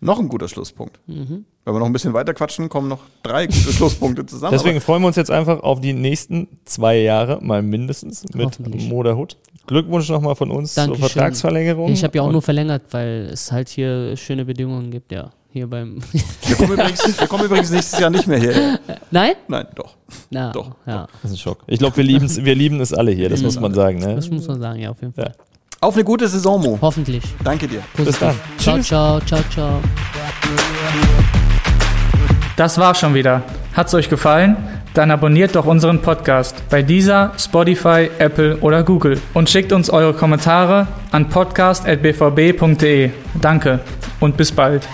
Noch 0.00 0.18
ein 0.18 0.28
guter 0.28 0.48
Schlusspunkt. 0.48 1.00
Mhm. 1.06 1.44
Wenn 1.64 1.74
wir 1.74 1.80
noch 1.80 1.86
ein 1.86 1.92
bisschen 1.92 2.14
weiter 2.14 2.34
quatschen, 2.34 2.68
kommen 2.68 2.88
noch 2.88 3.00
drei 3.22 3.46
gute 3.46 3.58
Schlusspunkte 3.72 4.24
zusammen. 4.26 4.52
Deswegen 4.52 4.80
freuen 4.80 5.02
wir 5.02 5.08
uns 5.08 5.16
jetzt 5.16 5.30
einfach 5.30 5.60
auf 5.62 5.80
die 5.80 5.92
nächsten 5.92 6.48
zwei 6.64 6.98
Jahre, 6.98 7.40
mal 7.42 7.62
mindestens, 7.62 8.24
mit 8.34 8.46
Hoffentlich. 8.46 8.88
Moda 8.88 9.14
Hut. 9.14 9.36
Glückwunsch 9.66 10.08
nochmal 10.08 10.34
von 10.34 10.50
uns 10.50 10.74
Dankeschön. 10.74 11.00
zur 11.00 11.10
Vertragsverlängerung. 11.10 11.92
Ich 11.92 12.02
habe 12.02 12.16
ja 12.16 12.22
auch 12.22 12.26
Und 12.26 12.32
nur 12.32 12.42
verlängert, 12.42 12.82
weil 12.92 13.28
es 13.32 13.52
halt 13.52 13.68
hier 13.68 14.16
schöne 14.16 14.44
Bedingungen 14.44 14.90
gibt, 14.90 15.12
ja. 15.12 15.30
Hier 15.50 15.66
beim. 15.66 16.00
wir, 16.46 16.56
kommen 16.56 16.72
übrigens, 16.72 17.20
wir 17.20 17.26
kommen 17.26 17.44
übrigens 17.44 17.70
nächstes 17.70 17.98
Jahr 17.98 18.10
nicht 18.10 18.26
mehr 18.26 18.38
hierher. 18.38 18.78
Nein? 19.10 19.34
Nein, 19.48 19.66
doch. 19.74 19.96
Na, 20.30 20.52
Doch, 20.52 20.76
Ja, 20.86 21.06
Das 21.22 21.30
ist 21.30 21.36
ein 21.36 21.40
Schock. 21.40 21.64
Ich 21.66 21.78
glaube, 21.78 21.96
wir, 21.96 22.04
wir 22.06 22.54
lieben 22.54 22.80
es 22.80 22.92
alle 22.92 23.10
hier, 23.12 23.28
das 23.28 23.42
muss 23.42 23.58
man 23.58 23.74
sagen. 23.74 23.98
Ne? 23.98 24.14
das 24.14 24.30
muss 24.30 24.46
man 24.46 24.60
sagen, 24.60 24.80
ja, 24.80 24.90
auf 24.90 25.00
jeden 25.00 25.12
Fall. 25.12 25.34
Ja. 25.36 25.44
Auf 25.80 25.94
eine 25.94 26.02
gute 26.02 26.26
Saison, 26.26 26.60
Mo. 26.60 26.78
Hoffentlich. 26.80 27.22
Danke 27.44 27.68
dir. 27.68 27.82
Bis 27.96 28.18
dann. 28.18 28.34
Ciao, 28.58 28.76
Tschüss. 28.76 28.86
ciao, 28.88 29.20
ciao, 29.20 29.40
ciao. 29.48 29.80
Das 32.56 32.78
war's 32.78 32.98
schon 32.98 33.14
wieder. 33.14 33.42
Hat's 33.74 33.94
euch 33.94 34.08
gefallen? 34.08 34.56
Dann 34.94 35.12
abonniert 35.12 35.54
doch 35.54 35.66
unseren 35.66 36.02
Podcast 36.02 36.56
bei 36.68 36.82
dieser, 36.82 37.32
Spotify, 37.38 38.10
Apple 38.18 38.56
oder 38.56 38.82
Google 38.82 39.20
und 39.34 39.48
schickt 39.48 39.72
uns 39.72 39.88
eure 39.88 40.14
Kommentare 40.14 40.88
an 41.12 41.28
podcast.bvb.de. 41.28 43.10
Danke 43.40 43.78
und 44.18 44.36
bis 44.36 44.50
bald. 44.50 44.88